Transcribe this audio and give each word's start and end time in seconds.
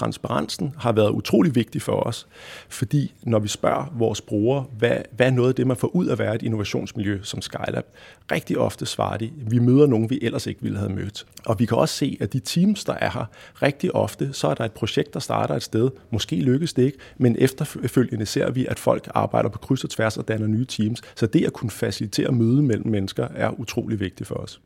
transparensen 0.00 0.74
har 0.78 0.92
været 0.92 1.10
utrolig 1.10 1.54
vigtig 1.54 1.82
for 1.82 1.92
os, 1.92 2.26
fordi 2.68 3.14
når 3.22 3.38
vi 3.38 3.48
spørger 3.48 3.84
vores 3.94 4.20
brugere, 4.20 4.64
hvad, 4.78 4.96
hvad 5.16 5.26
er 5.26 5.30
noget 5.30 5.48
af 5.48 5.54
det, 5.54 5.66
man 5.66 5.76
får 5.76 5.88
ud 5.88 6.06
af 6.06 6.12
at 6.12 6.18
være 6.18 6.34
et 6.34 6.42
innovationsmiljø 6.42 7.20
som 7.22 7.40
Skylab, 7.42 7.84
rigtig 8.32 8.58
ofte 8.58 8.86
svarer 8.86 9.16
de, 9.16 9.30
vi 9.36 9.58
møder 9.58 9.86
nogen, 9.86 10.10
vi 10.10 10.18
ellers 10.22 10.46
ikke 10.46 10.62
ville 10.62 10.78
have 10.78 10.92
mødt. 10.92 11.26
Og 11.46 11.58
vi 11.58 11.64
kan 11.64 11.76
også 11.76 11.94
se, 11.94 12.16
at 12.20 12.32
de 12.32 12.40
teams, 12.40 12.84
der 12.84 12.92
er 12.92 13.10
her, 13.10 13.24
rigtig 13.62 13.94
ofte, 13.94 14.32
så 14.32 14.48
er 14.48 14.54
der 14.54 14.64
et 14.64 14.72
projekt, 14.72 15.14
der 15.14 15.20
starter 15.20 15.54
et 15.54 15.62
sted. 15.62 15.90
Måske 16.10 16.36
lykkes 16.36 16.72
det 16.72 16.82
ikke, 16.82 16.98
men 17.18 17.36
efterfølgende 17.38 18.26
ser 18.26 18.50
vi, 18.50 18.66
at 18.66 18.78
folk 18.78 19.08
arbejder 19.14 19.48
på 19.48 19.58
kryds 19.58 19.84
og 19.84 19.90
tværs 19.90 20.16
og 20.16 20.28
danner 20.28 20.46
nye 20.46 20.64
teams. 20.64 21.00
Så 21.14 21.26
det 21.26 21.44
at 21.46 21.52
kunne 21.52 21.70
facilitere 21.70 22.32
møde 22.32 22.62
mellem 22.62 22.90
mennesker 22.90 23.28
er 23.34 23.60
utrolig 23.60 24.00
vigtigt 24.00 24.28
for 24.28 24.34
os. 24.34 24.60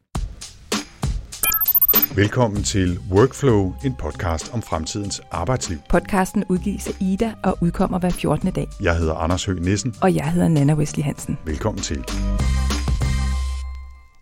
Velkommen 2.12 2.62
til 2.62 2.98
Workflow, 3.10 3.74
en 3.84 3.94
podcast 3.94 4.54
om 4.54 4.62
fremtidens 4.62 5.22
arbejdsliv. 5.30 5.78
Podcasten 5.88 6.44
udgives 6.48 6.88
af 6.88 6.92
Ida 7.00 7.34
og 7.44 7.58
udkommer 7.60 7.98
hver 7.98 8.10
14. 8.10 8.52
dag. 8.52 8.68
Jeg 8.82 8.98
hedder 8.98 9.14
Anders 9.14 9.44
Høgh 9.44 9.64
Nissen. 9.64 9.94
Og 10.02 10.14
jeg 10.14 10.32
hedder 10.32 10.48
Nana 10.48 10.74
Wesley 10.74 11.04
Hansen. 11.04 11.38
Velkommen 11.46 11.82
til. 11.82 12.04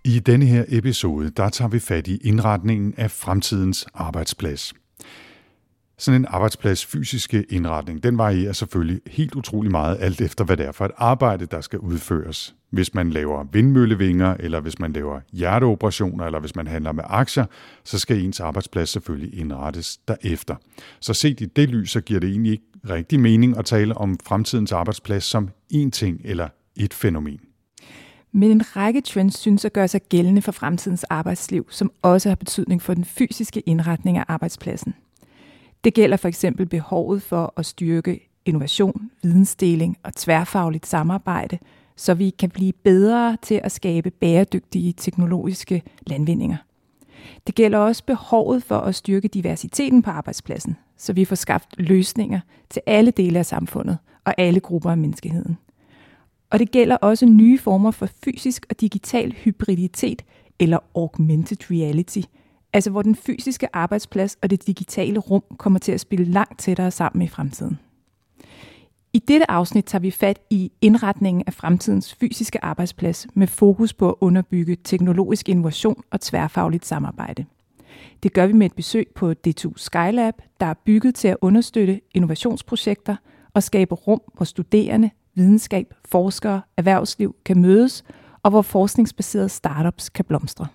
I 0.04 0.18
denne 0.18 0.46
her 0.46 0.64
episode, 0.68 1.30
der 1.30 1.48
tager 1.48 1.68
vi 1.68 1.78
fat 1.78 2.08
i 2.08 2.16
indretningen 2.16 2.94
af 2.96 3.10
fremtidens 3.10 3.86
arbejdsplads. 3.94 4.74
Sådan 5.98 6.20
en 6.20 6.26
arbejdsplads 6.28 6.86
fysiske 6.86 7.44
indretning, 7.50 8.02
den 8.02 8.18
varierer 8.18 8.52
selvfølgelig 8.52 9.00
helt 9.06 9.34
utrolig 9.34 9.70
meget, 9.70 9.96
alt 10.00 10.20
efter 10.20 10.44
hvad 10.44 10.56
det 10.56 10.66
er 10.66 10.72
for 10.72 10.84
et 10.84 10.92
arbejde, 10.96 11.46
der 11.46 11.60
skal 11.60 11.78
udføres. 11.78 12.54
Hvis 12.72 12.94
man 12.94 13.10
laver 13.10 13.44
vindmøllevinger, 13.52 14.36
eller 14.40 14.60
hvis 14.60 14.78
man 14.78 14.92
laver 14.92 15.20
hjerteoperationer, 15.32 16.24
eller 16.24 16.40
hvis 16.40 16.56
man 16.56 16.66
handler 16.66 16.92
med 16.92 17.04
aktier, 17.06 17.44
så 17.84 17.98
skal 17.98 18.24
ens 18.24 18.40
arbejdsplads 18.40 18.88
selvfølgelig 18.88 19.38
indrettes 19.38 19.96
derefter. 19.96 20.56
Så 21.00 21.14
set 21.14 21.40
i 21.40 21.44
det 21.44 21.68
lys, 21.68 21.90
så 21.90 22.00
giver 22.00 22.20
det 22.20 22.30
egentlig 22.30 22.52
ikke 22.52 22.64
rigtig 22.90 23.20
mening 23.20 23.58
at 23.58 23.64
tale 23.64 23.96
om 23.96 24.18
fremtidens 24.24 24.72
arbejdsplads 24.72 25.24
som 25.24 25.48
én 25.74 25.90
ting 25.90 26.20
eller 26.24 26.48
et 26.76 26.94
fænomen. 26.94 27.40
Men 28.32 28.50
en 28.50 28.76
række 28.76 29.00
trends 29.00 29.38
synes 29.38 29.64
at 29.64 29.72
gøre 29.72 29.88
sig 29.88 30.00
gældende 30.08 30.42
for 30.42 30.52
fremtidens 30.52 31.04
arbejdsliv, 31.04 31.66
som 31.70 31.92
også 32.02 32.28
har 32.28 32.36
betydning 32.36 32.82
for 32.82 32.94
den 32.94 33.04
fysiske 33.04 33.60
indretning 33.60 34.18
af 34.18 34.24
arbejdspladsen. 34.28 34.94
Det 35.84 35.94
gælder 35.94 36.16
for 36.16 36.28
eksempel 36.28 36.66
behovet 36.66 37.22
for 37.22 37.52
at 37.56 37.66
styrke 37.66 38.30
innovation, 38.44 39.10
vidensdeling 39.22 39.96
og 40.02 40.14
tværfagligt 40.14 40.86
samarbejde, 40.86 41.58
så 41.96 42.14
vi 42.14 42.30
kan 42.30 42.50
blive 42.50 42.72
bedre 42.72 43.36
til 43.42 43.60
at 43.64 43.72
skabe 43.72 44.10
bæredygtige 44.10 44.92
teknologiske 44.92 45.82
landvindinger. 46.06 46.56
Det 47.46 47.54
gælder 47.54 47.78
også 47.78 48.04
behovet 48.04 48.62
for 48.62 48.78
at 48.78 48.94
styrke 48.94 49.28
diversiteten 49.28 50.02
på 50.02 50.10
arbejdspladsen, 50.10 50.76
så 50.96 51.12
vi 51.12 51.24
får 51.24 51.36
skabt 51.36 51.74
løsninger 51.78 52.40
til 52.70 52.82
alle 52.86 53.10
dele 53.10 53.38
af 53.38 53.46
samfundet 53.46 53.98
og 54.24 54.34
alle 54.38 54.60
grupper 54.60 54.90
af 54.90 54.98
menneskeheden. 54.98 55.58
Og 56.50 56.58
det 56.58 56.70
gælder 56.70 56.96
også 56.96 57.26
nye 57.26 57.58
former 57.58 57.90
for 57.90 58.08
fysisk 58.24 58.66
og 58.70 58.80
digital 58.80 59.32
hybriditet 59.32 60.24
eller 60.58 60.78
augmented 60.94 61.70
reality– 61.70 62.20
Altså 62.72 62.90
hvor 62.90 63.02
den 63.02 63.14
fysiske 63.14 63.76
arbejdsplads 63.76 64.38
og 64.42 64.50
det 64.50 64.66
digitale 64.66 65.18
rum 65.18 65.42
kommer 65.58 65.78
til 65.78 65.92
at 65.92 66.00
spille 66.00 66.24
langt 66.24 66.60
tættere 66.60 66.90
sammen 66.90 67.22
i 67.22 67.28
fremtiden. 67.28 67.78
I 69.14 69.18
dette 69.18 69.50
afsnit 69.50 69.84
tager 69.84 70.00
vi 70.00 70.10
fat 70.10 70.38
i 70.50 70.72
indretningen 70.80 71.44
af 71.46 71.54
fremtidens 71.54 72.14
fysiske 72.14 72.64
arbejdsplads 72.64 73.26
med 73.34 73.46
fokus 73.46 73.92
på 73.92 74.08
at 74.08 74.14
underbygge 74.20 74.76
teknologisk 74.84 75.48
innovation 75.48 76.02
og 76.10 76.20
tværfagligt 76.20 76.86
samarbejde. 76.86 77.44
Det 78.22 78.32
gør 78.32 78.46
vi 78.46 78.52
med 78.52 78.66
et 78.66 78.74
besøg 78.74 79.08
på 79.14 79.34
D2 79.46 79.72
Skylab, 79.76 80.34
der 80.60 80.66
er 80.66 80.74
bygget 80.84 81.14
til 81.14 81.28
at 81.28 81.36
understøtte 81.40 82.00
innovationsprojekter 82.14 83.16
og 83.54 83.62
skabe 83.62 83.94
rum, 83.94 84.20
hvor 84.34 84.44
studerende, 84.44 85.10
videnskab, 85.34 85.94
forskere, 86.04 86.62
erhvervsliv 86.76 87.36
kan 87.44 87.60
mødes, 87.60 88.04
og 88.42 88.50
hvor 88.50 88.62
forskningsbaserede 88.62 89.48
startups 89.48 90.08
kan 90.08 90.24
blomstre. 90.24 90.66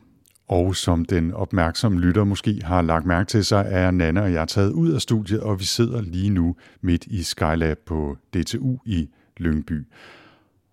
Og 0.47 0.75
som 0.75 1.06
den 1.06 1.34
opmærksomme 1.34 2.00
lytter 2.00 2.24
måske 2.24 2.62
har 2.63 2.81
lagt 2.81 3.06
mærke 3.06 3.28
til, 3.28 3.46
så 3.46 3.56
er 3.56 3.91
Nana 3.91 4.22
og 4.22 4.34
jeg 4.34 4.47
taget 4.47 4.72
ud 4.72 4.91
af 4.91 5.02
studiet, 5.02 5.40
og 5.40 5.59
vi 5.59 5.66
sidder 5.66 6.02
lige 6.02 6.30
nu 6.30 6.56
midt 6.81 7.06
i 7.06 7.24
Skylab 7.24 7.78
på 7.85 8.18
DTU 8.34 8.78
i 8.85 9.09
Lyngby. 9.38 9.88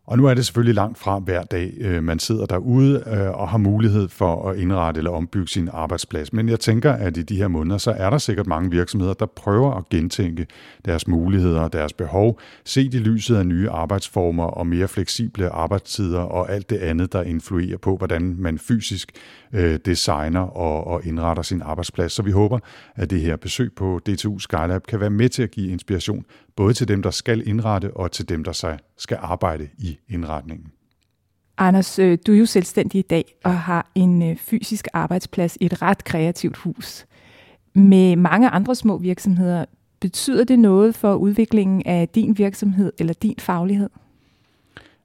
Og 0.07 0.19
nu 0.19 0.27
er 0.27 0.35
det 0.35 0.47
selvfølgelig 0.47 0.75
langt 0.75 0.99
fra 0.99 1.19
hver 1.19 1.43
dag, 1.43 1.73
øh, 1.81 2.05
man 2.05 2.19
sidder 2.19 2.47
derude 2.47 3.05
øh, 3.07 3.41
og 3.41 3.49
har 3.49 3.59
mulighed 3.59 4.09
for 4.09 4.51
at 4.51 4.59
indrette 4.59 4.99
eller 4.99 5.11
ombygge 5.11 5.49
sin 5.49 5.69
arbejdsplads. 5.73 6.33
Men 6.33 6.49
jeg 6.49 6.61
tænker, 6.61 6.93
at 6.93 7.17
i 7.17 7.23
de 7.23 7.37
her 7.37 7.49
måneder, 7.49 7.79
så 7.79 7.91
er 7.91 8.11
der 8.11 8.19
sikkert 8.19 8.47
mange 8.47 8.71
virksomheder, 8.71 9.15
der 9.15 9.27
prøver 9.27 9.75
at 9.75 9.89
gentænke 9.89 10.47
deres 10.85 11.09
muligheder 11.09 11.61
og 11.61 11.73
deres 11.73 11.93
behov, 11.93 12.41
se 12.65 12.83
i 12.83 12.99
lyset 12.99 13.37
af 13.37 13.47
nye 13.47 13.71
arbejdsformer 13.71 14.45
og 14.45 14.67
mere 14.67 14.89
fleksible 14.89 15.49
arbejdstider 15.49 16.21
og 16.21 16.53
alt 16.53 16.71
det 16.71 16.79
andet, 16.79 17.13
der 17.13 17.23
influerer 17.23 17.79
på, 17.79 17.97
hvordan 17.97 18.37
man 18.39 18.59
fysisk 18.59 19.13
øh, 19.53 19.79
designer 19.85 20.41
og 20.41 21.07
indretter 21.07 21.43
sin 21.43 21.63
arbejdsplads. 21.63 22.13
Så 22.13 22.23
vi 22.23 22.31
håber, 22.31 22.59
at 22.97 23.11
det 23.11 23.21
her 23.21 23.37
besøg 23.37 23.73
på 23.77 24.01
DTU 24.07 24.39
Skylab 24.39 24.83
kan 24.87 25.01
være 25.01 25.11
med 25.11 25.29
til 25.29 25.43
at 25.43 25.51
give 25.51 25.71
inspiration 25.71 26.25
både 26.57 26.75
til 26.75 26.89
dem, 26.89 27.03
der 27.03 27.11
skal 27.11 27.49
indrette, 27.49 27.97
og 27.97 28.13
til 28.13 28.29
dem, 28.29 28.45
der 28.45 28.77
skal 28.97 29.19
arbejde 29.21 29.69
i 29.79 29.99
indretningen. 30.09 30.67
Anders, 31.59 31.99
øh, 31.99 32.19
du 32.27 32.33
er 32.33 32.37
jo 32.37 32.47
selvstændig 32.47 32.99
i 32.99 33.03
dag 33.03 33.25
og 33.45 33.59
har 33.59 33.91
en 33.95 34.23
øh, 34.23 34.37
fysisk 34.37 34.89
arbejdsplads 34.93 35.59
i 35.61 35.65
et 35.65 35.83
ret 35.83 36.05
kreativt 36.05 36.57
hus. 36.57 37.07
Med 37.75 38.17
mange 38.17 38.49
andre 38.49 38.75
små 38.75 38.99
virksomheder, 38.99 39.65
betyder 40.01 40.45
det 40.45 40.59
noget 40.59 40.95
for 40.95 41.15
udviklingen 41.15 41.83
af 41.87 42.09
din 42.09 42.39
virksomhed 42.39 42.93
eller 42.99 43.15
din 43.15 43.37
faglighed? 43.39 43.91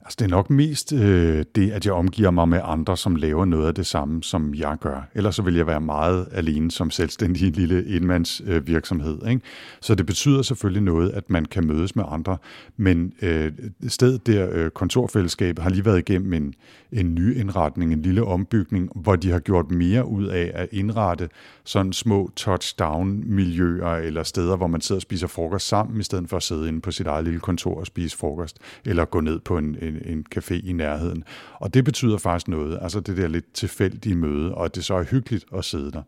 Altså, 0.09 0.17
det 0.19 0.25
er 0.25 0.35
nok 0.35 0.49
mest 0.49 0.93
øh, 0.93 1.45
det, 1.55 1.71
at 1.71 1.85
jeg 1.85 1.93
omgiver 1.93 2.31
mig 2.31 2.49
med 2.49 2.61
andre, 2.63 2.97
som 2.97 3.15
laver 3.15 3.45
noget 3.45 3.67
af 3.67 3.75
det 3.75 3.85
samme, 3.85 4.23
som 4.23 4.55
jeg 4.55 4.77
gør. 4.81 5.09
Ellers 5.15 5.35
så 5.35 5.41
vil 5.41 5.55
jeg 5.55 5.67
være 5.67 5.81
meget 5.81 6.27
alene 6.31 6.71
som 6.71 6.91
selvstændig 6.91 7.51
lille 7.59 7.95
enmandsvirksomhed. 7.95 9.19
øh. 9.23 9.29
Ikke? 9.29 9.41
Så 9.81 9.95
det 9.95 10.05
betyder 10.05 10.41
selvfølgelig 10.41 10.83
noget, 10.83 11.09
at 11.09 11.29
man 11.29 11.45
kan 11.45 11.67
mødes 11.67 11.95
med 11.95 12.03
andre. 12.07 12.37
Men 12.77 13.13
øh, 13.21 13.51
stedet 13.87 14.27
der, 14.27 14.49
øh, 14.51 14.69
kontorfællesskabet, 14.69 15.63
har 15.63 15.69
lige 15.69 15.85
været 15.85 15.99
igennem 15.99 16.33
en, 16.33 16.53
en 16.91 17.15
ny 17.15 17.37
indretning, 17.37 17.93
en 17.93 18.01
lille 18.01 18.23
ombygning, 18.23 18.89
hvor 18.95 19.15
de 19.15 19.31
har 19.31 19.39
gjort 19.39 19.71
mere 19.71 20.05
ud 20.05 20.25
af 20.25 20.51
at 20.53 20.67
indrette 20.71 21.29
sådan 21.63 21.93
små 21.93 22.31
touchdown-miljøer 22.35 23.95
eller 23.95 24.23
steder, 24.23 24.55
hvor 24.55 24.67
man 24.67 24.81
sidder 24.81 24.97
og 24.97 25.01
spiser 25.01 25.27
frokost 25.27 25.67
sammen, 25.67 25.99
i 25.99 26.03
stedet 26.03 26.29
for 26.29 26.37
at 26.37 26.43
sidde 26.43 26.67
inde 26.67 26.81
på 26.81 26.91
sit 26.91 27.07
eget 27.07 27.23
lille 27.23 27.39
kontor 27.39 27.79
og 27.79 27.85
spise 27.85 28.17
frokost, 28.17 28.57
eller 28.85 29.05
gå 29.05 29.21
ned 29.21 29.39
på 29.39 29.57
en, 29.57 29.77
en, 29.81 29.98
en 30.05 30.25
café 30.35 30.67
i 30.67 30.71
nærheden. 30.71 31.23
Og 31.53 31.73
det 31.73 31.85
betyder 31.85 32.17
faktisk 32.17 32.47
noget, 32.47 32.79
altså 32.81 32.99
det 32.99 33.17
der 33.17 33.27
lidt 33.27 33.53
tilfældige 33.53 34.15
møde, 34.15 34.55
og 34.55 34.65
at 34.65 34.75
det 34.75 34.85
så 34.85 34.93
er 34.93 35.03
hyggeligt 35.03 35.45
at 35.57 35.65
sidde 35.65 35.91
der. 35.91 36.03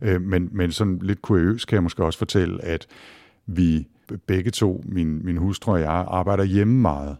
Øh, 0.00 0.22
men, 0.22 0.48
men 0.52 0.72
sådan 0.72 0.98
lidt 1.02 1.22
kuriøst 1.22 1.66
kan 1.66 1.74
jeg 1.74 1.82
måske 1.82 2.04
også 2.04 2.18
fortælle, 2.18 2.64
at 2.64 2.86
vi 3.46 3.86
begge 4.26 4.50
to, 4.50 4.84
min, 4.86 5.24
min 5.24 5.36
hustru 5.36 5.72
og 5.72 5.80
jeg, 5.80 6.04
arbejder 6.08 6.44
hjemme 6.44 6.80
meget. 6.80 7.16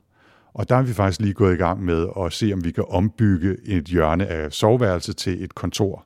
Og 0.54 0.68
der 0.68 0.76
er 0.76 0.82
vi 0.82 0.92
faktisk 0.92 1.20
lige 1.20 1.34
gået 1.34 1.54
i 1.54 1.56
gang 1.56 1.84
med 1.84 2.06
at 2.20 2.32
se, 2.32 2.52
om 2.52 2.64
vi 2.64 2.70
kan 2.70 2.84
ombygge 2.88 3.56
et 3.64 3.84
hjørne 3.84 4.26
af 4.26 4.52
soveværelset 4.52 5.16
til 5.16 5.44
et 5.44 5.54
kontor 5.54 6.04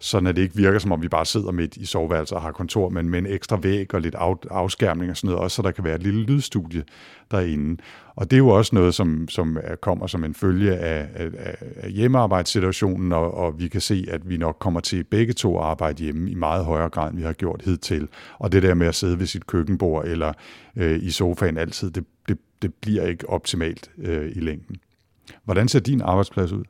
sådan 0.00 0.26
at 0.26 0.36
det 0.36 0.42
ikke 0.42 0.56
virker, 0.56 0.78
som 0.78 0.92
om 0.92 1.02
vi 1.02 1.08
bare 1.08 1.26
sidder 1.26 1.52
midt 1.52 1.76
i 1.76 1.86
soveværelset 1.86 2.36
og 2.36 2.42
har 2.42 2.52
kontor, 2.52 2.88
men 2.88 3.08
med 3.08 3.18
en 3.18 3.26
ekstra 3.26 3.58
væg 3.62 3.94
og 3.94 4.00
lidt 4.00 4.14
af, 4.14 4.34
afskærmning 4.50 5.10
og 5.10 5.16
sådan 5.16 5.28
noget, 5.28 5.42
også 5.44 5.54
så 5.54 5.62
der 5.62 5.70
kan 5.70 5.84
være 5.84 5.94
et 5.94 6.02
lille 6.02 6.22
lydstudie 6.22 6.84
derinde. 7.30 7.82
Og 8.16 8.30
det 8.30 8.36
er 8.36 8.38
jo 8.38 8.48
også 8.48 8.74
noget, 8.74 8.94
som, 8.94 9.28
som 9.28 9.58
kommer 9.82 10.06
som 10.06 10.24
en 10.24 10.34
følge 10.34 10.76
af, 10.76 11.08
af, 11.14 11.56
af 11.76 11.90
hjemmearbejdssituationen, 11.90 13.12
og, 13.12 13.34
og 13.34 13.58
vi 13.58 13.68
kan 13.68 13.80
se, 13.80 14.06
at 14.08 14.28
vi 14.28 14.36
nok 14.36 14.56
kommer 14.60 14.80
til 14.80 15.04
begge 15.04 15.32
to 15.32 15.58
at 15.58 15.64
arbejde 15.64 16.02
hjemme 16.02 16.30
i 16.30 16.34
meget 16.34 16.64
højere 16.64 16.88
grad, 16.88 17.10
end 17.10 17.18
vi 17.18 17.24
har 17.24 17.32
gjort 17.32 17.62
hidtil. 17.64 18.08
Og 18.38 18.52
det 18.52 18.62
der 18.62 18.74
med 18.74 18.86
at 18.86 18.94
sidde 18.94 19.18
ved 19.18 19.26
sit 19.26 19.46
køkkenbord 19.46 20.04
eller 20.04 20.32
øh, 20.76 21.02
i 21.02 21.10
sofaen 21.10 21.56
altid, 21.56 21.90
det, 21.90 22.04
det, 22.28 22.38
det 22.62 22.74
bliver 22.74 23.06
ikke 23.06 23.28
optimalt 23.28 23.90
øh, 23.98 24.32
i 24.36 24.40
længden. 24.40 24.76
Hvordan 25.44 25.68
ser 25.68 25.80
din 25.80 26.00
arbejdsplads 26.00 26.52
ud? 26.52 26.64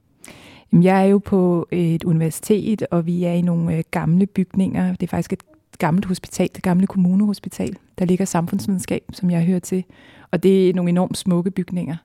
Jeg 0.73 1.01
er 1.01 1.07
jo 1.07 1.19
på 1.19 1.69
et 1.71 2.05
universitet, 2.05 2.83
og 2.91 3.07
vi 3.07 3.25
er 3.25 3.33
i 3.33 3.43
nogle 3.43 3.77
øh, 3.77 3.85
gamle 3.91 4.27
bygninger. 4.27 4.91
Det 4.93 5.03
er 5.03 5.11
faktisk 5.11 5.33
et 5.33 5.43
gammelt 5.79 6.07
hospital, 6.07 6.49
det 6.55 6.63
gamle 6.63 6.87
kommunehospital. 6.87 7.77
Der 7.99 8.05
ligger 8.05 8.25
samfundsvidenskab, 8.25 9.03
som 9.13 9.31
jeg 9.31 9.45
hører 9.45 9.59
til. 9.59 9.85
Og 10.31 10.43
det 10.43 10.69
er 10.69 10.75
nogle 10.75 10.89
enormt 10.89 11.19
smukke 11.19 11.51
bygninger. 11.51 11.97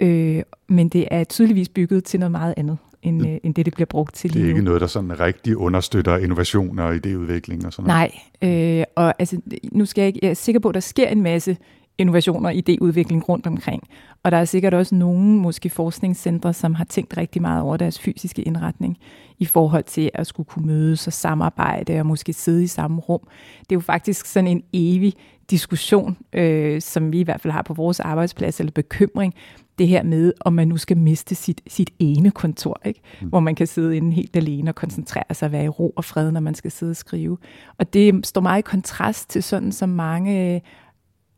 Øh, 0.00 0.42
men 0.68 0.88
det 0.88 1.08
er 1.10 1.24
tydeligvis 1.24 1.68
bygget 1.68 2.04
til 2.04 2.20
noget 2.20 2.32
meget 2.32 2.54
andet, 2.56 2.78
end, 3.02 3.20
det, 3.20 3.28
øh, 3.28 3.38
end 3.42 3.54
det, 3.54 3.64
det 3.64 3.74
bliver 3.74 3.86
brugt 3.86 4.14
til 4.14 4.30
lige 4.30 4.42
Det 4.42 4.50
er 4.50 4.54
ikke 4.54 4.64
noget, 4.64 4.80
der 4.80 4.86
sådan 4.86 5.20
rigtig 5.20 5.56
understøtter 5.56 6.16
innovation 6.16 6.78
og 6.78 6.94
idéudvikling 6.94 7.66
og 7.66 7.72
sådan 7.72 7.88
noget? 7.88 8.12
Nej, 8.42 8.78
øh, 8.78 8.84
og 8.96 9.14
altså, 9.18 9.40
nu 9.72 9.84
skal 9.84 10.02
jeg 10.02 10.06
ikke, 10.06 10.18
jeg 10.22 10.30
er 10.30 10.34
sikker 10.34 10.60
på, 10.60 10.68
at 10.68 10.74
der 10.74 10.80
sker 10.80 11.08
en 11.08 11.22
masse 11.22 11.56
innovation 11.98 12.46
og 12.46 12.52
idéudvikling 12.52 13.28
rundt 13.28 13.46
omkring. 13.46 13.82
Og 14.22 14.30
der 14.30 14.36
er 14.36 14.44
sikkert 14.44 14.74
også 14.74 14.94
nogle 14.94 15.26
måske 15.26 15.70
forskningscentre, 15.70 16.52
som 16.52 16.74
har 16.74 16.84
tænkt 16.84 17.16
rigtig 17.16 17.42
meget 17.42 17.62
over 17.62 17.76
deres 17.76 17.98
fysiske 17.98 18.42
indretning 18.42 18.98
i 19.38 19.44
forhold 19.44 19.84
til 19.84 20.10
at 20.14 20.26
skulle 20.26 20.46
kunne 20.46 20.66
mødes 20.66 21.06
og 21.06 21.12
samarbejde 21.12 22.00
og 22.00 22.06
måske 22.06 22.32
sidde 22.32 22.64
i 22.64 22.66
samme 22.66 23.00
rum. 23.00 23.20
Det 23.60 23.72
er 23.72 23.76
jo 23.76 23.80
faktisk 23.80 24.26
sådan 24.26 24.48
en 24.48 24.62
evig 24.72 25.14
diskussion, 25.50 26.16
øh, 26.32 26.80
som 26.80 27.12
vi 27.12 27.20
i 27.20 27.22
hvert 27.22 27.40
fald 27.40 27.52
har 27.52 27.62
på 27.62 27.74
vores 27.74 28.00
arbejdsplads, 28.00 28.60
eller 28.60 28.72
bekymring, 28.72 29.34
det 29.78 29.88
her 29.88 30.02
med, 30.02 30.32
om 30.40 30.52
man 30.52 30.68
nu 30.68 30.76
skal 30.76 30.96
miste 30.96 31.34
sit, 31.34 31.60
sit 31.66 31.90
ene 31.98 32.30
kontor, 32.30 32.80
ikke? 32.84 33.00
Mm. 33.22 33.28
hvor 33.28 33.40
man 33.40 33.54
kan 33.54 33.66
sidde 33.66 33.96
inde 33.96 34.12
helt 34.12 34.36
alene 34.36 34.70
og 34.70 34.74
koncentrere 34.74 35.34
sig 35.34 35.46
og 35.46 35.52
være 35.52 35.64
i 35.64 35.68
ro 35.68 35.92
og 35.96 36.04
fred, 36.04 36.32
når 36.32 36.40
man 36.40 36.54
skal 36.54 36.70
sidde 36.70 36.90
og 36.90 36.96
skrive. 36.96 37.38
Og 37.78 37.92
det 37.92 38.26
står 38.26 38.40
meget 38.40 38.58
i 38.58 38.62
kontrast 38.62 39.30
til 39.30 39.42
sådan, 39.42 39.72
som 39.72 39.88
mange 39.88 40.62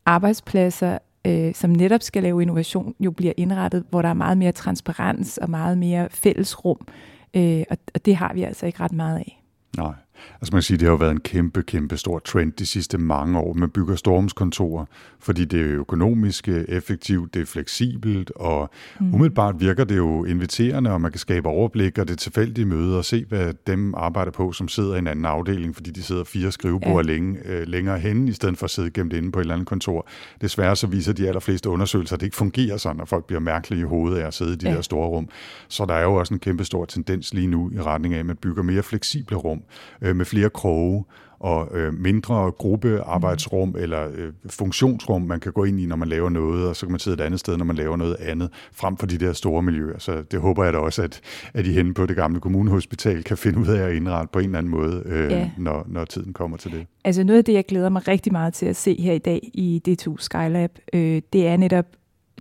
arbejdspladser, 0.09 0.97
øh, 1.27 1.53
som 1.55 1.69
netop 1.69 2.01
skal 2.01 2.23
lave 2.23 2.41
innovation, 2.41 2.95
jo 2.99 3.11
bliver 3.11 3.33
indrettet, 3.37 3.83
hvor 3.89 4.01
der 4.01 4.09
er 4.09 4.13
meget 4.13 4.37
mere 4.37 4.51
transparens 4.51 5.37
og 5.37 5.49
meget 5.49 5.77
mere 5.77 6.07
fællesrum. 6.11 6.87
Øh, 7.33 7.63
og, 7.69 7.77
og 7.93 8.05
det 8.05 8.15
har 8.15 8.33
vi 8.33 8.43
altså 8.43 8.65
ikke 8.65 8.79
ret 8.79 8.93
meget 8.93 9.17
af. 9.17 9.41
Nej. 9.77 9.93
Altså 10.33 10.51
man 10.51 10.57
kan 10.57 10.61
sige, 10.61 10.77
det 10.77 10.85
har 10.85 10.91
jo 10.91 10.97
været 10.97 11.11
en 11.11 11.19
kæmpe, 11.19 11.63
kæmpe 11.63 11.97
stor 11.97 12.19
trend 12.19 12.51
de 12.51 12.65
sidste 12.65 12.97
mange 12.97 13.39
år. 13.39 13.53
Man 13.53 13.69
bygger 13.69 13.95
stormskontorer, 13.95 14.85
fordi 15.19 15.45
det 15.45 15.61
er 15.61 15.79
økonomisk 15.79 16.47
effektivt, 16.47 17.33
det 17.33 17.41
er 17.41 17.45
fleksibelt, 17.45 18.31
og 18.35 18.69
mm. 18.99 19.13
umiddelbart 19.13 19.59
virker 19.59 19.83
det 19.83 19.97
jo 19.97 20.25
inviterende, 20.25 20.91
og 20.91 21.01
man 21.01 21.11
kan 21.11 21.19
skabe 21.19 21.49
overblik, 21.49 21.97
og 21.97 22.07
det 22.07 22.13
er 22.13 22.17
tilfældige 22.17 22.65
møder, 22.65 22.97
og 22.97 23.05
se, 23.05 23.25
hvad 23.29 23.53
dem 23.67 23.93
arbejder 23.97 24.31
på, 24.31 24.51
som 24.51 24.67
sidder 24.67 24.95
i 24.95 24.99
en 24.99 25.07
anden 25.07 25.25
afdeling, 25.25 25.75
fordi 25.75 25.91
de 25.91 26.03
sidder 26.03 26.23
fire 26.23 26.51
skrivebord 26.51 27.05
ja. 27.05 27.11
længe, 27.11 27.39
øh, 27.45 27.67
længere 27.67 27.99
henne, 27.99 28.29
i 28.29 28.33
stedet 28.33 28.57
for 28.57 28.63
at 28.65 28.69
sidde 28.69 28.89
gemt 28.91 29.13
inde 29.13 29.31
på 29.31 29.39
et 29.39 29.43
eller 29.43 29.53
andet 29.53 29.67
kontor. 29.67 30.07
Desværre 30.41 30.75
så 30.75 30.87
viser 30.87 31.13
de 31.13 31.27
allerfleste 31.27 31.69
undersøgelser, 31.69 32.15
at 32.15 32.19
det 32.19 32.25
ikke 32.25 32.37
fungerer 32.37 32.77
sådan, 32.77 33.01
at 33.01 33.07
folk 33.07 33.25
bliver 33.25 33.39
mærkelige 33.39 33.81
i 33.81 33.83
hovedet 33.83 34.17
af 34.17 34.27
at 34.27 34.33
sidde 34.33 34.53
i 34.53 34.55
de 34.55 34.69
ja. 34.69 34.75
der 34.75 34.81
store 34.81 35.07
rum. 35.07 35.29
Så 35.67 35.85
der 35.85 35.93
er 35.93 36.03
jo 36.03 36.13
også 36.13 36.33
en 36.33 36.39
kæmpe 36.39 36.63
stor 36.63 36.85
tendens 36.85 37.33
lige 37.33 37.47
nu 37.47 37.71
i 37.73 37.81
retning 37.81 38.13
af, 38.13 38.19
at 38.19 38.25
man 38.25 38.35
bygger 38.35 38.63
mere 38.63 38.83
fleksible 38.83 39.37
rum, 39.37 39.61
øh, 40.01 40.08
med 40.13 40.25
flere 40.25 40.49
kroge 40.49 41.03
og 41.39 41.77
øh, 41.77 41.93
mindre 41.93 42.51
gruppearbejdsrum 42.51 43.69
mm. 43.69 43.75
eller 43.77 44.07
øh, 44.13 44.33
funktionsrum, 44.49 45.21
man 45.21 45.39
kan 45.39 45.51
gå 45.51 45.63
ind 45.63 45.79
i, 45.79 45.85
når 45.85 45.95
man 45.95 46.07
laver 46.07 46.29
noget, 46.29 46.67
og 46.67 46.75
så 46.75 46.85
kan 46.85 46.91
man 46.91 46.99
sidde 46.99 47.21
et 47.21 47.25
andet 47.25 47.39
sted, 47.39 47.57
når 47.57 47.65
man 47.65 47.75
laver 47.75 47.97
noget 47.97 48.15
andet, 48.15 48.49
frem 48.73 48.97
for 48.97 49.07
de 49.07 49.17
der 49.17 49.33
store 49.33 49.61
miljøer. 49.61 49.99
Så 49.99 50.21
det 50.31 50.39
håber 50.39 50.63
jeg 50.63 50.73
da 50.73 50.77
også, 50.77 51.01
at, 51.01 51.21
at 51.53 51.65
I 51.67 51.71
henne 51.71 51.93
på 51.93 52.05
det 52.05 52.15
gamle 52.15 52.39
kommunehospital 52.39 53.23
kan 53.23 53.37
finde 53.37 53.59
ud 53.59 53.67
af 53.67 53.87
at 53.87 53.95
indrette 53.95 54.29
på 54.33 54.39
en 54.39 54.45
eller 54.45 54.57
anden 54.57 54.71
måde, 54.71 55.03
øh, 55.05 55.31
ja. 55.31 55.51
når, 55.57 55.85
når 55.87 56.05
tiden 56.05 56.33
kommer 56.33 56.57
til 56.57 56.71
det. 56.71 56.85
Altså 57.03 57.23
noget 57.23 57.37
af 57.37 57.45
det, 57.45 57.53
jeg 57.53 57.65
glæder 57.65 57.89
mig 57.89 58.07
rigtig 58.07 58.31
meget 58.31 58.53
til 58.53 58.65
at 58.65 58.75
se 58.75 59.01
her 59.01 59.13
i 59.13 59.19
dag 59.19 59.51
i 59.53 59.81
D2 59.87 60.15
Skylab, 60.17 60.71
øh, 60.93 61.21
det 61.33 61.47
er 61.47 61.57
netop 61.57 61.85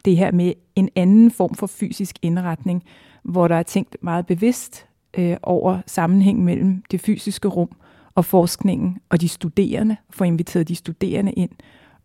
det 0.05 0.17
her 0.17 0.33
med 0.33 0.53
en 0.77 0.89
anden 0.97 1.31
form 1.31 1.55
for 1.55 1.67
fysisk 1.67 2.17
indretning, 2.23 2.83
hvor 3.25 3.49
der 3.49 3.55
er 3.55 3.63
tænkt 3.63 3.97
meget 4.03 4.27
bevidst 4.27 4.88
øh, 5.17 5.37
over 5.43 5.81
sammenhæng 5.87 6.45
mellem 6.45 6.83
det 6.91 7.01
fysiske 7.01 7.49
rum 7.49 7.71
og 8.15 8.25
forskningen 8.25 8.99
og 9.09 9.21
de 9.21 9.29
studerende, 9.29 9.97
få 10.11 10.25
inviteret 10.25 10.69
de 10.69 10.75
studerende 10.75 11.33
ind, 11.33 11.51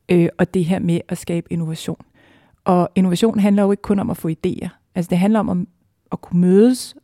øh, 0.09 0.29
og 0.37 0.53
det 0.53 0.65
her 0.65 0.79
med 0.79 1.01
at 1.07 1.17
skabe 1.17 1.53
innovation. 1.53 2.05
Og 2.65 2.89
innovation 2.95 3.39
handler 3.39 3.63
jo 3.63 3.71
ikke 3.71 3.81
kun 3.81 3.99
om 3.99 4.09
at 4.09 4.17
få 4.17 4.29
idéer. 4.29 4.67
Altså 4.95 5.09
det 5.09 5.17
handler 5.17 5.39
om 5.39 5.49
at, 5.49 5.57
at 6.11 6.21
kunne 6.21 6.41
mødes 6.41 6.95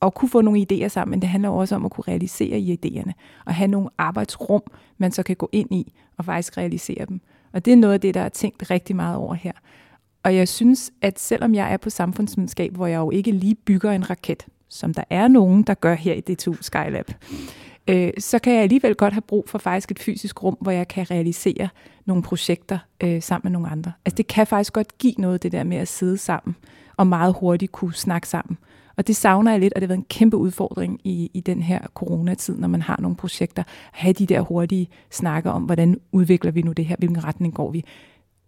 og 0.00 0.14
kunne 0.14 0.28
få 0.28 0.40
nogle 0.40 0.66
idéer 0.72 0.88
sammen, 0.88 1.10
men 1.10 1.20
det 1.20 1.28
handler 1.28 1.48
også 1.48 1.74
om 1.74 1.84
at 1.84 1.90
kunne 1.90 2.04
realisere 2.08 2.58
i 2.58 2.78
idéerne, 2.84 3.12
og 3.46 3.54
have 3.54 3.68
nogle 3.68 3.88
arbejdsrum, 3.98 4.62
man 4.98 5.12
så 5.12 5.22
kan 5.22 5.36
gå 5.36 5.48
ind 5.52 5.72
i 5.72 5.92
og 6.16 6.24
faktisk 6.24 6.58
realisere 6.58 7.06
dem. 7.08 7.20
Og 7.52 7.64
det 7.64 7.72
er 7.72 7.76
noget 7.76 7.94
af 7.94 8.00
det, 8.00 8.14
der 8.14 8.20
er 8.20 8.28
tænkt 8.28 8.70
rigtig 8.70 8.96
meget 8.96 9.16
over 9.16 9.34
her. 9.34 9.52
Og 10.22 10.36
jeg 10.36 10.48
synes, 10.48 10.92
at 11.02 11.18
selvom 11.18 11.54
jeg 11.54 11.72
er 11.72 11.76
på 11.76 11.90
samfundsvidenskab, 11.90 12.72
hvor 12.74 12.86
jeg 12.86 12.98
jo 12.98 13.10
ikke 13.10 13.30
lige 13.30 13.54
bygger 13.54 13.90
en 13.90 14.10
raket, 14.10 14.46
som 14.70 14.94
der 14.94 15.04
er 15.10 15.28
nogen, 15.28 15.62
der 15.62 15.74
gør 15.74 15.94
her 15.94 16.14
i 16.14 16.20
DTU 16.20 16.54
Skylab, 16.60 17.10
øh, 17.88 18.10
så 18.18 18.38
kan 18.38 18.52
jeg 18.52 18.62
alligevel 18.62 18.94
godt 18.94 19.12
have 19.12 19.20
brug 19.20 19.48
for 19.48 19.58
faktisk 19.58 19.90
et 19.90 19.98
fysisk 19.98 20.42
rum, 20.42 20.56
hvor 20.60 20.72
jeg 20.72 20.88
kan 20.88 21.10
realisere 21.10 21.68
nogle 22.06 22.22
projekter 22.22 22.78
øh, 23.02 23.22
sammen 23.22 23.52
med 23.52 23.52
nogle 23.52 23.68
andre. 23.68 23.92
Altså 24.04 24.16
det 24.16 24.26
kan 24.26 24.46
faktisk 24.46 24.72
godt 24.72 24.98
give 24.98 25.14
noget, 25.18 25.42
det 25.42 25.52
der 25.52 25.64
med 25.64 25.76
at 25.76 25.88
sidde 25.88 26.18
sammen 26.18 26.56
og 26.96 27.06
meget 27.06 27.34
hurtigt 27.40 27.72
kunne 27.72 27.94
snakke 27.94 28.28
sammen. 28.28 28.58
Og 28.96 29.06
det 29.06 29.16
savner 29.16 29.50
jeg 29.50 29.60
lidt, 29.60 29.74
og 29.74 29.80
det 29.80 29.86
har 29.86 29.88
været 29.88 29.98
en 29.98 30.06
kæmpe 30.10 30.36
udfordring 30.36 31.00
i, 31.04 31.30
i 31.34 31.40
den 31.40 31.62
her 31.62 31.78
coronatid, 31.94 32.58
når 32.58 32.68
man 32.68 32.82
har 32.82 32.96
nogle 33.00 33.16
projekter, 33.16 33.62
at 33.62 33.68
have 33.92 34.12
de 34.12 34.26
der 34.26 34.40
hurtige 34.40 34.88
snakker 35.10 35.50
om, 35.50 35.62
hvordan 35.62 36.00
udvikler 36.12 36.50
vi 36.50 36.62
nu 36.62 36.72
det 36.72 36.84
her, 36.84 36.96
hvilken 36.98 37.24
retning 37.24 37.54
går 37.54 37.70
vi. 37.70 37.84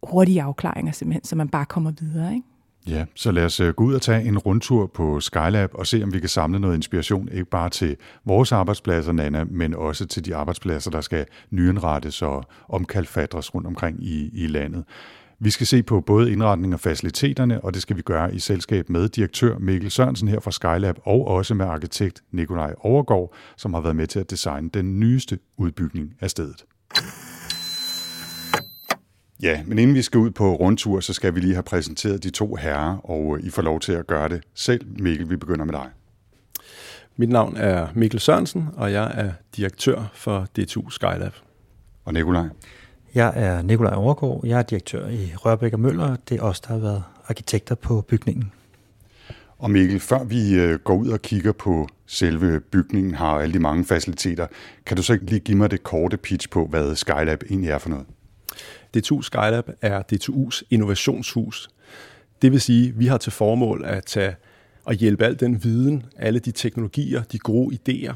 Hurtige 0.03 0.43
afklaringer 0.43 0.93
simpelthen, 0.93 1.25
så 1.25 1.37
man 1.37 1.49
bare 1.49 1.65
kommer 1.65 1.93
videre. 2.01 2.35
Ikke? 2.35 2.47
Ja, 2.87 3.05
så 3.15 3.33
lad 3.33 3.45
os 3.45 3.61
øh, 3.61 3.75
gå 3.75 3.85
ud 3.85 3.95
og 3.95 4.03
tage 4.03 4.25
en 4.25 4.39
rundtur 4.39 4.87
på 4.87 5.21
Skylab 5.21 5.71
og 5.75 5.87
se, 5.87 6.03
om 6.03 6.13
vi 6.13 6.21
kan 6.21 6.29
samle 6.29 6.59
noget 6.59 6.75
inspiration, 6.75 7.29
ikke 7.33 7.45
bare 7.45 7.71
til 7.71 7.97
vores 8.25 8.53
arbejdspladser, 8.53 9.13
Nana, 9.13 9.45
men 9.45 9.75
også 9.75 10.07
til 10.07 10.25
de 10.25 10.37
arbejdspladser, 10.37 10.91
der 10.91 11.01
skal 11.01 11.27
nyindrettes 11.51 12.23
og 12.23 12.45
omkalfatres 12.69 13.55
rundt 13.55 13.67
omkring 13.67 14.05
i, 14.05 14.31
i 14.45 14.47
landet. 14.47 14.85
Vi 15.39 15.51
skal 15.51 15.67
se 15.67 15.83
på 15.83 16.01
både 16.01 16.33
indretning 16.33 16.75
og 16.75 16.81
faciliteterne, 16.81 17.65
og 17.65 17.75
det 17.75 17.83
skal 17.83 17.97
vi 17.97 18.03
gøre 18.03 18.35
i 18.35 18.39
selskab 18.39 18.91
med 18.91 19.09
direktør 19.09 19.59
Mikkel 19.59 19.91
Sørensen 19.91 20.29
her 20.29 20.41
fra 20.41 20.51
Skylab, 20.51 20.99
og 21.05 21.27
også 21.27 21.55
med 21.55 21.67
arkitekt 21.67 22.23
Nikolaj 22.31 22.75
Overgaard, 22.79 23.35
som 23.57 23.75
har 23.75 23.81
været 23.81 23.97
med 23.97 24.07
til 24.07 24.21
at 24.21 24.31
designe 24.31 24.69
den 24.69 25.01
nyeste 25.01 25.39
udbygning 25.57 26.15
af 26.21 26.31
stedet. 26.31 26.65
Ja, 29.43 29.63
men 29.67 29.79
inden 29.79 29.97
vi 29.97 30.03
skal 30.03 30.19
ud 30.19 30.31
på 30.31 30.55
rundtur, 30.55 31.01
så 31.01 31.13
skal 31.13 31.35
vi 31.35 31.41
lige 31.41 31.55
have 31.55 31.63
præsenteret 31.63 32.23
de 32.23 32.31
to 32.31 32.55
herrer, 32.55 32.97
og 33.11 33.41
I 33.41 33.51
får 33.51 33.63
lov 33.63 33.81
til 33.81 33.93
at 33.93 34.07
gøre 34.07 34.29
det 34.29 34.43
selv. 34.55 34.87
Mikkel, 34.99 35.31
vi 35.31 35.37
begynder 35.37 35.65
med 35.65 35.75
dig. 35.75 35.87
Mit 37.17 37.29
navn 37.29 37.57
er 37.57 37.89
Mikkel 37.95 38.21
Sørensen, 38.21 38.69
og 38.77 38.93
jeg 38.93 39.13
er 39.15 39.33
direktør 39.57 40.11
for 40.15 40.47
D2 40.59 40.91
Skylab. 40.91 41.33
Og 42.05 42.13
Nikolaj? 42.13 42.45
Jeg 43.15 43.33
er 43.37 43.63
Nikolaj 43.63 43.95
Overgaard. 43.95 44.41
Jeg 44.45 44.59
er 44.59 44.63
direktør 44.63 45.09
i 45.09 45.33
Rørbæk 45.37 45.73
og 45.73 45.81
Møller. 45.81 46.17
Det 46.29 46.39
er 46.39 46.43
os, 46.43 46.61
der 46.61 46.69
har 46.73 46.81
været 46.81 47.03
arkitekter 47.27 47.75
på 47.75 48.01
bygningen. 48.01 48.53
Og 49.59 49.71
Mikkel, 49.71 50.01
før 50.01 50.25
vi 50.25 50.55
øh, 50.55 50.79
går 50.79 50.95
ud 50.95 51.09
og 51.09 51.23
kigger 51.23 51.53
på 51.53 51.89
selve 52.07 52.61
bygningen, 52.61 53.15
har 53.15 53.39
alle 53.39 53.55
de 53.55 53.59
mange 53.59 53.85
faciliteter, 53.85 54.47
kan 54.87 54.97
du 54.97 55.03
så 55.03 55.13
ikke 55.13 55.27
lige 55.27 55.41
give 55.41 55.59
mig 55.59 55.71
det 55.71 55.83
korte 55.83 56.17
pitch 56.17 56.51
på, 56.51 56.67
hvad 56.67 56.97
Skylab 56.97 57.43
egentlig 57.51 57.71
er 57.71 57.79
for 57.79 57.89
noget? 57.89 58.07
DTU 58.95 59.23
Skylab 59.23 59.71
er 59.81 60.03
DTU's 60.13 60.63
innovationshus. 60.71 61.71
Det 62.43 62.53
vil 62.53 62.61
sige, 62.61 62.89
at 62.89 62.99
vi 62.99 63.07
har 63.07 63.19
til 63.19 63.33
formål 63.33 63.85
at 63.85 64.05
tage 64.05 64.37
og 64.85 64.95
hjælpe 64.95 65.25
al 65.25 65.41
den 65.41 65.65
viden, 65.65 66.03
alle 66.17 66.39
de 66.39 66.53
teknologier, 66.53 67.23
de 67.23 67.39
gode 67.39 67.79
idéer 67.89 68.15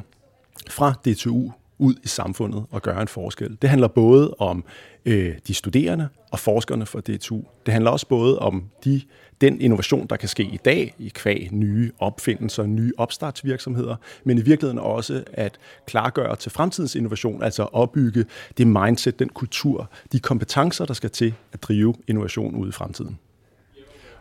fra 0.70 0.92
DTU 0.92 1.52
ud 1.78 1.94
i 2.04 2.08
samfundet 2.08 2.64
og 2.70 2.82
gøre 2.82 3.02
en 3.02 3.08
forskel. 3.08 3.58
Det 3.62 3.70
handler 3.70 3.88
både 3.88 4.34
om 4.38 4.64
øh, 5.04 5.34
de 5.46 5.54
studerende 5.54 6.08
og 6.32 6.38
forskerne 6.38 6.86
fra 6.86 7.00
DTU. 7.00 7.42
Det 7.66 7.72
handler 7.72 7.90
også 7.90 8.08
både 8.08 8.38
om 8.38 8.64
de, 8.84 9.00
den 9.40 9.60
innovation, 9.60 10.06
der 10.06 10.16
kan 10.16 10.28
ske 10.28 10.42
i 10.42 10.56
dag 10.64 10.94
i 10.98 11.08
kvæg 11.14 11.48
nye 11.52 11.90
opfindelser, 11.98 12.66
nye 12.66 12.92
opstartsvirksomheder, 12.96 13.96
men 14.24 14.38
i 14.38 14.40
virkeligheden 14.40 14.78
også 14.78 15.24
at 15.32 15.58
klargøre 15.86 16.36
til 16.36 16.52
fremtidens 16.52 16.94
innovation, 16.94 17.42
altså 17.42 17.62
opbygge 17.62 18.24
det 18.58 18.66
mindset, 18.66 19.18
den 19.18 19.28
kultur, 19.28 19.90
de 20.12 20.20
kompetencer, 20.20 20.84
der 20.84 20.94
skal 20.94 21.10
til 21.10 21.34
at 21.52 21.62
drive 21.62 21.94
innovation 22.06 22.54
ud 22.54 22.68
i 22.68 22.72
fremtiden. 22.72 23.18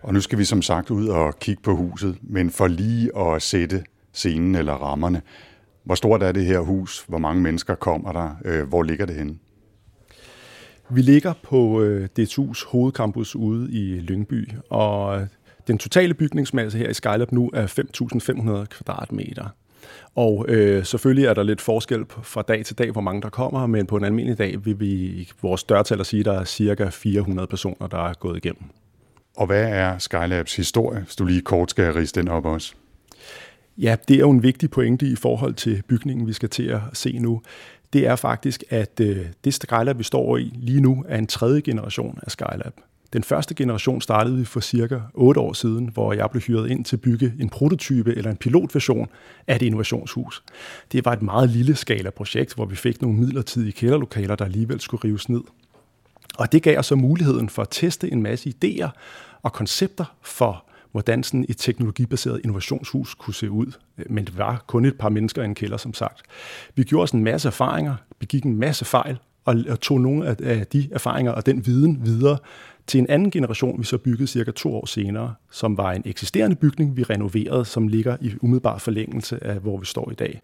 Og 0.02 0.14
nu 0.14 0.22
skal 0.22 0.40
vi 0.40 0.46
som 0.46 0.62
sagt 0.62 0.92
ud 0.92 1.08
og 1.08 1.40
kigge 1.40 1.62
på 1.62 1.76
huset, 1.76 2.18
men 2.22 2.52
for 2.52 2.68
lige 2.68 3.18
at 3.18 3.42
sætte 3.42 3.84
scenen 4.14 4.56
eller 4.56 4.74
rammerne, 4.74 5.22
hvor 5.86 5.96
stort 5.96 6.24
er 6.24 6.32
det 6.32 6.46
her 6.46 6.60
hus? 6.60 7.06
Hvor 7.08 7.18
mange 7.18 7.42
mennesker 7.42 7.76
kommer 7.76 8.12
der? 8.12 8.36
Øh, 8.46 8.68
hvor 8.68 8.84
ligger 8.84 9.06
det 9.06 9.16
henne? 9.16 9.36
Vi 10.90 11.02
ligger 11.02 11.34
på 11.44 11.82
øh, 11.82 12.10
DTU's 12.20 12.70
hovedcampus 12.70 13.36
ude 13.36 13.72
i 13.72 14.00
Lyngby, 14.00 14.52
og 14.70 15.28
den 15.68 15.78
totale 15.78 16.14
bygningsmasse 16.14 16.78
her 16.78 16.90
i 16.90 16.94
Skylab 16.94 17.32
nu 17.32 17.50
er 17.54 17.68
5.500 18.62 18.66
kvadratmeter. 18.66 19.46
Og 20.16 20.46
øh, 20.48 20.86
selvfølgelig 20.86 21.26
er 21.26 21.34
der 21.34 21.44
lidt 21.44 21.62
forskel 21.62 22.06
fra 22.24 22.42
dag 22.42 22.66
til 22.66 22.78
dag, 22.78 22.92
hvor 22.92 23.02
mange 23.02 23.22
der 23.22 23.30
kommer, 23.30 23.68
men 23.68 23.86
på 23.86 23.98
en 23.98 24.04
almindelig 24.04 24.38
dag 24.38 24.66
vil 24.66 24.80
vi 24.80 25.30
vores 25.42 25.64
dørtaler 25.64 26.04
sige, 26.04 26.20
at 26.20 26.26
der 26.26 26.40
er 26.40 26.44
cirka 26.44 26.90
400 26.90 27.48
personer, 27.48 27.88
der 27.88 28.10
er 28.10 28.14
gået 28.14 28.38
igennem. 28.38 28.64
Og 29.38 29.46
hvad 29.46 29.64
er 29.70 29.98
Skylabs 29.98 30.56
historie, 30.56 31.02
hvis 31.02 31.16
du 31.16 31.26
lige 31.26 31.42
kort 31.42 31.70
skal 31.70 31.94
rise 31.94 32.16
den 32.16 32.28
op 32.28 32.46
også? 32.46 32.74
Ja, 33.78 33.96
det 34.08 34.16
er 34.16 34.20
jo 34.20 34.30
en 34.30 34.44
vigtig 34.44 34.72
pointe 34.72 35.08
i 35.08 35.16
forhold 35.16 35.54
til 35.54 35.84
bygningen, 35.88 36.28
vi 36.28 36.34
skal 36.34 36.50
til 36.50 36.64
at 36.64 36.82
se 36.94 37.20
nu. 37.20 37.42
Det 37.94 38.08
er 38.08 38.16
faktisk, 38.16 38.64
at 38.70 39.00
øh, 39.00 39.26
det 39.44 39.54
Skylab, 39.54 39.98
vi 39.98 40.04
står 40.04 40.38
i 40.38 40.54
lige 40.56 40.82
nu, 40.82 41.06
er 41.08 41.18
en 41.18 41.28
tredje 41.28 41.62
generation 41.62 42.20
af 42.24 42.32
Skylab. 42.32 42.74
Den 43.14 43.24
første 43.24 43.56
generation 43.56 44.02
startede 44.02 44.38
vi 44.38 44.46
for 44.46 44.60
cirka 44.60 45.00
8 45.14 45.42
år 45.42 45.54
siden, 45.54 45.90
hvor 45.94 46.14
jeg 46.14 46.30
blev 46.32 46.42
hyret 46.42 46.72
ind 46.72 46.86
til 46.86 46.96
at 46.96 47.02
bygge 47.02 47.34
en 47.40 47.50
prototype 47.50 48.16
eller 48.16 48.32
en 48.32 48.38
pilotversion 48.38 49.10
af 49.48 49.56
et 49.56 49.62
innovationshus. 49.62 50.44
Det 50.92 51.06
var 51.06 51.14
et 51.14 51.22
meget 51.22 51.50
lille 51.50 51.76
skala 51.76 52.10
projekt, 52.10 52.54
hvor 52.54 52.66
vi 52.66 52.76
fik 52.76 53.02
nogle 53.02 53.20
midlertidige 53.20 53.72
kælderlokaler, 53.72 54.36
der 54.36 54.46
alligevel 54.46 54.82
skulle 54.82 55.04
rives 55.04 55.30
ned. 55.30 55.42
Og 56.38 56.52
det 56.52 56.64
gav 56.64 56.80
os 56.80 56.86
så 56.86 56.96
muligheden 56.96 57.50
for 57.50 57.62
at 57.62 57.68
teste 57.72 58.12
en 58.12 58.24
masse 58.24 58.54
idéer 58.56 58.90
og 59.42 59.54
koncepter 59.54 60.16
for, 60.22 60.66
hvordan 60.96 61.24
sådan 61.24 61.46
et 61.50 61.58
teknologibaseret 61.58 62.42
innovationshus 62.44 63.14
kunne 63.14 63.34
se 63.34 63.52
ud. 63.52 63.66
Øh, 63.98 64.06
men 64.10 64.26
det 64.26 64.38
var 64.38 64.64
kun 64.68 64.86
et 64.86 64.98
par 64.98 65.10
mennesker 65.10 65.42
i 65.42 65.46
en 65.46 65.56
kælder, 65.56 65.78
som 65.78 65.94
sagt. 65.94 66.22
Vi 66.76 66.84
gjorde 66.84 67.04
os 67.04 67.12
en 67.12 67.24
masse 67.24 67.48
erfaringer, 67.48 67.96
begik 68.20 68.44
en 68.44 68.60
masse 68.60 68.86
fejl, 68.86 69.18
og 69.46 69.80
tog 69.82 70.02
nogle 70.02 70.28
af 70.28 70.68
de 70.68 70.90
erfaringer 70.92 71.32
og 71.32 71.46
den 71.46 71.66
viden 71.66 72.06
videre 72.06 72.38
til 72.88 73.00
en 73.00 73.10
anden 73.10 73.32
generation, 73.32 73.80
vi 73.80 73.84
så 73.84 73.98
byggede 73.98 74.28
cirka 74.28 74.52
to 74.52 74.76
år 74.76 74.86
senere, 74.86 75.34
som 75.52 75.78
var 75.78 75.92
en 75.92 76.02
eksisterende 76.06 76.56
bygning, 76.56 76.98
vi 76.98 77.04
renoverede, 77.04 77.66
som 77.66 77.88
ligger 77.88 78.18
i 78.22 78.34
umiddelbar 78.42 78.78
forlængelse 78.78 79.44
af, 79.44 79.60
hvor 79.60 79.78
vi 79.78 79.86
står 79.86 80.12
i 80.12 80.16
dag. 80.16 80.42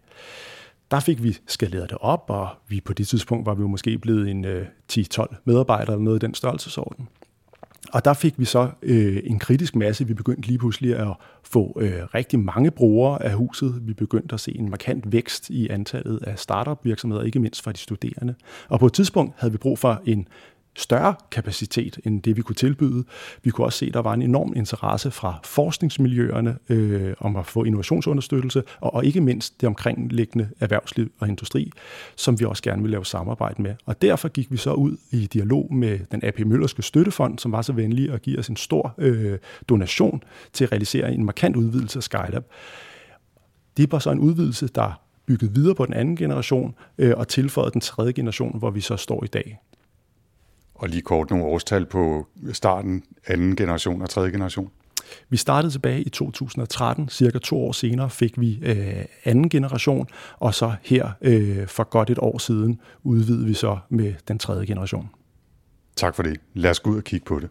Der 0.90 1.00
fik 1.00 1.22
vi 1.22 1.36
skaleret 1.46 1.90
det 1.90 1.98
op, 2.00 2.24
og 2.28 2.48
vi 2.68 2.80
på 2.80 2.92
det 2.92 3.08
tidspunkt 3.08 3.46
var 3.46 3.54
vi 3.54 3.60
jo 3.60 3.68
måske 3.68 3.98
blevet 3.98 4.30
en 4.30 4.44
øh, 4.44 4.66
10-12 4.92 5.34
medarbejdere 5.44 5.94
eller 5.94 6.04
noget 6.04 6.22
i 6.22 6.26
den 6.26 6.34
størrelsesorden. 6.34 7.08
Og 7.92 8.04
der 8.04 8.12
fik 8.12 8.34
vi 8.38 8.44
så 8.44 8.70
øh, 8.82 9.20
en 9.24 9.38
kritisk 9.38 9.76
masse. 9.76 10.06
Vi 10.06 10.14
begyndte 10.14 10.48
lige 10.48 10.58
pludselig 10.58 10.96
at 10.96 11.08
få 11.42 11.78
øh, 11.80 11.92
rigtig 12.14 12.38
mange 12.38 12.70
brugere 12.70 13.22
af 13.22 13.32
huset. 13.32 13.74
Vi 13.82 13.94
begyndte 13.94 14.34
at 14.34 14.40
se 14.40 14.58
en 14.58 14.70
markant 14.70 15.12
vækst 15.12 15.50
i 15.50 15.68
antallet 15.68 16.22
af 16.22 16.38
startup-virksomheder, 16.38 17.22
ikke 17.22 17.38
mindst 17.38 17.62
fra 17.62 17.72
de 17.72 17.78
studerende. 17.78 18.34
Og 18.68 18.80
på 18.80 18.86
et 18.86 18.92
tidspunkt 18.92 19.34
havde 19.38 19.52
vi 19.52 19.58
brug 19.58 19.78
for 19.78 20.02
en 20.04 20.28
større 20.76 21.14
kapacitet 21.30 21.98
end 22.04 22.22
det, 22.22 22.36
vi 22.36 22.42
kunne 22.42 22.56
tilbyde. 22.56 23.04
Vi 23.42 23.50
kunne 23.50 23.66
også 23.66 23.78
se, 23.78 23.86
at 23.86 23.94
der 23.94 24.02
var 24.02 24.14
en 24.14 24.22
enorm 24.22 24.52
interesse 24.56 25.10
fra 25.10 25.40
forskningsmiljøerne 25.44 26.58
øh, 26.68 27.14
om 27.18 27.36
at 27.36 27.46
få 27.46 27.64
innovationsunderstøttelse, 27.64 28.62
og, 28.80 28.94
og 28.94 29.04
ikke 29.04 29.20
mindst 29.20 29.60
det 29.60 29.66
omkringliggende 29.66 30.48
erhvervsliv 30.60 31.12
og 31.18 31.28
industri, 31.28 31.70
som 32.16 32.40
vi 32.40 32.44
også 32.44 32.62
gerne 32.62 32.82
vil 32.82 32.90
lave 32.90 33.06
samarbejde 33.06 33.62
med. 33.62 33.74
Og 33.86 34.02
derfor 34.02 34.28
gik 34.28 34.52
vi 34.52 34.56
så 34.56 34.72
ud 34.72 34.96
i 35.10 35.26
dialog 35.26 35.74
med 35.74 35.98
den 36.12 36.24
AP 36.24 36.38
Møllerske 36.38 36.82
Støttefond, 36.82 37.38
som 37.38 37.52
var 37.52 37.62
så 37.62 37.72
venlig 37.72 38.12
at 38.12 38.22
give 38.22 38.38
os 38.38 38.48
en 38.48 38.56
stor 38.56 38.94
øh, 38.98 39.38
donation 39.68 40.22
til 40.52 40.64
at 40.64 40.72
realisere 40.72 41.12
en 41.12 41.24
markant 41.24 41.56
udvidelse 41.56 41.98
af 41.98 42.02
Skylab. 42.02 42.44
Det 43.76 43.92
var 43.92 43.98
så 43.98 44.10
en 44.10 44.18
udvidelse, 44.18 44.68
der 44.68 45.00
byggede 45.26 45.54
videre 45.54 45.74
på 45.74 45.86
den 45.86 45.94
anden 45.94 46.16
generation 46.16 46.74
øh, 46.98 47.14
og 47.16 47.28
tilføjede 47.28 47.72
den 47.72 47.80
tredje 47.80 48.12
generation, 48.12 48.58
hvor 48.58 48.70
vi 48.70 48.80
så 48.80 48.96
står 48.96 49.24
i 49.24 49.26
dag. 49.26 49.58
Og 50.82 50.88
lige 50.88 51.02
kort 51.02 51.30
nogle 51.30 51.44
årstal 51.44 51.86
på 51.86 52.26
starten, 52.52 53.02
anden 53.26 53.56
generation 53.56 54.02
og 54.02 54.10
tredje 54.10 54.30
generation. 54.30 54.70
Vi 55.28 55.36
startede 55.36 55.72
tilbage 55.72 56.02
i 56.02 56.08
2013, 56.08 57.08
cirka 57.08 57.38
to 57.38 57.64
år 57.64 57.72
senere 57.72 58.10
fik 58.10 58.40
vi 58.40 58.58
øh, 58.62 59.04
anden 59.24 59.48
generation, 59.48 60.06
og 60.38 60.54
så 60.54 60.74
her 60.82 61.10
øh, 61.20 61.66
for 61.66 61.84
godt 61.84 62.10
et 62.10 62.18
år 62.18 62.38
siden 62.38 62.80
udvidede 63.02 63.46
vi 63.46 63.54
så 63.54 63.78
med 63.88 64.14
den 64.28 64.38
tredje 64.38 64.66
generation. 64.66 65.08
Tak 65.96 66.14
for 66.14 66.22
det. 66.22 66.40
Lad 66.54 66.70
os 66.70 66.80
gå 66.80 66.90
ud 66.90 66.96
og 66.96 67.04
kigge 67.04 67.24
på 67.24 67.40
det. 67.40 67.48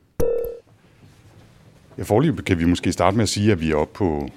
Ja, 1.97 2.03
forløbet 2.03 2.45
kan 2.45 2.59
vi 2.59 2.65
måske 2.65 2.91
starte 2.91 3.17
med 3.17 3.23
at 3.23 3.29
sige, 3.29 3.51
at 3.51 3.61
vi 3.61 3.71
er 3.71 3.75
oppe 3.75 3.93
på, 3.93 4.29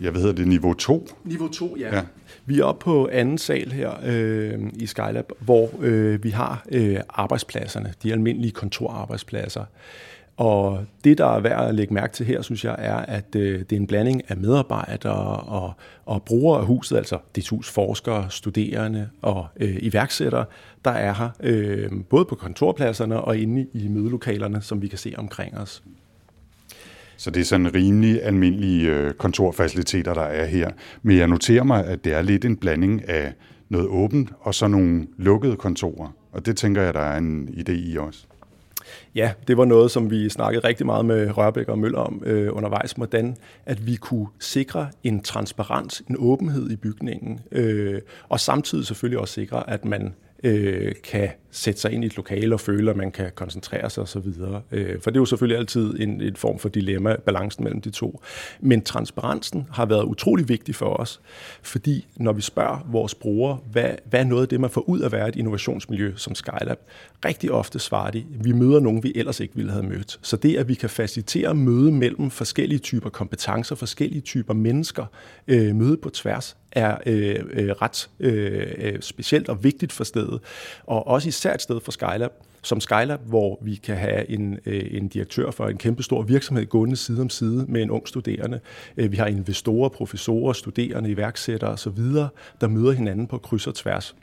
jeg 0.00 0.14
ved 0.14 0.34
det, 0.34 0.48
niveau 0.48 0.74
2. 0.74 1.08
Niveau 1.24 1.48
2, 1.48 1.76
ja. 1.80 1.96
ja. 1.96 2.02
Vi 2.46 2.60
er 2.60 2.64
oppe 2.64 2.84
på 2.84 3.08
anden 3.12 3.38
sal 3.38 3.72
her 3.72 3.90
øh, 4.04 4.58
i 4.74 4.86
Skylab, 4.86 5.32
hvor 5.38 5.70
øh, 5.80 6.24
vi 6.24 6.30
har 6.30 6.64
øh, 6.72 7.00
arbejdspladserne, 7.08 7.94
de 8.02 8.12
almindelige 8.12 8.52
kontorarbejdspladser. 8.52 9.64
Og 10.36 10.84
det, 11.04 11.18
der 11.18 11.26
er 11.26 11.40
værd 11.40 11.68
at 11.68 11.74
lægge 11.74 11.94
mærke 11.94 12.12
til 12.12 12.26
her, 12.26 12.42
synes 12.42 12.64
jeg, 12.64 12.76
er, 12.78 12.96
at 12.96 13.36
øh, 13.36 13.60
det 13.60 13.72
er 13.72 13.76
en 13.76 13.86
blanding 13.86 14.22
af 14.30 14.36
medarbejdere 14.36 15.36
og, 15.36 15.72
og 16.04 16.22
brugere 16.22 16.60
af 16.60 16.66
huset, 16.66 16.96
altså 16.96 17.18
dit 17.36 17.48
hus 17.48 17.70
forskere, 17.70 18.26
studerende 18.30 19.08
og 19.22 19.46
øh, 19.56 19.76
iværksættere, 19.80 20.44
der 20.84 20.90
er 20.90 21.14
her, 21.14 21.30
øh, 21.40 21.90
både 22.10 22.24
på 22.24 22.34
kontorpladserne 22.34 23.20
og 23.20 23.38
inde 23.38 23.66
i 23.72 23.88
mødelokalerne, 23.88 24.62
som 24.62 24.82
vi 24.82 24.88
kan 24.88 24.98
se 24.98 25.14
omkring 25.16 25.58
os. 25.58 25.82
Så 27.16 27.30
det 27.30 27.40
er 27.40 27.44
sådan 27.44 27.74
rimelig 27.74 28.22
almindelige 28.22 28.90
øh, 28.90 29.12
kontorfaciliteter, 29.12 30.14
der 30.14 30.22
er 30.22 30.46
her. 30.46 30.70
Men 31.02 31.18
jeg 31.18 31.28
noterer 31.28 31.64
mig, 31.64 31.84
at 31.84 32.04
det 32.04 32.12
er 32.12 32.22
lidt 32.22 32.44
en 32.44 32.56
blanding 32.56 33.08
af 33.08 33.32
noget 33.68 33.86
åbent 33.88 34.32
og 34.40 34.54
så 34.54 34.68
nogle 34.68 35.06
lukkede 35.18 35.56
kontorer. 35.56 36.08
Og 36.32 36.46
det 36.46 36.56
tænker 36.56 36.82
jeg, 36.82 36.94
der 36.94 37.00
er 37.00 37.18
en 37.18 37.48
idé 37.48 37.72
i 37.72 37.96
også. 37.96 38.26
Ja, 39.14 39.32
det 39.48 39.56
var 39.56 39.64
noget, 39.64 39.90
som 39.90 40.10
vi 40.10 40.28
snakkede 40.28 40.68
rigtig 40.68 40.86
meget 40.86 41.04
med 41.04 41.36
Rørbæk 41.36 41.68
og 41.68 41.78
Møller 41.78 41.98
om 41.98 42.22
øh, 42.26 42.56
undervejs, 42.56 42.92
hvordan 42.92 43.36
at 43.66 43.86
vi 43.86 43.94
kunne 43.94 44.26
sikre 44.40 44.88
en 45.04 45.22
transparens, 45.22 46.02
en 46.10 46.16
åbenhed 46.18 46.70
i 46.70 46.76
bygningen, 46.76 47.40
øh, 47.52 48.00
og 48.28 48.40
samtidig 48.40 48.86
selvfølgelig 48.86 49.18
også 49.18 49.34
sikre, 49.34 49.70
at 49.70 49.84
man 49.84 50.14
øh, 50.44 50.92
kan 51.04 51.28
sætte 51.56 51.80
sig 51.80 51.92
ind 51.92 52.04
i 52.04 52.06
et 52.06 52.16
lokale 52.16 52.54
og 52.54 52.60
føle, 52.60 52.90
at 52.90 52.96
man 52.96 53.10
kan 53.10 53.30
koncentrere 53.34 53.90
sig 53.90 54.02
osv. 54.02 54.26
Øh, 54.72 55.00
for 55.00 55.10
det 55.10 55.16
er 55.16 55.20
jo 55.20 55.24
selvfølgelig 55.24 55.58
altid 55.58 56.00
en, 56.00 56.20
en 56.20 56.36
form 56.36 56.58
for 56.58 56.68
dilemma, 56.68 57.16
balancen 57.16 57.64
mellem 57.64 57.80
de 57.80 57.90
to. 57.90 58.20
Men 58.60 58.82
transparensen 58.82 59.68
har 59.72 59.86
været 59.86 60.04
utrolig 60.04 60.48
vigtig 60.48 60.74
for 60.74 60.96
os, 61.00 61.20
fordi 61.62 62.06
når 62.16 62.32
vi 62.32 62.42
spørger 62.42 62.86
vores 62.90 63.14
brugere, 63.14 63.58
hvad, 63.72 63.90
hvad 64.10 64.20
er 64.20 64.24
noget 64.24 64.42
af 64.42 64.48
det, 64.48 64.60
man 64.60 64.70
får 64.70 64.80
ud 64.80 65.00
af 65.00 65.06
at 65.06 65.12
være 65.12 65.28
et 65.28 65.36
innovationsmiljø 65.36 66.12
som 66.16 66.34
Skylab, 66.34 66.78
rigtig 67.24 67.52
ofte 67.52 67.78
svarer 67.78 68.10
de, 68.10 68.24
vi 68.40 68.52
møder 68.52 68.80
nogen, 68.80 69.02
vi 69.02 69.12
ellers 69.14 69.40
ikke 69.40 69.56
ville 69.56 69.72
have 69.72 69.82
mødt. 69.82 70.18
Så 70.22 70.36
det, 70.36 70.56
at 70.56 70.68
vi 70.68 70.74
kan 70.74 70.90
facilitere 70.90 71.54
møde 71.54 71.92
mellem 71.92 72.30
forskellige 72.30 72.78
typer 72.78 73.10
kompetencer, 73.10 73.74
forskellige 73.74 74.20
typer 74.20 74.54
mennesker, 74.54 75.04
øh, 75.48 75.76
møde 75.76 75.96
på 75.96 76.10
tværs, 76.10 76.56
er 76.76 76.96
øh, 77.06 77.36
øh, 77.50 77.68
ret 77.68 78.10
øh, 78.20 78.66
øh, 78.78 79.00
specielt 79.00 79.48
og 79.48 79.64
vigtigt 79.64 79.92
for 79.92 80.04
stedet. 80.04 80.40
Og 80.86 81.06
også 81.06 81.28
især 81.28 81.45
et 81.54 81.62
sted 81.62 81.80
for 81.80 81.92
Skylab, 81.92 82.32
som 82.62 82.80
Skylab, 82.80 83.20
hvor 83.26 83.58
vi 83.62 83.74
kan 83.74 83.96
have 83.96 84.30
en, 84.30 84.58
øh, 84.66 84.84
en 84.90 85.08
direktør 85.08 85.50
for 85.50 85.66
en 85.66 85.78
kæmpe 85.78 86.02
stor 86.02 86.22
virksomhed 86.22 86.66
gående 86.66 86.96
side 86.96 87.20
om 87.20 87.30
side 87.30 87.64
med 87.68 87.82
en 87.82 87.90
ung 87.90 88.08
studerende. 88.08 88.60
Øh, 88.96 89.12
vi 89.12 89.16
har 89.16 89.26
investorer, 89.26 89.88
professorer, 89.88 90.52
studerende, 90.52 91.10
iværksættere 91.10 91.70
osv., 91.70 91.98
der 92.60 92.68
møder 92.68 92.92
hinanden 92.92 93.26
på 93.26 93.38
kryds 93.38 93.66
og 93.66 93.74
tværs. 93.74 94.16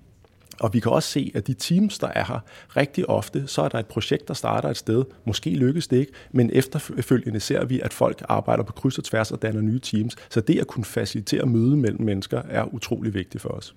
Og 0.60 0.74
vi 0.74 0.80
kan 0.80 0.92
også 0.92 1.10
se, 1.10 1.32
at 1.36 1.48
de 1.48 1.54
teams, 1.54 2.00
der 2.00 2.08
er 2.08 2.26
her, 2.26 2.40
rigtig 2.78 3.10
ofte, 3.10 3.48
så 3.48 3.62
er 3.62 3.70
der 3.70 3.80
et 3.80 3.86
projekt, 3.86 4.28
der 4.28 4.34
starter 4.34 4.70
et 4.70 4.78
sted. 4.78 5.04
Måske 5.26 5.50
lykkes 5.50 5.88
det 5.88 5.98
ikke, 5.98 6.12
men 6.32 6.50
efterfølgende 6.54 7.40
ser 7.40 7.66
vi, 7.66 7.80
at 7.80 7.94
folk 7.94 8.24
arbejder 8.30 8.64
på 8.64 8.74
kryds 8.74 8.98
og 8.98 9.04
tværs 9.04 9.32
og 9.32 9.42
danner 9.42 9.62
nye 9.62 9.80
teams. 9.80 10.16
Så 10.30 10.42
det 10.42 10.60
at 10.60 10.68
kunne 10.68 10.86
facilitere 10.86 11.46
møde 11.46 11.78
mellem 11.78 12.02
mennesker 12.02 12.42
er 12.50 12.74
utrolig 12.74 13.14
vigtigt 13.14 13.42
for 13.42 13.50
os. 13.50 13.76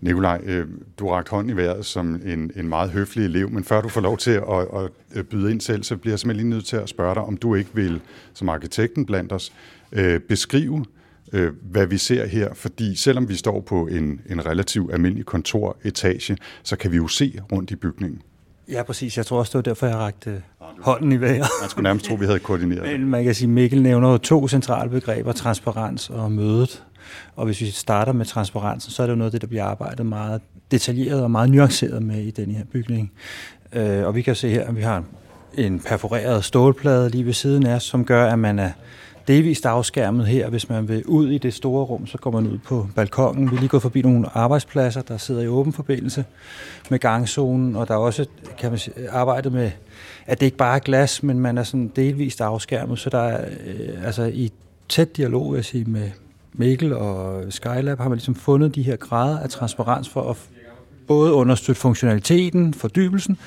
Nikolaj, 0.00 0.40
øh, 0.44 0.68
du 0.98 1.08
har 1.08 1.14
rakt 1.14 1.28
hånd 1.28 1.50
i 1.50 1.52
vejret 1.52 1.86
som 1.86 2.20
en, 2.26 2.50
en 2.56 2.68
meget 2.68 2.90
høflig 2.90 3.24
elev, 3.24 3.50
men 3.50 3.64
før 3.64 3.80
du 3.80 3.88
får 3.88 4.00
lov 4.00 4.18
til 4.18 4.30
at, 4.30 4.90
at, 5.14 5.28
byde 5.28 5.50
ind 5.50 5.60
selv, 5.60 5.82
så 5.82 5.96
bliver 5.96 6.12
jeg 6.12 6.18
simpelthen 6.18 6.46
lige 6.46 6.56
nødt 6.56 6.66
til 6.66 6.76
at 6.76 6.88
spørge 6.88 7.14
dig, 7.14 7.22
om 7.22 7.36
du 7.36 7.54
ikke 7.54 7.70
vil, 7.72 8.00
som 8.34 8.48
arkitekten 8.48 9.06
blandt 9.06 9.32
os, 9.32 9.52
øh, 9.92 10.20
beskrive 10.20 10.84
øh, 11.32 11.52
hvad 11.70 11.86
vi 11.86 11.98
ser 11.98 12.26
her, 12.26 12.54
fordi 12.54 12.96
selvom 12.96 13.28
vi 13.28 13.34
står 13.34 13.60
på 13.60 13.86
en, 13.86 14.20
en 14.30 14.46
relativt 14.46 14.92
almindelig 14.92 15.26
kontoretage, 15.26 16.36
så 16.62 16.76
kan 16.76 16.92
vi 16.92 16.96
jo 16.96 17.08
se 17.08 17.40
rundt 17.52 17.70
i 17.70 17.76
bygningen. 17.76 18.22
Ja, 18.68 18.82
præcis. 18.82 19.16
Jeg 19.16 19.26
tror 19.26 19.38
også, 19.38 19.50
det 19.50 19.56
var 19.56 19.62
derfor, 19.62 19.86
jeg 19.86 19.96
rakte 19.96 20.42
hånden 20.80 21.12
i 21.12 21.20
vejret. 21.20 21.48
Man 21.60 21.70
skulle 21.70 21.82
nærmest 21.82 22.06
tro, 22.06 22.14
vi 22.14 22.26
havde 22.26 22.38
koordineret. 22.38 22.92
Men 22.92 23.08
man 23.08 23.24
kan 23.24 23.34
sige, 23.34 23.48
Mikkel 23.48 23.82
nævner 23.82 24.10
jo 24.10 24.18
to 24.18 24.48
centrale 24.48 24.90
begreber, 24.90 25.32
transparens 25.32 26.10
og 26.10 26.32
mødet. 26.32 26.84
Og 27.36 27.46
hvis 27.46 27.60
vi 27.60 27.70
starter 27.70 28.12
med 28.12 28.26
transparensen, 28.26 28.92
så 28.92 29.02
er 29.02 29.06
det 29.06 29.12
jo 29.12 29.18
noget 29.18 29.28
af 29.28 29.32
det, 29.32 29.40
der 29.40 29.46
bliver 29.46 29.64
arbejdet 29.64 30.06
meget 30.06 30.40
detaljeret 30.70 31.22
og 31.22 31.30
meget 31.30 31.50
nuanceret 31.50 32.02
med 32.02 32.22
i 32.22 32.30
den 32.30 32.50
her 32.50 32.64
bygning. 32.72 33.12
Øh, 33.72 34.06
og 34.06 34.14
vi 34.14 34.22
kan 34.22 34.34
se 34.34 34.50
her, 34.50 34.64
at 34.66 34.76
vi 34.76 34.82
har 34.82 35.04
en 35.54 35.80
perforeret 35.80 36.44
stålplade 36.44 37.10
lige 37.10 37.26
ved 37.26 37.32
siden 37.32 37.66
af, 37.66 37.82
som 37.82 38.04
gør, 38.04 38.26
at 38.26 38.38
man 38.38 38.58
er 38.58 38.70
delvist 39.28 39.66
afskærmet 39.66 40.26
her. 40.26 40.48
Hvis 40.48 40.68
man 40.68 40.88
vil 40.88 41.06
ud 41.06 41.30
i 41.30 41.38
det 41.38 41.54
store 41.54 41.84
rum, 41.84 42.06
så 42.06 42.18
går 42.18 42.30
man 42.30 42.46
ud 42.46 42.58
på 42.58 42.88
balkongen. 42.94 43.50
Vi 43.50 43.56
er 43.56 43.60
lige 43.60 43.68
gået 43.68 43.82
forbi 43.82 44.02
nogle 44.02 44.26
arbejdspladser, 44.34 45.02
der 45.02 45.16
sidder 45.16 45.42
i 45.42 45.48
åben 45.48 45.72
forbindelse 45.72 46.24
med 46.90 46.98
gangzonen, 46.98 47.76
og 47.76 47.88
der 47.88 47.94
er 47.94 47.98
også 47.98 48.26
kan 48.58 48.70
man 48.70 48.78
sige, 48.78 49.10
arbejdet 49.10 49.52
med, 49.52 49.70
at 50.26 50.40
det 50.40 50.46
ikke 50.46 50.58
bare 50.58 50.74
er 50.74 50.80
glas, 50.80 51.22
men 51.22 51.40
man 51.40 51.58
er 51.58 51.62
sådan 51.62 51.92
delvist 51.96 52.40
afskærmet, 52.40 52.98
så 52.98 53.10
der 53.10 53.18
er 53.18 53.44
øh, 53.66 54.06
altså 54.06 54.24
i 54.24 54.52
tæt 54.88 55.16
dialog, 55.16 55.52
vil 55.52 55.58
jeg 55.58 55.64
sige, 55.64 55.84
med 55.84 56.10
Mikkel 56.54 56.92
og 56.92 57.44
Skylab, 57.52 57.98
har 57.98 58.08
man 58.08 58.16
ligesom 58.16 58.34
fundet 58.34 58.74
de 58.74 58.82
her 58.82 58.96
grader 58.96 59.38
af 59.38 59.48
transparens 59.50 60.08
for 60.08 60.30
at 60.30 60.36
både 61.06 61.32
understøtte 61.32 61.80
funktionaliteten, 61.80 62.74
fordybelsen, 62.74 63.38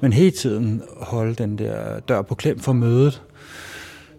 men 0.00 0.12
hele 0.12 0.30
tiden 0.30 0.82
holde 0.96 1.34
den 1.34 1.58
der 1.58 2.00
dør 2.00 2.22
på 2.22 2.34
klem 2.34 2.58
for 2.58 2.72
mødet, 2.72 3.22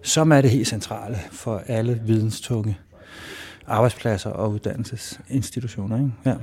som 0.03 0.31
er 0.31 0.41
det 0.41 0.49
helt 0.49 0.67
centrale 0.67 1.17
for 1.31 1.61
alle 1.67 2.01
videnstunge 2.05 2.77
arbejdspladser 3.67 4.29
og 4.29 4.51
uddannelsesinstitutioner. 4.51 5.97
Ikke? 5.97 6.11
Ja. 6.25 6.35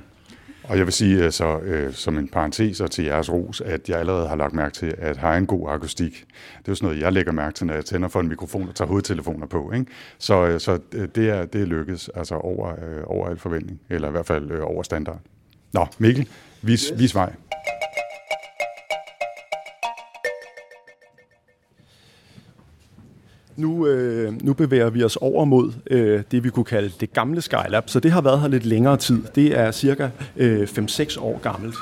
Og 0.70 0.78
jeg 0.78 0.86
vil 0.86 0.92
sige 0.92 1.24
øh, 1.24 1.32
så, 1.32 1.58
øh, 1.58 1.94
som 1.94 2.18
en 2.18 2.28
parentes 2.28 2.80
og 2.80 2.90
til 2.90 3.04
jeres 3.04 3.32
ros, 3.32 3.60
at 3.60 3.88
jeg 3.88 3.98
allerede 3.98 4.28
har 4.28 4.36
lagt 4.36 4.54
mærke 4.54 4.74
til, 4.74 4.94
at 4.98 5.16
har 5.16 5.36
en 5.36 5.46
god 5.46 5.70
akustik. 5.70 6.12
Det 6.58 6.68
er 6.68 6.72
jo 6.72 6.74
sådan 6.74 6.86
noget, 6.86 7.02
jeg 7.02 7.12
lægger 7.12 7.32
mærke 7.32 7.54
til, 7.54 7.66
når 7.66 7.74
jeg 7.74 7.84
tænder 7.84 8.08
for 8.08 8.20
en 8.20 8.28
mikrofon 8.28 8.68
og 8.68 8.74
tager 8.74 8.88
hovedtelefoner 8.88 9.46
på. 9.46 9.72
Ikke? 9.72 9.86
Så, 10.18 10.46
øh, 10.46 10.60
så 10.60 10.78
øh, 10.92 11.08
det, 11.14 11.30
er, 11.30 11.44
det 11.44 11.60
er 11.60 11.66
lykkes 11.66 12.10
altså 12.14 12.34
over, 12.34 12.68
øh, 12.70 13.02
over 13.04 13.28
al 13.28 13.38
forventning, 13.38 13.80
eller 13.88 14.08
i 14.08 14.10
hvert 14.10 14.26
fald 14.26 14.50
øh, 14.50 14.64
over 14.64 14.82
standard. 14.82 15.18
Nå, 15.72 15.86
Mikkel, 15.98 16.28
vis, 16.62 16.88
yes. 16.92 17.00
vis 17.00 17.14
vej. 17.14 17.32
Nu, 23.60 23.86
øh, 23.86 24.42
nu 24.42 24.52
bevæger 24.54 24.90
vi 24.90 25.04
os 25.04 25.16
over 25.16 25.44
mod 25.44 25.72
øh, 25.90 26.22
det, 26.30 26.44
vi 26.44 26.50
kunne 26.50 26.64
kalde 26.64 26.92
det 27.00 27.12
gamle 27.12 27.40
Skylab, 27.40 27.88
så 27.88 28.00
det 28.00 28.12
har 28.12 28.20
været 28.20 28.40
her 28.40 28.48
lidt 28.48 28.66
længere 28.66 28.96
tid. 28.96 29.22
Det 29.34 29.58
er 29.58 29.70
cirka 29.70 30.08
øh, 30.36 30.62
5-6 30.62 31.20
år 31.20 31.38
gammelt. 31.38 31.74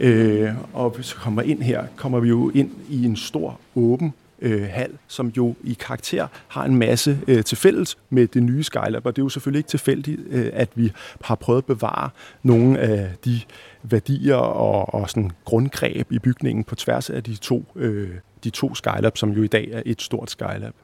Øh, 0.00 0.50
og 0.72 0.90
hvis 0.90 1.14
vi 1.14 1.18
kommer 1.20 1.42
ind 1.42 1.62
her, 1.62 1.84
kommer 1.96 2.20
vi 2.20 2.28
jo 2.28 2.50
ind 2.54 2.70
i 2.90 3.04
en 3.04 3.16
stor 3.16 3.60
åben 3.76 4.12
øh, 4.42 4.62
hal, 4.62 4.90
som 5.08 5.32
jo 5.36 5.54
i 5.64 5.76
karakter 5.80 6.26
har 6.48 6.64
en 6.64 6.76
masse 6.76 7.18
øh, 7.28 7.44
til 7.44 7.58
fælles 7.58 7.98
med 8.10 8.26
det 8.26 8.42
nye 8.42 8.62
Skylab, 8.62 9.06
og 9.06 9.16
det 9.16 9.22
er 9.22 9.24
jo 9.24 9.28
selvfølgelig 9.28 9.58
ikke 9.58 9.68
tilfældigt, 9.68 10.20
øh, 10.30 10.50
at 10.52 10.68
vi 10.74 10.92
har 11.20 11.34
prøvet 11.34 11.58
at 11.58 11.64
bevare 11.64 12.10
nogle 12.42 12.78
af 12.78 13.10
de 13.24 13.40
værdier 13.82 14.36
og, 14.36 14.94
og 14.94 15.10
sådan 15.10 15.30
grundgreb 15.44 16.12
i 16.12 16.18
bygningen 16.18 16.64
på 16.64 16.74
tværs 16.74 17.10
af 17.10 17.22
de 17.22 17.36
to, 17.36 17.64
øh, 17.76 18.10
de 18.44 18.50
to 18.50 18.74
Skylab, 18.74 19.16
som 19.16 19.30
jo 19.30 19.42
i 19.42 19.46
dag 19.46 19.68
er 19.72 19.82
et 19.86 20.02
stort 20.02 20.30
Skylab. 20.30 20.74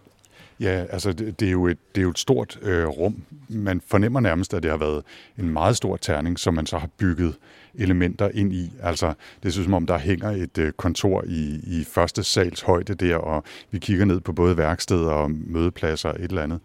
Ja, 0.61 0.85
altså 0.91 1.13
det, 1.13 1.41
det, 1.41 1.49
er, 1.49 1.53
jo 1.53 1.67
et, 1.67 1.79
det 1.95 2.01
er 2.01 2.03
jo 2.03 2.11
et 2.11 2.19
stort 2.19 2.59
øh, 2.63 2.87
rum. 2.87 3.23
Man 3.49 3.81
fornemmer 3.87 4.21
nærmest, 4.21 4.55
at 4.55 4.63
det 4.63 4.71
har 4.71 4.79
været 4.79 5.03
en 5.39 5.49
meget 5.49 5.77
stor 5.77 5.97
terning, 5.97 6.39
som 6.39 6.55
man 6.55 6.67
så 6.67 6.79
har 6.79 6.89
bygget 6.99 7.35
elementer 7.75 8.29
ind 8.35 8.53
i. 8.53 8.73
Altså 8.83 9.15
det 9.43 9.53
synes 9.53 9.65
som 9.65 9.75
om, 9.75 9.87
der 9.87 9.99
hænger 9.99 10.31
et 10.31 10.59
øh, 10.59 10.73
kontor 10.73 11.25
i, 11.27 11.61
i 11.67 11.85
første 11.85 12.23
sals 12.23 12.61
højde 12.61 12.95
der, 12.95 13.17
og 13.17 13.45
vi 13.71 13.79
kigger 13.79 14.05
ned 14.05 14.21
på 14.21 14.33
både 14.33 14.57
værksteder 14.57 15.11
og 15.11 15.31
mødepladser 15.31 16.09
og 16.09 16.17
et 16.19 16.29
eller 16.29 16.43
andet. 16.43 16.61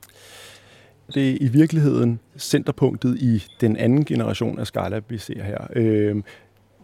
Det 1.14 1.30
er 1.30 1.38
i 1.42 1.48
virkeligheden 1.48 2.20
centerpunktet 2.38 3.18
i 3.18 3.44
den 3.62 3.78
anden 3.78 4.06
generation 4.06 4.60
af 4.60 4.68
Skala, 4.68 5.02
vi 5.10 5.18
ser 5.18 5.44
her. 5.44 5.68
Øh, 5.76 6.16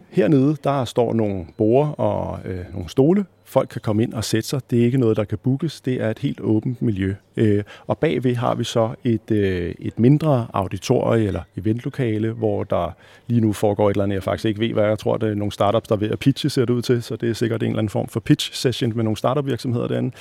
hernede, 0.08 0.56
der 0.64 0.84
står 0.84 1.14
nogle 1.14 1.46
borer 1.56 1.88
og 1.88 2.40
øh, 2.44 2.64
nogle 2.72 2.88
stole, 2.88 3.24
folk 3.48 3.68
kan 3.68 3.80
komme 3.80 4.02
ind 4.02 4.14
og 4.14 4.24
sætte 4.24 4.48
sig. 4.48 4.60
Det 4.70 4.80
er 4.80 4.84
ikke 4.84 4.98
noget, 4.98 5.16
der 5.16 5.24
kan 5.24 5.38
bookes. 5.38 5.80
Det 5.80 5.94
er 5.94 6.10
et 6.10 6.18
helt 6.18 6.40
åbent 6.40 6.82
miljø. 6.82 7.14
Øh, 7.36 7.64
og 7.86 7.98
bagved 7.98 8.34
har 8.34 8.54
vi 8.54 8.64
så 8.64 8.94
et, 9.04 9.30
øh, 9.30 9.74
et 9.78 9.98
mindre 9.98 10.46
auditorie 10.52 11.26
eller 11.26 11.42
eventlokale, 11.56 12.32
hvor 12.32 12.64
der 12.64 12.96
lige 13.26 13.40
nu 13.40 13.52
foregår 13.52 13.90
et 13.90 13.94
eller 13.94 14.04
andet, 14.04 14.14
jeg 14.14 14.22
faktisk 14.22 14.44
ikke 14.44 14.60
ved, 14.60 14.72
hvad 14.72 14.84
jeg 14.84 14.98
tror, 14.98 15.16
det 15.16 15.30
er 15.30 15.34
nogle 15.34 15.52
startups, 15.52 15.88
der 15.88 15.94
er 15.94 15.98
ved 15.98 16.10
at 16.10 16.18
pitche, 16.18 16.50
ser 16.50 16.64
det 16.64 16.74
ud 16.74 16.82
til. 16.82 17.02
Så 17.02 17.16
det 17.16 17.30
er 17.30 17.34
sikkert 17.34 17.62
en 17.62 17.68
eller 17.68 17.78
anden 17.78 17.90
form 17.90 18.08
for 18.08 18.20
pitch 18.20 18.54
session 18.54 18.92
med 18.94 19.04
nogle 19.04 19.16
startup 19.16 19.46
virksomheder 19.46 19.88
derinde. 19.88 20.14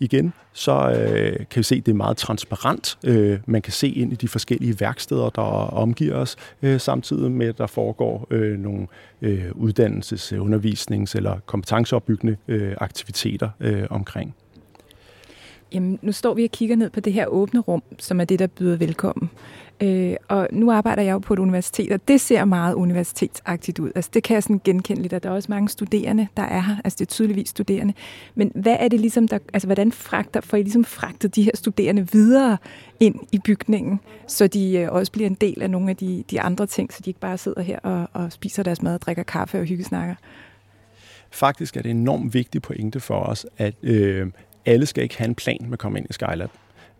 Igen, 0.00 0.32
så 0.52 0.72
øh, 0.72 1.36
kan 1.36 1.58
vi 1.58 1.62
se, 1.62 1.74
at 1.74 1.86
det 1.86 1.92
er 1.92 1.96
meget 1.96 2.16
transparent. 2.16 2.98
Øh, 3.04 3.38
man 3.46 3.62
kan 3.62 3.72
se 3.72 3.88
ind 3.88 4.12
i 4.12 4.16
de 4.16 4.28
forskellige 4.28 4.80
værksteder, 4.80 5.30
der 5.30 5.42
omgiver 5.42 6.14
os, 6.14 6.36
øh, 6.62 6.80
samtidig 6.80 7.30
med, 7.30 7.46
at 7.46 7.58
der 7.58 7.66
foregår 7.66 8.26
øh, 8.30 8.58
nogle 8.58 8.86
øh, 9.22 9.44
uddannelses-, 9.50 10.32
undervisnings- 10.32 11.16
eller 11.16 11.38
kompetenceopbyggende 11.46 12.36
øh, 12.48 12.67
Øh, 12.68 12.76
aktiviteter 12.80 13.50
øh, 13.60 13.86
omkring. 13.90 14.34
Jamen, 15.72 15.98
nu 16.02 16.12
står 16.12 16.34
vi 16.34 16.44
og 16.44 16.50
kigger 16.50 16.76
ned 16.76 16.90
på 16.90 17.00
det 17.00 17.12
her 17.12 17.26
åbne 17.26 17.60
rum, 17.60 17.82
som 17.98 18.20
er 18.20 18.24
det, 18.24 18.38
der 18.38 18.46
byder 18.46 18.76
velkommen. 18.76 19.30
Øh, 19.82 20.16
og 20.28 20.48
nu 20.52 20.70
arbejder 20.70 21.02
jeg 21.02 21.12
jo 21.12 21.18
på 21.18 21.32
et 21.32 21.38
universitet, 21.38 21.92
og 21.92 22.08
det 22.08 22.20
ser 22.20 22.44
meget 22.44 22.74
universitetsagtigt 22.74 23.78
ud. 23.78 23.90
Altså, 23.94 24.10
det 24.14 24.22
kan 24.22 24.34
jeg 24.34 24.42
sådan 24.42 24.60
genkende 24.64 25.02
lidt, 25.02 25.12
at 25.12 25.22
der 25.22 25.30
er 25.30 25.34
også 25.34 25.46
mange 25.52 25.68
studerende, 25.68 26.28
der 26.36 26.42
er 26.42 26.60
her. 26.60 26.76
Altså, 26.84 26.96
det 26.96 27.06
er 27.06 27.10
tydeligvis 27.10 27.48
studerende. 27.48 27.94
Men 28.34 28.52
hvad 28.54 28.76
er 28.80 28.88
det 28.88 29.00
ligesom, 29.00 29.28
der, 29.28 29.38
altså, 29.52 29.68
hvordan 29.68 29.92
fragter, 29.92 30.40
får 30.40 30.56
I 30.56 30.62
ligesom 30.62 30.84
fragtet 30.84 31.36
de 31.36 31.42
her 31.42 31.52
studerende 31.54 32.12
videre 32.12 32.56
ind 33.00 33.14
i 33.32 33.38
bygningen, 33.38 34.00
så 34.26 34.46
de 34.46 34.78
øh, 34.78 34.92
også 34.92 35.12
bliver 35.12 35.26
en 35.26 35.36
del 35.40 35.62
af 35.62 35.70
nogle 35.70 35.90
af 35.90 35.96
de, 35.96 36.24
de 36.30 36.40
andre 36.40 36.66
ting, 36.66 36.92
så 36.92 37.00
de 37.04 37.10
ikke 37.10 37.20
bare 37.20 37.38
sidder 37.38 37.62
her 37.62 37.78
og, 37.78 38.08
og 38.12 38.32
spiser 38.32 38.62
deres 38.62 38.82
mad, 38.82 38.98
drikker 38.98 39.22
kaffe 39.22 39.58
og 39.60 39.64
hyggesnakker? 39.64 40.14
Faktisk 41.30 41.76
er 41.76 41.82
det 41.82 41.90
en 41.90 41.96
enormt 41.96 42.34
vigtig 42.34 42.62
pointe 42.62 43.00
for 43.00 43.20
os, 43.20 43.46
at 43.58 43.74
øh, 43.82 44.26
alle 44.66 44.86
skal 44.86 45.02
ikke 45.02 45.18
have 45.18 45.28
en 45.28 45.34
plan 45.34 45.58
med 45.62 45.72
at 45.72 45.78
komme 45.78 45.98
ind 45.98 46.06
i 46.10 46.12
Skylab. 46.12 46.50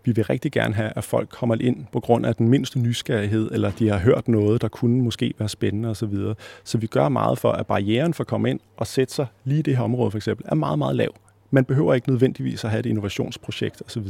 Vi 0.05 0.13
vil 0.13 0.25
rigtig 0.25 0.53
gerne 0.53 0.75
have, 0.75 0.93
at 0.97 1.05
folk 1.05 1.29
kommer 1.29 1.57
ind 1.61 1.87
på 1.93 2.01
grund 2.01 2.27
af 2.27 2.35
den 2.35 2.49
mindste 2.49 2.79
nysgerrighed, 2.79 3.51
eller 3.53 3.71
de 3.71 3.89
har 3.89 3.99
hørt 3.99 4.29
noget, 4.29 4.63
der 4.63 4.69
kunne 4.69 5.03
måske 5.03 5.35
være 5.39 5.49
spændende 5.49 5.89
osv. 5.89 6.15
Så, 6.15 6.35
så 6.65 6.79
vi 6.79 6.87
gør 6.87 7.09
meget 7.09 7.39
for, 7.39 7.53
at 7.53 7.67
barrieren 7.67 8.15
for 8.15 8.25
at 8.25 8.27
komme 8.27 8.51
ind 8.51 8.61
og 8.77 8.87
sætte 8.87 9.15
sig 9.15 9.27
lige 9.45 9.59
i 9.59 9.63
det 9.63 9.77
her 9.77 9.85
område 9.85 10.11
for 10.11 10.19
eksempel, 10.19 10.47
er 10.49 10.55
meget, 10.55 10.79
meget 10.79 10.97
lav. 10.97 11.15
Man 11.51 11.65
behøver 11.65 11.95
ikke 11.95 12.11
nødvendigvis 12.11 12.65
at 12.65 12.71
have 12.71 12.81
et 12.81 12.87
innovationsprojekt 12.87 13.83
osv. 13.87 14.09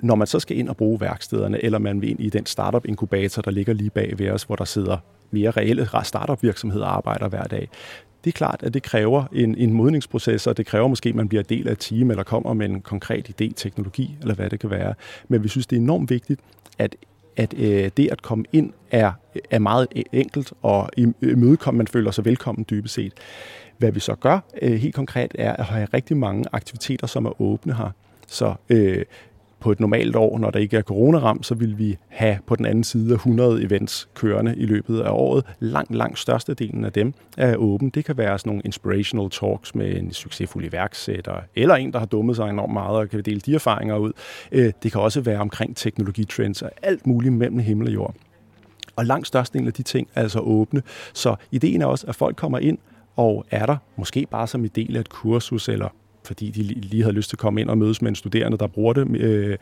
Når 0.00 0.14
man 0.14 0.26
så 0.26 0.40
skal 0.40 0.58
ind 0.58 0.68
og 0.68 0.76
bruge 0.76 1.00
værkstederne, 1.00 1.64
eller 1.64 1.78
man 1.78 2.00
vil 2.00 2.10
ind 2.10 2.20
i 2.20 2.28
den 2.28 2.46
startup-inkubator, 2.46 3.42
der 3.42 3.50
ligger 3.50 3.72
lige 3.72 3.90
bag 3.90 4.14
ved 4.18 4.30
os, 4.30 4.42
hvor 4.42 4.56
der 4.56 4.64
sidder 4.64 4.96
mere 5.30 5.50
reelle 5.50 5.88
startup-virksomheder 6.02 6.84
og 6.84 6.96
arbejder 6.96 7.28
hver 7.28 7.44
dag, 7.44 7.68
det 8.24 8.30
er 8.30 8.36
klart, 8.36 8.62
at 8.62 8.74
det 8.74 8.82
kræver 8.82 9.24
en, 9.32 9.54
en 9.58 9.72
modningsproces, 9.72 10.46
og 10.46 10.56
det 10.56 10.66
kræver 10.66 10.88
måske, 10.88 11.08
at 11.08 11.14
man 11.14 11.28
bliver 11.28 11.42
del 11.42 11.68
af 11.68 11.72
et 11.72 11.78
team, 11.78 12.10
eller 12.10 12.22
kommer 12.22 12.54
med 12.54 12.66
en 12.66 12.80
konkret 12.80 13.28
idé, 13.28 13.52
teknologi, 13.56 14.16
eller 14.20 14.34
hvad 14.34 14.50
det 14.50 14.60
kan 14.60 14.70
være. 14.70 14.94
Men 15.28 15.42
vi 15.42 15.48
synes, 15.48 15.66
det 15.66 15.76
er 15.76 15.80
enormt 15.80 16.10
vigtigt, 16.10 16.40
at 16.78 16.96
at 17.36 17.54
øh, 17.58 17.90
det 17.96 18.08
at 18.12 18.22
komme 18.22 18.44
ind 18.52 18.72
er, 18.90 19.12
er 19.50 19.58
meget 19.58 19.86
e-, 19.96 20.02
enkelt, 20.12 20.52
og 20.62 20.90
imødekomme, 20.96 21.78
man 21.78 21.86
føler 21.86 22.10
sig 22.10 22.24
velkommen 22.24 22.66
dybest 22.70 22.94
set. 22.94 23.12
Hvad 23.78 23.92
vi 23.92 24.00
så 24.00 24.14
gør 24.14 24.38
øh, 24.62 24.72
helt 24.72 24.94
konkret, 24.94 25.32
er 25.38 25.52
at 25.52 25.64
have 25.64 25.88
rigtig 25.94 26.16
mange 26.16 26.44
aktiviteter, 26.52 27.06
som 27.06 27.26
er 27.26 27.40
åbne 27.40 27.74
her. 27.74 27.90
Så 28.28 28.54
øh, 28.68 29.04
på 29.62 29.72
et 29.72 29.80
normalt 29.80 30.16
år, 30.16 30.38
når 30.38 30.50
der 30.50 30.58
ikke 30.58 30.76
er 30.76 30.82
coronaram, 30.82 31.42
så 31.42 31.54
vil 31.54 31.78
vi 31.78 31.96
have 32.08 32.38
på 32.46 32.56
den 32.56 32.66
anden 32.66 32.84
side 32.84 33.14
100 33.14 33.62
events 33.62 34.08
kørende 34.14 34.56
i 34.56 34.66
løbet 34.66 35.00
af 35.00 35.10
året. 35.10 35.44
Langt, 35.60 35.94
langt 35.94 36.18
størstedelen 36.18 36.84
af 36.84 36.92
dem 36.92 37.14
er 37.36 37.56
åben. 37.56 37.90
Det 37.90 38.04
kan 38.04 38.16
være 38.16 38.38
sådan 38.38 38.50
nogle 38.50 38.62
inspirational 38.64 39.30
talks 39.30 39.74
med 39.74 39.96
en 39.96 40.12
succesfuld 40.12 40.64
iværksætter, 40.64 41.34
eller 41.56 41.74
en, 41.74 41.92
der 41.92 41.98
har 41.98 42.06
dummet 42.06 42.36
sig 42.36 42.50
enormt 42.50 42.72
meget 42.72 42.96
og 42.96 43.08
kan 43.08 43.22
dele 43.22 43.40
de 43.40 43.54
erfaringer 43.54 43.96
ud. 43.96 44.12
Øh, 44.52 44.72
det 44.82 44.92
kan 44.92 45.00
også 45.00 45.20
være 45.20 45.38
omkring 45.38 45.76
teknologitrends 45.76 46.62
og 46.62 46.70
alt 46.82 47.06
muligt 47.06 47.34
mellem 47.34 47.58
himmel 47.58 47.88
og 47.88 47.94
jord. 47.94 48.14
Og 48.96 49.06
langt 49.06 49.26
størstedelen 49.26 49.66
af 49.66 49.72
de 49.72 49.82
ting 49.82 50.08
er 50.14 50.22
altså 50.22 50.38
åbne. 50.38 50.82
Så 51.12 51.36
ideen 51.50 51.82
er 51.82 51.86
også, 51.86 52.06
at 52.06 52.14
folk 52.14 52.36
kommer 52.36 52.58
ind 52.58 52.78
og 53.16 53.44
er 53.50 53.66
der, 53.66 53.76
måske 53.96 54.26
bare 54.30 54.46
som 54.46 54.64
en 54.64 54.70
del 54.74 54.96
af 54.96 55.00
et 55.00 55.08
kursus, 55.08 55.68
eller 55.68 55.88
fordi 56.24 56.50
de 56.50 56.62
lige 56.62 57.02
havde 57.02 57.14
lyst 57.14 57.28
til 57.28 57.36
at 57.36 57.40
komme 57.40 57.60
ind 57.60 57.70
og 57.70 57.78
mødes 57.78 58.02
med 58.02 58.08
en 58.08 58.14
studerende, 58.14 58.58
der 58.58 58.66
bruger 58.66 58.92
det, 58.92 59.16
øh, 59.16 59.58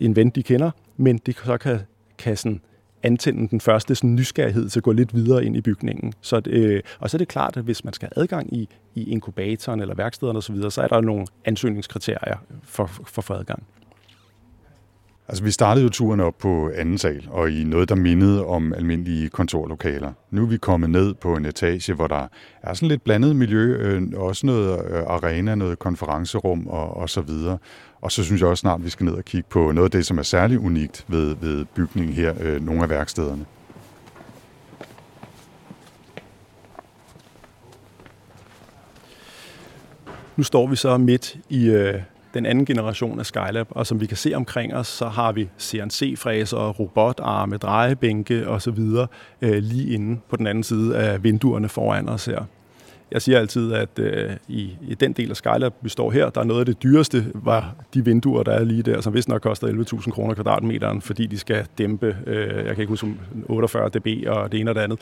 en 0.00 0.16
ven, 0.16 0.30
de 0.30 0.42
kender, 0.42 0.70
men 0.96 1.18
det 1.26 1.36
så 1.44 1.58
kan, 1.58 1.80
kan 2.18 2.36
sådan 2.36 2.60
antænde 3.02 3.48
den 3.48 3.60
første 3.60 3.94
sådan, 3.94 4.14
nysgerrighed 4.14 4.68
til 4.68 4.80
at 4.80 4.84
gå 4.84 4.92
lidt 4.92 5.14
videre 5.14 5.44
ind 5.44 5.56
i 5.56 5.60
bygningen. 5.60 6.12
Så, 6.20 6.42
øh, 6.46 6.82
og 6.98 7.10
så 7.10 7.16
er 7.16 7.18
det 7.18 7.28
klart, 7.28 7.56
at 7.56 7.64
hvis 7.64 7.84
man 7.84 7.92
skal 7.92 8.08
have 8.14 8.22
adgang 8.22 8.56
i, 8.56 8.68
i 8.94 9.10
inkubatoren 9.10 9.80
eller 9.80 9.94
værkstederne 9.94 10.38
osv., 10.38 10.70
så 10.70 10.82
er 10.82 10.88
der 10.88 11.00
nogle 11.00 11.26
ansøgningskriterier 11.44 12.36
for, 12.62 12.86
for 12.86 13.20
at 13.20 13.24
få 13.24 13.34
adgang. 13.34 13.62
Altså, 15.28 15.44
vi 15.44 15.50
startede 15.50 15.84
jo 15.84 15.90
turen 15.90 16.20
op 16.20 16.38
på 16.38 16.70
anden 16.74 16.98
sal, 16.98 17.28
og 17.30 17.50
i 17.50 17.64
noget, 17.64 17.88
der 17.88 17.94
mindede 17.94 18.44
om 18.46 18.72
almindelige 18.72 19.28
kontorlokaler. 19.28 20.12
Nu 20.30 20.42
er 20.42 20.46
vi 20.46 20.56
kommet 20.56 20.90
ned 20.90 21.14
på 21.14 21.36
en 21.36 21.44
etage, 21.44 21.94
hvor 21.94 22.06
der 22.06 22.28
er 22.62 22.74
sådan 22.74 22.88
lidt 22.88 23.04
blandet 23.04 23.36
miljø, 23.36 23.76
øh, 23.76 24.02
også 24.16 24.46
noget 24.46 24.84
øh, 24.90 25.02
arena, 25.06 25.54
noget 25.54 25.78
konferencerum 25.78 26.66
og, 26.66 26.96
og 26.96 27.10
så 27.10 27.20
videre. 27.20 27.58
Og 28.00 28.12
så 28.12 28.24
synes 28.24 28.40
jeg 28.40 28.48
også 28.48 28.60
snart, 28.60 28.80
at 28.80 28.84
vi 28.84 28.90
skal 28.90 29.04
ned 29.04 29.12
og 29.12 29.24
kigge 29.24 29.48
på 29.50 29.72
noget 29.72 29.84
af 29.84 29.90
det, 29.90 30.06
som 30.06 30.18
er 30.18 30.22
særlig 30.22 30.58
unikt 30.58 31.04
ved, 31.08 31.36
ved 31.40 31.64
bygningen 31.64 32.14
her, 32.14 32.34
øh, 32.40 32.66
nogle 32.66 32.82
af 32.82 32.88
værkstederne. 32.88 33.44
Nu 40.36 40.42
står 40.42 40.66
vi 40.66 40.76
så 40.76 40.98
midt 40.98 41.36
i 41.48 41.70
øh, 41.70 41.94
den 42.38 42.46
anden 42.46 42.64
generation 42.64 43.18
af 43.18 43.26
Skylab, 43.26 43.66
og 43.70 43.86
som 43.86 44.00
vi 44.00 44.06
kan 44.06 44.16
se 44.16 44.34
omkring 44.34 44.74
os, 44.74 44.86
så 44.86 45.08
har 45.08 45.32
vi 45.32 45.48
CNC-fræser, 45.60 46.68
robotarme, 46.70 47.56
drejebænke 47.56 48.48
osv. 48.48 48.78
Øh, 49.42 49.62
lige 49.62 49.94
inde 49.94 50.20
på 50.28 50.36
den 50.36 50.46
anden 50.46 50.64
side 50.64 50.96
af 50.96 51.24
vinduerne 51.24 51.68
foran 51.68 52.08
os 52.08 52.24
her. 52.26 52.44
Jeg 53.12 53.22
siger 53.22 53.38
altid, 53.38 53.72
at 53.72 53.98
øh, 53.98 54.30
i, 54.48 54.76
i 54.88 54.94
den 54.94 55.12
del 55.12 55.30
af 55.30 55.36
Skylab, 55.36 55.72
vi 55.80 55.88
står 55.88 56.10
her, 56.10 56.30
der 56.30 56.40
er 56.40 56.44
noget 56.44 56.60
af 56.60 56.66
det 56.66 56.82
dyreste, 56.82 57.26
var 57.34 57.74
de 57.94 58.04
vinduer, 58.04 58.42
der 58.42 58.52
er 58.52 58.64
lige 58.64 58.82
der, 58.82 59.00
som 59.00 59.14
vist 59.14 59.28
nok 59.28 59.40
koster 59.40 59.68
11.000 59.68 60.10
kroner 60.10 60.34
kvadratmeteren, 60.34 61.02
fordi 61.02 61.26
de 61.26 61.38
skal 61.38 61.66
dæmpe, 61.78 62.16
øh, 62.26 62.56
jeg 62.56 62.74
kan 62.74 62.78
ikke 62.78 62.90
huske, 62.90 63.14
48 63.46 63.88
dB 63.88 64.06
og 64.26 64.52
det 64.52 64.60
ene 64.60 64.70
og 64.70 64.74
det 64.74 64.80
andet. 64.80 65.00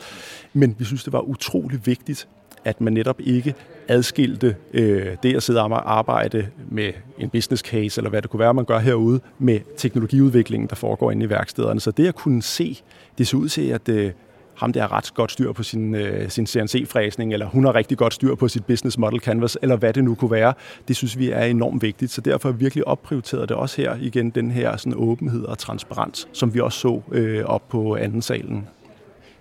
Men 0.53 0.75
vi 0.79 0.85
synes, 0.85 1.03
det 1.03 1.13
var 1.13 1.19
utrolig 1.19 1.85
vigtigt, 1.85 2.27
at 2.67 2.81
man 2.81 2.93
netop 2.93 3.19
ikke 3.19 3.55
adskilte 3.87 4.55
øh, 4.73 5.15
det 5.23 5.35
at 5.35 5.43
sidde 5.43 5.61
og 5.61 5.97
arbejde 5.97 6.47
med 6.69 6.93
en 7.19 7.29
business 7.29 7.63
case, 7.63 7.99
eller 7.99 8.09
hvad 8.09 8.21
det 8.21 8.29
kunne 8.29 8.39
være, 8.39 8.53
man 8.53 8.65
gør 8.65 8.79
herude, 8.79 9.19
med 9.39 9.59
teknologiudviklingen, 9.77 10.69
der 10.69 10.75
foregår 10.75 11.11
inde 11.11 11.25
i 11.25 11.29
værkstederne. 11.29 11.79
Så 11.79 11.91
det 11.91 12.07
at 12.07 12.15
kunne 12.15 12.41
se, 12.41 12.81
det 13.17 13.27
ser 13.27 13.37
ud 13.37 13.49
til, 13.49 13.67
at 13.67 13.89
øh, 13.89 14.11
ham 14.57 14.73
der 14.73 14.81
har 14.81 14.91
ret 14.91 15.13
godt 15.13 15.31
styr 15.31 15.51
på 15.51 15.63
sin, 15.63 15.95
øh, 15.95 16.29
sin 16.29 16.47
CNC-fræsning, 16.47 17.33
eller 17.33 17.45
hun 17.45 17.65
har 17.65 17.75
rigtig 17.75 17.97
godt 17.97 18.13
styr 18.13 18.35
på 18.35 18.47
sit 18.47 18.65
business 18.65 18.97
model 18.97 19.19
canvas, 19.19 19.57
eller 19.61 19.75
hvad 19.75 19.93
det 19.93 20.03
nu 20.03 20.15
kunne 20.15 20.31
være. 20.31 20.53
Det 20.87 20.95
synes 20.95 21.17
vi 21.17 21.29
er 21.29 21.41
enormt 21.41 21.81
vigtigt, 21.81 22.11
så 22.11 22.21
derfor 22.21 22.49
har 22.49 22.53
vi 22.53 22.59
virkelig 22.59 22.87
opprioriteret 22.87 23.49
det 23.49 23.57
også 23.57 23.81
her 23.81 23.95
igen, 24.01 24.29
den 24.29 24.51
her 24.51 24.77
sådan, 24.77 24.93
åbenhed 24.95 25.43
og 25.43 25.57
transparens, 25.57 26.27
som 26.31 26.53
vi 26.53 26.59
også 26.59 26.79
så 26.79 27.01
øh, 27.11 27.45
op 27.45 27.69
på 27.69 27.95
anden 27.95 28.21
salen. 28.21 28.67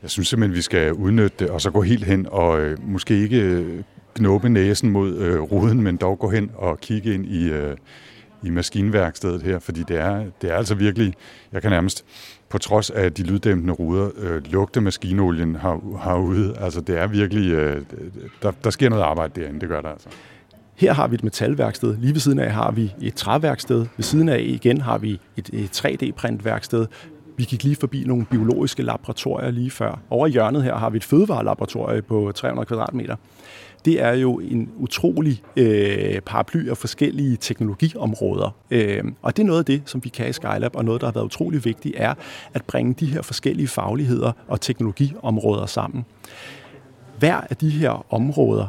Jeg 0.07 0.11
synes 0.11 0.29
simpelthen, 0.29 0.57
vi 0.57 0.62
skal 0.62 0.92
udnytte 0.92 1.37
det, 1.38 1.51
og 1.51 1.61
så 1.61 1.71
gå 1.71 1.83
helt 1.83 2.05
hen 2.05 2.27
og 2.31 2.61
øh, 2.61 2.79
måske 2.88 3.23
ikke 3.23 3.40
øh, 3.40 3.83
knuppe 4.14 4.49
næsen 4.49 4.90
mod 4.90 5.16
øh, 5.16 5.40
ruden, 5.40 5.83
men 5.83 5.97
dog 5.97 6.19
gå 6.19 6.31
hen 6.31 6.51
og 6.55 6.81
kigge 6.81 7.14
ind 7.14 7.27
i, 7.27 7.51
øh, 7.51 7.77
i 8.42 8.51
maskinværkstedet 8.51 9.42
her, 9.42 9.59
fordi 9.59 9.83
det 9.88 9.97
er, 9.97 10.25
det 10.42 10.51
er 10.51 10.57
altså 10.57 10.75
virkelig, 10.75 11.14
jeg 11.53 11.62
kan 11.62 11.71
nærmest, 11.71 12.05
på 12.49 12.59
trods 12.59 12.90
af 12.90 13.12
de 13.12 13.23
lyddæmpende 13.23 13.73
ruder, 13.73 14.11
øh, 14.16 14.42
lugte 14.53 14.81
maskinolien 14.81 15.57
her, 15.57 15.99
herude. 16.05 16.57
Altså 16.61 16.81
det 16.81 16.99
er 16.99 17.07
virkelig, 17.07 17.53
øh, 17.53 17.83
der, 18.42 18.51
der 18.64 18.71
sker 18.71 18.88
noget 18.88 19.03
arbejde 19.03 19.40
derinde, 19.40 19.61
det 19.61 19.69
gør 19.69 19.81
der 19.81 19.88
altså. 19.88 20.09
Her 20.75 20.92
har 20.92 21.09
vi 21.09 21.14
et 21.14 21.25
metalværksted. 21.25 21.97
Lige 21.97 22.12
ved 22.12 22.21
siden 22.21 22.38
af 22.38 22.53
har 22.53 22.71
vi 22.71 22.95
et 23.03 23.14
træværksted. 23.14 23.87
Ved 23.97 24.03
siden 24.03 24.29
af 24.29 24.40
igen 24.40 24.81
har 24.81 24.99
vi 24.99 25.21
et, 25.37 25.51
et 25.53 25.85
3D-printværksted. 25.85 26.87
Vi 27.37 27.44
gik 27.44 27.64
lige 27.64 27.77
forbi 27.77 28.05
nogle 28.07 28.25
biologiske 28.25 28.83
laboratorier 28.83 29.51
lige 29.51 29.70
før. 29.70 29.99
Over 30.11 30.27
i 30.27 30.31
hjørnet 30.31 30.62
her 30.62 30.77
har 30.77 30.90
vi 30.90 30.96
et 30.96 31.05
fødevarelaboratorium 31.05 32.03
på 32.09 32.33
300 32.35 32.66
kvadratmeter. 32.66 33.16
Det 33.85 34.03
er 34.03 34.12
jo 34.12 34.38
en 34.38 34.70
utrolig 34.77 35.42
øh, 35.57 36.20
paraply 36.20 36.68
af 36.68 36.77
forskellige 36.77 37.37
teknologiområder. 37.37 38.57
Øh, 38.70 39.05
og 39.22 39.37
det 39.37 39.42
er 39.42 39.46
noget 39.46 39.59
af 39.59 39.64
det, 39.64 39.83
som 39.85 40.05
vi 40.05 40.09
kan 40.09 40.29
i 40.29 40.33
Skylab, 40.33 40.77
og 40.77 40.85
noget, 40.85 41.01
der 41.01 41.07
har 41.07 41.12
været 41.12 41.25
utrolig 41.25 41.64
vigtigt, 41.64 41.94
er 41.99 42.14
at 42.55 42.64
bringe 42.64 42.94
de 43.01 43.07
her 43.07 43.22
forskellige 43.22 43.68
fagligheder 43.68 44.33
og 44.49 44.61
teknologiområder 44.61 45.66
sammen. 45.66 46.05
Hver 47.18 47.40
af 47.51 47.57
de 47.57 47.70
her 47.70 48.14
områder 48.14 48.66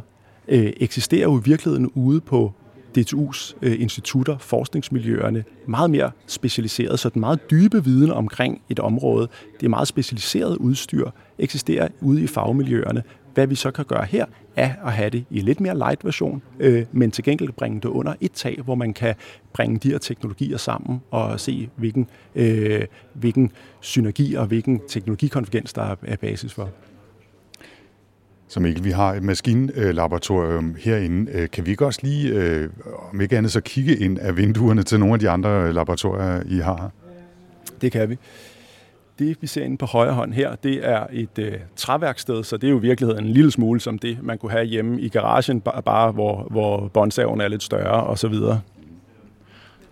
øh, 0.47 0.73
eksisterer 0.77 1.23
jo 1.23 1.39
i 1.39 1.43
virkeligheden 1.43 1.91
ude 1.95 2.21
på 2.21 2.53
DTU's 2.98 3.56
øh, 3.62 3.82
institutter, 3.82 4.38
forskningsmiljøerne, 4.38 5.44
meget 5.68 5.90
mere 5.90 6.12
specialiseret, 6.28 7.00
så 7.00 7.10
den 7.10 7.20
meget 7.20 7.52
dybe 7.52 7.84
viden 7.84 8.12
omkring 8.12 8.62
et 8.70 8.80
område, 8.80 9.28
det 9.60 9.66
er 9.66 9.70
meget 9.70 9.88
specialiseret 9.88 10.58
udstyr, 10.58 11.10
eksisterer 11.38 11.88
ude 12.02 12.24
i 12.24 12.28
fagmiljøerne. 12.28 13.04
Hvad 13.34 13.48
vi 13.48 13.56
så 13.56 13.72
kan 13.72 13.86
gøre 13.86 14.06
her, 14.06 14.26
er 14.56 14.74
at 14.86 14.94
have 14.94 15.10
det 15.10 15.26
i 15.30 15.40
lidt 15.40 15.60
mere 15.60 15.78
light 15.78 16.06
version, 16.06 16.42
øh, 16.60 16.86
men 16.92 17.12
til 17.12 17.24
gengæld 17.24 17.52
bringe 17.52 17.82
det 17.82 17.90
under 17.90 18.14
et 18.22 18.32
tag, 18.32 18.60
hvor 18.64 18.76
man 18.76 18.94
kan 18.94 19.16
bringe 19.54 19.78
de 19.78 19.92
her 19.92 19.98
teknologier 19.98 20.58
sammen 20.58 21.02
og 21.12 21.40
se, 21.40 21.70
hvilken, 21.76 22.08
øh, 22.36 22.82
hvilken 23.14 23.52
synergi 23.80 24.34
og 24.34 24.46
hvilken 24.46 24.82
teknologikonvergens, 24.88 25.74
der 25.74 25.96
er 26.04 26.16
basis 26.16 26.54
for. 26.54 26.70
Så 28.50 28.60
Mikkel, 28.60 28.84
vi 28.84 28.92
har 28.92 29.14
et 29.14 29.24
maskinlaboratorium 29.24 30.76
herinde. 30.80 31.32
Øh, 31.32 31.50
kan 31.50 31.66
vi 31.66 31.72
ikke 31.72 31.86
også 31.86 32.00
lige, 32.04 32.34
øh, 32.34 32.70
om 33.12 33.22
ikke 33.22 33.38
andet, 33.38 33.52
så 33.52 33.62
kigge 33.62 33.98
ind 33.98 34.20
af 34.20 34.38
vinduerne 34.38 34.84
til 34.84 35.00
nogle 35.00 35.14
af 35.14 35.20
de 35.20 35.30
andre 35.30 35.74
laboratorier, 35.74 36.42
I 36.46 36.58
har? 36.58 36.92
Det 37.82 37.92
kan 37.92 38.10
vi. 38.10 38.18
Det, 39.20 39.38
vi 39.42 39.48
ser 39.48 39.64
inde 39.64 39.78
på 39.78 39.86
højre 39.86 40.14
hånd 40.14 40.34
her, 40.34 40.56
det 40.56 40.88
er 40.88 41.08
et 41.12 41.40
øh, 41.40 41.54
træværksted, 41.76 42.44
så 42.44 42.58
det 42.58 42.68
er 42.68 42.72
jo 42.72 42.78
i 42.78 42.82
virkeligheden 42.82 43.26
en 43.26 43.32
lille 43.32 43.52
smule 43.52 43.80
som 43.80 44.00
det, 44.00 44.18
man 44.24 44.38
kunne 44.38 44.52
have 44.52 44.66
hjemme 44.66 45.02
i 45.02 45.10
garagen, 45.10 45.62
bare 45.62 46.12
hvor, 46.12 46.48
hvor 46.52 46.88
båndsaven 46.88 47.42
er 47.42 47.48
lidt 47.48 47.64
større 47.64 48.04
og 48.04 48.20
så 48.20 48.28
videre. 48.28 48.62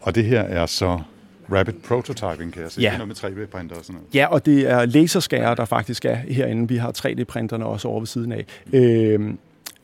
Og 0.01 0.15
det 0.15 0.25
her 0.25 0.41
er 0.41 0.65
så 0.65 0.99
rapid 1.51 1.73
prototyping, 1.73 2.53
kan 2.53 2.61
jeg 2.61 2.71
se. 2.71 2.81
Ja. 2.81 2.87
Det 2.87 2.93
er 2.93 3.05
noget 3.05 3.23
med 3.23 3.45
3D-printer 3.47 3.75
og 3.75 3.85
sådan 3.85 3.93
noget. 3.93 4.15
Ja, 4.15 4.27
og 4.27 4.45
det 4.45 4.69
er 4.71 4.85
laserskærer, 4.85 5.55
der 5.55 5.65
faktisk 5.65 6.05
er 6.05 6.15
herinde. 6.15 6.67
Vi 6.67 6.77
har 6.77 6.91
3D-printerne 6.97 7.63
også 7.63 7.87
over 7.87 7.99
ved 7.99 8.07
siden 8.07 8.31
af. 8.31 8.45
Øh, 8.73 9.33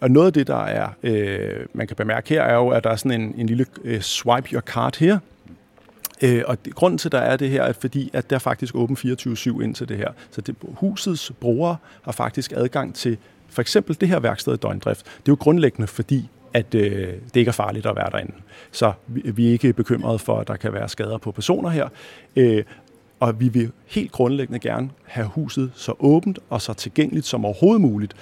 og 0.01 0.11
noget 0.11 0.27
af 0.27 0.33
det, 0.33 0.47
der 0.47 0.63
er, 0.63 0.89
øh, 1.03 1.65
man 1.73 1.87
kan 1.87 1.95
bemærke 1.95 2.29
her, 2.29 2.41
er 2.41 2.55
jo, 2.55 2.69
at 2.69 2.83
der 2.83 2.89
er 2.89 2.95
sådan 2.95 3.21
en, 3.21 3.35
en 3.37 3.47
lille 3.47 3.65
øh, 3.83 4.01
swipe 4.01 4.49
your 4.53 4.61
card 4.61 4.97
her. 4.97 5.19
Øh, 6.21 6.43
og 6.47 6.65
det, 6.65 6.75
grunden 6.75 6.97
til, 6.97 7.11
der 7.11 7.19
er 7.19 7.37
det 7.37 7.49
her, 7.49 7.63
er 7.63 7.73
fordi, 7.73 8.09
at 8.13 8.29
der 8.29 8.35
er 8.35 8.39
faktisk 8.39 8.75
åben 8.75 8.97
24-7 8.97 9.61
ind 9.61 9.75
til 9.75 9.89
det 9.89 9.97
her. 9.97 10.11
Så 10.31 10.41
det, 10.41 10.55
husets 10.61 11.31
brugere 11.39 11.77
har 12.01 12.11
faktisk 12.11 12.51
adgang 12.55 12.95
til 12.95 13.17
for 13.49 13.61
eksempel 13.61 13.97
det 14.01 14.07
her 14.07 14.19
værksted 14.19 14.53
i 14.53 14.57
døgndrift. 14.57 15.03
Det 15.05 15.11
er 15.11 15.21
jo 15.27 15.37
grundlæggende, 15.39 15.87
fordi 15.87 16.29
at 16.53 16.75
øh, 16.75 17.07
det 17.33 17.35
ikke 17.35 17.49
er 17.49 17.53
farligt 17.53 17.85
at 17.85 17.95
være 17.95 18.09
derinde. 18.11 18.33
Så 18.71 18.93
vi, 19.07 19.21
vi 19.31 19.47
er 19.47 19.51
ikke 19.51 19.73
bekymrede 19.73 20.19
for, 20.19 20.39
at 20.39 20.47
der 20.47 20.55
kan 20.55 20.73
være 20.73 20.89
skader 20.89 21.17
på 21.17 21.31
personer 21.31 21.69
her. 21.69 21.87
Øh, 22.35 22.63
og 23.21 23.39
vi 23.39 23.47
vil 23.47 23.71
helt 23.85 24.11
grundlæggende 24.11 24.59
gerne 24.59 24.89
have 25.03 25.27
huset 25.27 25.71
så 25.75 25.93
åbent 25.99 26.39
og 26.49 26.61
så 26.61 26.73
tilgængeligt 26.73 27.25
som 27.25 27.45
overhovedet 27.45 27.81
muligt. 27.81 28.13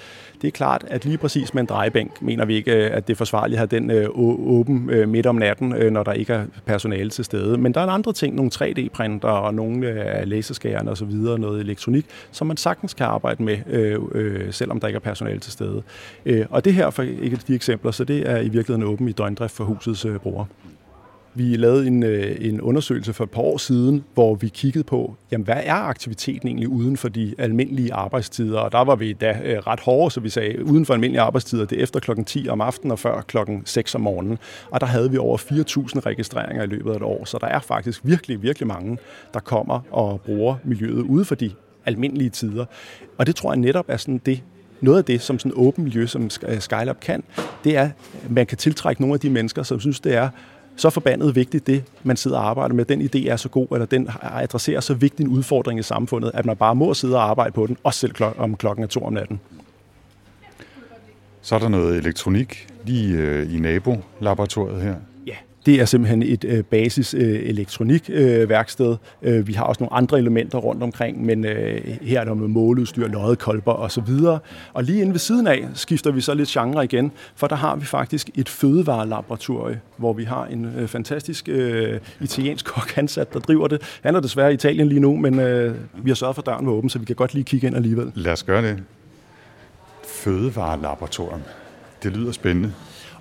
Det 0.42 0.48
er 0.48 0.52
klart, 0.52 0.86
at 0.88 1.06
lige 1.06 1.18
præcis 1.18 1.54
med 1.54 1.62
en 1.62 1.68
drejebænk 1.68 2.22
mener 2.22 2.46
vi 2.46 2.56
ikke, 2.56 2.72
at 2.72 3.08
det 3.08 3.14
er 3.14 3.18
forsvarligt 3.18 3.62
at 3.62 3.70
have 3.70 3.82
den 3.82 3.92
øh, 3.92 4.10
åben 4.50 4.90
øh, 4.90 5.10
midt 5.10 5.26
om 5.26 5.36
natten, 5.36 5.74
øh, 5.76 5.92
når 5.92 6.04
der 6.04 6.14
ikke 6.14 6.34
er 6.34 6.46
personale 6.66 7.10
til 7.10 7.26
stede. 7.26 7.58
Men 7.58 7.74
der 7.74 7.80
er 7.80 7.84
en 7.84 7.90
andre 7.90 8.14
ting, 8.14 8.36
nogle 8.36 8.52
3D-printer 8.56 9.28
og 9.28 9.54
nogle 9.54 9.88
af 9.90 10.30
laserskærerne 10.30 10.92
osv., 10.92 11.12
noget 11.12 11.62
elektronik, 11.62 12.06
som 12.32 12.48
man 12.48 12.58
sagtens 12.58 12.94
kan 12.94 13.06
arbejde 13.06 13.44
med, 13.44 14.52
selvom 14.52 14.80
der 14.80 14.88
ikke 14.88 14.98
er 14.98 15.02
personale 15.02 15.40
til 15.40 15.52
stede. 15.52 15.84
Og 16.50 16.66
det 16.66 16.74
her 16.74 16.90
for 16.90 17.04
ikke 17.04 17.40
de 17.48 17.56
eksempler, 17.56 17.92
så 17.92 18.04
det 18.04 18.30
er 18.30 18.38
i 18.38 18.50
virkeligheden 18.50 18.84
åben 18.84 19.10
i 19.10 19.12
døgndrift 19.12 19.56
for 19.56 19.64
husets 19.64 20.06
brugere. 20.24 20.46
Vi 21.34 21.56
lavede 21.56 21.88
en, 21.88 22.04
øh, 22.04 22.36
en 22.40 22.62
undersøgelse 22.62 23.14
for 23.14 23.24
et 23.24 23.30
par 23.30 23.42
år 23.42 23.58
siden, 23.58 24.04
hvor 24.14 24.36
vi 24.36 24.48
kiggede 24.48 24.84
på, 24.84 25.16
jamen, 25.32 25.46
hvad 25.46 25.62
er 25.64 25.74
aktiviteten 25.74 26.48
egentlig 26.48 26.70
uden 26.70 26.98
for 26.98 27.10
de 27.10 27.36
almindelige 27.38 27.94
arbejdstider? 27.94 28.60
Og 28.60 28.72
der 28.72 28.84
var 28.84 28.96
vi 28.96 29.14
da 29.14 29.40
øh, 29.44 29.58
ret 29.58 29.80
hårde, 29.80 30.12
så 30.12 30.20
vi 30.20 30.30
sagde, 30.30 30.66
uden 30.66 30.86
for 30.86 30.94
almindelige 30.94 31.22
arbejdstider, 31.22 31.66
det 31.66 31.80
er 31.80 31.84
efter 31.84 32.00
klokken 32.00 32.26
10 32.26 32.50
om 32.50 32.62
aftenen 32.62 32.92
og 32.92 33.00
før 33.00 33.22
klokken 33.22 33.62
6 33.66 33.96
om 33.96 34.02
morgenen. 34.02 34.38
Og 34.72 34.82
der 34.82 34.88
havde 34.88 35.12
vi 35.12 35.18
over 35.18 35.38
4.000 35.38 36.00
registreringer 36.00 36.64
i 36.64 36.68
løbet 36.68 36.92
af 36.92 36.96
et 36.96 37.04
år, 37.04 37.26
så 37.26 37.38
der 37.42 37.48
er 37.48 37.60
faktisk 37.60 38.02
virkelig, 38.04 38.42
virkelig 38.44 38.68
mange, 38.68 38.98
der 39.34 39.40
kommer 39.40 39.80
og 39.92 40.22
bruger 40.22 40.56
miljøet 40.64 41.02
ude 41.02 41.26
for 41.26 41.36
de 41.36 41.52
almindelige 41.86 42.30
tider. 42.30 42.66
Og 43.18 43.28
det 43.28 43.36
tror 43.36 43.52
jeg 43.52 43.60
netop 43.60 43.86
er 43.88 43.98
sådan 43.98 44.22
det, 44.26 44.44
noget 44.82 44.98
af 44.98 45.06
det, 45.06 45.22
som 45.22 45.40
sådan 45.40 45.52
en 45.52 45.68
åben 45.68 45.84
miljø 45.84 46.06
som 46.06 46.30
Skylab 46.60 47.00
kan, 47.00 47.24
det 47.64 47.78
er, 47.78 47.90
at 48.26 48.32
man 48.32 48.46
kan 48.46 48.58
tiltrække 48.58 49.02
nogle 49.02 49.14
af 49.14 49.20
de 49.20 49.30
mennesker, 49.30 49.64
som 49.64 49.80
synes, 49.80 50.00
det 50.00 50.16
er 50.16 50.30
så 50.76 50.90
forbandet 50.90 51.36
vigtigt 51.36 51.68
det, 51.68 51.84
man 52.04 52.18
sidder 52.18 52.38
og 52.38 52.50
arbejder 52.50 52.76
med. 52.76 52.86
Den 52.86 53.02
idé 53.02 53.30
er 53.30 53.36
så 53.36 53.50
god, 53.50 53.68
eller 53.72 53.86
den 53.86 54.10
adresserer 54.22 54.80
så 54.80 54.94
vigtig 54.94 55.24
en 55.24 55.30
udfordring 55.30 55.80
i 55.80 55.84
samfundet, 55.84 56.32
at 56.34 56.46
man 56.46 56.58
bare 56.58 56.76
må 56.76 56.94
sidde 56.94 57.16
og 57.16 57.30
arbejde 57.30 57.52
på 57.52 57.68
den, 57.68 57.78
også 57.84 58.00
selv 58.00 58.14
klok- 58.14 58.40
om 58.40 58.56
klokken 58.56 58.84
er 58.84 58.88
to 58.88 59.04
om 59.04 59.14
natten. 59.14 59.40
Så 61.42 61.56
er 61.56 61.60
der 61.60 61.70
noget 61.70 61.98
elektronik 61.98 62.68
lige 62.86 63.18
øh, 63.18 63.56
i 63.56 63.60
nabolaboratoriet 63.60 64.82
her. 64.82 64.96
Det 65.70 65.82
er 65.82 65.86
simpelthen 65.86 66.24
et 66.24 66.44
øh, 66.44 66.64
basis 66.64 67.14
øh, 67.14 67.40
elektronikværksted. 67.44 68.96
Øh, 69.22 69.38
øh, 69.38 69.48
vi 69.48 69.54
har 69.54 69.64
også 69.64 69.84
nogle 69.84 69.94
andre 69.94 70.18
elementer 70.18 70.58
rundt 70.58 70.84
omkring, 70.84 71.26
men 71.26 71.46
øh, 71.46 71.82
her 72.02 72.22
er 72.22 72.26
der 72.26 72.34
med 72.34 72.48
måleudstyr, 72.48 73.08
loddekolber 73.08 73.72
og 73.72 73.92
så 73.92 74.02
videre. 74.02 74.40
Og 74.74 74.84
lige 74.84 75.02
inde 75.02 75.12
ved 75.12 75.20
siden 75.20 75.48
af 75.48 75.68
skifter 75.74 76.12
vi 76.12 76.22
så 76.22 76.34
lidt 76.34 76.50
genre 76.50 76.84
igen, 76.84 77.12
for 77.36 77.48
der 77.48 77.56
har 77.56 77.76
vi 77.76 77.86
faktisk 77.86 78.30
et 78.36 78.50
fødevarelaboratorium, 78.50 79.78
hvor 79.98 80.14
vi 80.14 80.24
har 80.24 80.46
en 80.46 80.66
øh, 80.78 80.88
fantastisk 80.88 81.50
øh, 81.50 82.00
italiensk 82.22 82.66
kok 82.66 82.98
ansat, 82.98 83.34
der 83.34 83.40
driver 83.40 83.68
det. 83.68 84.00
Han 84.04 84.16
er 84.16 84.20
desværre 84.20 84.52
i 84.52 84.54
Italien 84.54 84.88
lige 84.88 85.00
nu, 85.00 85.16
men 85.18 85.40
øh, 85.40 85.76
vi 86.04 86.10
har 86.10 86.16
sørget 86.16 86.36
for, 86.36 86.42
at 86.42 86.46
døren 86.46 86.66
var 86.66 86.72
åben, 86.72 86.90
så 86.90 87.00
vi 87.00 87.06
kan 87.06 87.16
godt 87.16 87.34
lige 87.34 87.44
kigge 87.44 87.68
ind 87.68 87.76
alligevel. 87.76 88.12
Lad 88.16 88.34
os 88.34 88.44
gøre 88.44 88.62
det. 88.62 88.84
Fødevarelaboratorium. 90.08 91.42
Det 92.04 92.18
lyder 92.18 92.32
spændende. 92.32 92.74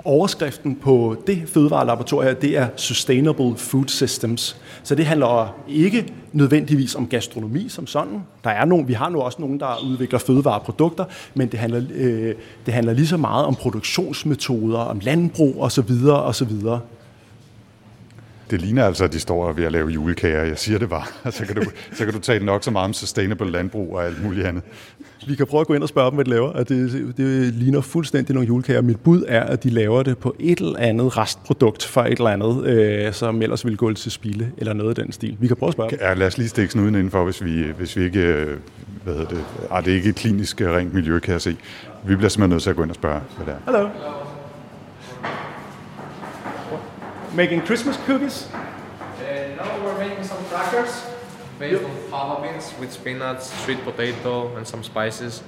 Overskriften 0.04 0.76
på 0.76 1.16
det 1.26 1.42
fødevarelaboratorium 1.46 2.37
det 2.37 2.56
er 2.56 2.68
Sustainable 2.76 3.56
Food 3.56 3.88
Systems. 3.88 4.56
Så 4.82 4.94
det 4.94 5.06
handler 5.06 5.56
ikke 5.68 6.12
nødvendigvis 6.32 6.94
om 6.94 7.06
gastronomi 7.06 7.68
som 7.68 7.87
sådan. 7.87 8.22
Der 8.44 8.50
er 8.50 8.64
nogen, 8.64 8.88
vi 8.88 8.92
har 8.92 9.08
nu 9.08 9.20
også 9.20 9.40
nogen, 9.40 9.61
der 9.61 9.84
udvikler 9.84 10.18
fødevareprodukter, 10.18 11.04
men 11.34 11.48
det 11.48 11.61
handler, 11.61 11.82
øh, 11.94 12.34
det 12.66 12.74
handler 12.74 12.92
lige 12.92 13.06
så 13.06 13.16
meget 13.16 13.46
om 13.46 13.54
produktionsmetoder, 13.54 14.78
om 14.78 14.98
landbrug 15.02 15.62
osv. 15.62 15.92
osv. 16.11 16.52
Det 18.50 18.61
ligner 18.61 18.84
altså, 18.84 19.04
at 19.04 19.12
de 19.12 19.20
står 19.20 19.52
ved 19.52 19.64
at 19.64 19.72
lave 19.72 19.88
julekager. 19.88 20.44
Jeg 20.44 20.58
siger 20.58 20.78
det 20.78 20.88
bare. 20.88 21.04
Så 21.32 21.46
kan 21.46 21.56
du, 21.56 21.62
så 21.92 22.04
kan 22.04 22.14
du 22.14 22.20
tale 22.20 22.44
nok 22.44 22.64
så 22.64 22.70
meget 22.70 22.84
om 22.84 22.92
sustainable 22.92 23.50
landbrug 23.50 23.96
og 23.96 24.04
alt 24.04 24.24
muligt 24.24 24.46
andet. 24.46 24.62
Vi 25.26 25.35
kan 25.35 25.46
prøve 25.46 25.61
at 25.61 25.66
gå 25.66 25.74
ind 25.74 25.83
og 25.83 25.88
spørge 25.88 26.11
dem, 26.11 26.14
hvad 26.14 26.24
de 26.24 26.31
laver. 26.31 26.52
At 26.52 26.68
det, 26.68 27.14
det 27.16 27.54
ligner 27.54 27.81
fuldstændig 27.81 28.35
nogle 28.35 28.46
julekager. 28.46 28.83
Mit 28.83 29.00
bud 29.00 29.24
er, 29.28 29.40
at 29.40 29.64
de 29.64 29.70
laver 29.70 30.02
det 30.02 30.18
på 30.18 30.35
et 30.38 30.59
eller 30.59 30.78
andet 30.78 31.16
restprodukt 31.16 31.85
for 31.85 32.02
et 32.02 32.12
eller 32.12 32.31
andet, 32.31 32.66
øh, 32.66 33.12
som 33.12 33.42
ellers 33.42 33.64
ville 33.64 33.76
gå 33.76 33.92
til 33.92 34.12
spilde, 34.12 34.50
eller 34.59 34.72
noget 34.72 34.98
af 34.98 35.04
den 35.04 35.12
stil. 35.12 35.37
Vi 35.40 35.46
kan 35.46 35.57
prøve 35.57 35.68
at 35.68 35.72
spørge 35.72 35.90
Ja, 36.00 36.14
lad 36.14 36.26
os 36.26 36.38
lige 36.38 36.48
stikke 36.48 36.72
snuden 36.72 36.94
indenfor, 36.94 37.24
hvis 37.24 37.44
vi, 37.44 37.64
hvis 37.78 37.96
vi 37.96 38.04
ikke... 38.04 38.20
Øh, 38.20 38.57
hvad 39.04 39.14
hedder 39.14 39.28
det? 39.28 39.44
Ah, 39.70 39.85
det 39.85 39.90
er 39.92 39.96
ikke 39.96 40.09
et 40.09 40.14
klinisk 40.14 40.61
øh, 40.61 40.70
rent 40.70 40.94
miljø, 40.94 41.18
kan 41.18 41.33
jeg 41.33 41.40
se. 41.40 41.57
Vi 42.04 42.16
bliver 42.16 42.28
simpelthen 42.28 42.50
nødt 42.50 42.62
til 42.62 42.70
at 42.70 42.76
gå 42.76 42.83
ind 42.83 42.90
og 42.90 42.94
spørge, 42.94 43.20
hvad 43.37 43.46
det 43.46 43.54
er. 43.66 43.72
Hello. 43.72 43.88
Making 47.37 47.66
Christmas 47.66 48.00
cookies? 48.07 48.50
Based 51.59 51.85
on 51.85 51.90
fava 52.11 52.42
beans 52.42 52.75
with 52.81 52.92
spinach, 52.92 53.40
sweet 53.40 53.83
potato, 53.85 54.57
and 54.57 54.66
some 54.66 54.83
spices. 54.85 55.42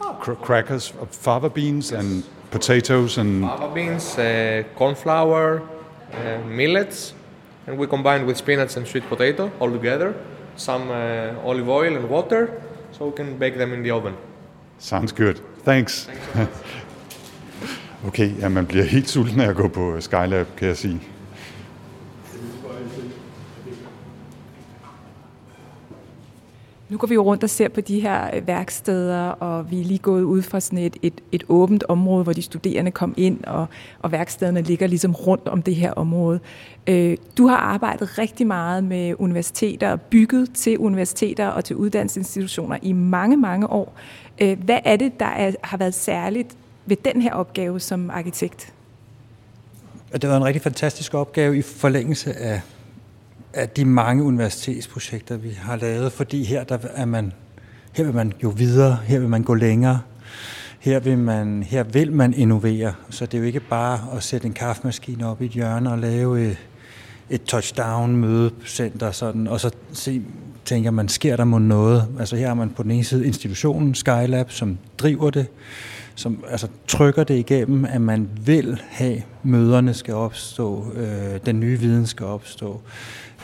Oh. 0.00 0.16
Cr- 0.20 0.32
crackers, 0.34 0.92
fava 1.10 1.50
beans, 1.50 1.90
yes. 1.90 2.00
and 2.00 2.24
potatoes, 2.50 3.18
and 3.18 3.44
fava 3.44 3.74
beans, 3.74 4.18
uh, 4.18 4.62
corn 4.76 4.94
flour, 4.94 5.62
uh, 6.12 6.38
millets, 6.46 7.14
and 7.66 7.78
we 7.78 7.86
combine 7.86 8.26
with 8.26 8.36
spinach 8.36 8.76
and 8.76 8.86
sweet 8.86 9.08
potato 9.08 9.50
all 9.60 9.70
together. 9.70 10.14
Some 10.56 10.90
uh, 10.90 11.48
olive 11.48 11.68
oil 11.68 11.96
and 11.96 12.08
water, 12.08 12.62
so 12.92 13.06
we 13.06 13.12
can 13.12 13.38
bake 13.38 13.56
them 13.56 13.72
in 13.72 13.82
the 13.82 13.90
oven. 13.90 14.16
Sounds 14.78 15.12
good. 15.12 15.40
Thanks. 15.64 16.04
Thanks 16.32 16.58
okay, 18.08 18.30
ja, 18.38 18.48
man 18.48 18.66
bliver 18.66 18.84
helt 18.84 19.08
sulten 19.08 19.40
af 19.40 19.48
at 19.48 19.56
gå 19.56 19.68
på 19.68 20.00
Skylab, 20.00 20.46
kan 20.56 20.68
jeg 20.68 20.76
sige. 20.76 21.00
Nu 26.90 26.98
går 26.98 27.06
vi 27.06 27.14
jo 27.14 27.22
rundt 27.22 27.44
og 27.44 27.50
ser 27.50 27.68
på 27.68 27.80
de 27.80 28.00
her 28.00 28.36
øh, 28.36 28.46
værksteder, 28.46 29.28
og 29.28 29.70
vi 29.70 29.80
er 29.80 29.84
lige 29.84 29.98
gået 29.98 30.22
ud 30.22 30.42
fra 30.42 30.60
sådan 30.60 30.78
et, 30.78 30.96
et, 31.02 31.20
et 31.32 31.44
åbent 31.48 31.84
område, 31.88 32.24
hvor 32.24 32.32
de 32.32 32.42
studerende 32.42 32.90
kom 32.90 33.14
ind, 33.16 33.44
og, 33.44 33.66
og 34.02 34.12
værkstederne 34.12 34.62
ligger 34.62 34.86
ligesom 34.86 35.12
rundt 35.12 35.48
om 35.48 35.62
det 35.62 35.74
her 35.74 35.92
område. 35.92 36.40
Øh, 36.86 37.16
du 37.38 37.46
har 37.46 37.56
arbejdet 37.56 38.18
rigtig 38.18 38.46
meget 38.46 38.84
med 38.84 39.14
universiteter, 39.18 39.96
bygget 39.96 40.52
til 40.54 40.78
universiteter 40.78 41.46
og 41.46 41.64
til 41.64 41.76
uddannelsesinstitutioner 41.76 42.78
i 42.82 42.92
mange, 42.92 43.36
mange 43.36 43.70
år. 43.70 43.94
Øh, 44.40 44.64
hvad 44.64 44.78
er 44.84 44.96
det, 44.96 45.20
der 45.20 45.26
er, 45.26 45.52
har 45.64 45.76
været 45.76 45.94
særligt 45.94 46.56
ved 46.86 46.96
den 47.04 47.22
her 47.22 47.32
opgave 47.32 47.80
som 47.80 48.10
arkitekt? 48.10 48.72
Det 50.12 50.30
var 50.30 50.36
en 50.36 50.44
rigtig 50.44 50.62
fantastisk 50.62 51.14
opgave 51.14 51.58
i 51.58 51.62
forlængelse 51.62 52.32
af 52.32 52.60
af 53.54 53.68
de 53.68 53.84
mange 53.84 54.22
universitetsprojekter, 54.22 55.36
vi 55.36 55.50
har 55.60 55.76
lavet, 55.76 56.12
fordi 56.12 56.44
her, 56.44 56.64
der 56.64 56.78
er 56.94 57.04
man, 57.04 57.32
her 57.92 58.04
vil 58.04 58.14
man 58.14 58.32
jo 58.42 58.48
videre, 58.48 58.98
her 59.04 59.18
vil 59.18 59.28
man 59.28 59.42
gå 59.42 59.54
længere, 59.54 60.00
her 60.78 61.00
vil 61.00 61.18
man, 61.18 61.62
her 61.62 61.82
vil 61.82 62.12
man 62.12 62.34
innovere. 62.34 62.94
Så 63.10 63.26
det 63.26 63.34
er 63.34 63.38
jo 63.38 63.44
ikke 63.44 63.60
bare 63.60 64.00
at 64.16 64.22
sætte 64.22 64.46
en 64.46 64.52
kaffemaskine 64.52 65.28
op 65.28 65.42
i 65.42 65.44
et 65.44 65.50
hjørne 65.50 65.92
og 65.92 65.98
lave 65.98 66.50
et, 66.50 66.56
et 67.30 67.42
touchdown-mødecenter, 67.42 69.10
sådan, 69.10 69.46
og 69.46 69.60
så 69.60 69.70
se, 69.92 70.22
tænker 70.64 70.90
man, 70.90 71.08
sker 71.08 71.36
der 71.36 71.44
mod 71.44 71.60
noget? 71.60 72.08
Altså 72.18 72.36
her 72.36 72.46
har 72.46 72.54
man 72.54 72.70
på 72.70 72.82
den 72.82 72.90
ene 72.90 73.04
side 73.04 73.26
institutionen 73.26 73.94
Skylab, 73.94 74.50
som 74.50 74.78
driver 74.98 75.30
det, 75.30 75.46
som 76.14 76.44
altså, 76.48 76.68
trykker 76.86 77.24
det 77.24 77.34
igennem, 77.34 77.84
at 77.84 78.00
man 78.00 78.28
vil 78.44 78.82
have 78.88 79.22
møderne 79.42 79.94
skal 79.94 80.14
opstå, 80.14 80.92
øh, 80.96 81.40
den 81.46 81.60
nye 81.60 81.78
viden 81.78 82.06
skal 82.06 82.26
opstå. 82.26 82.80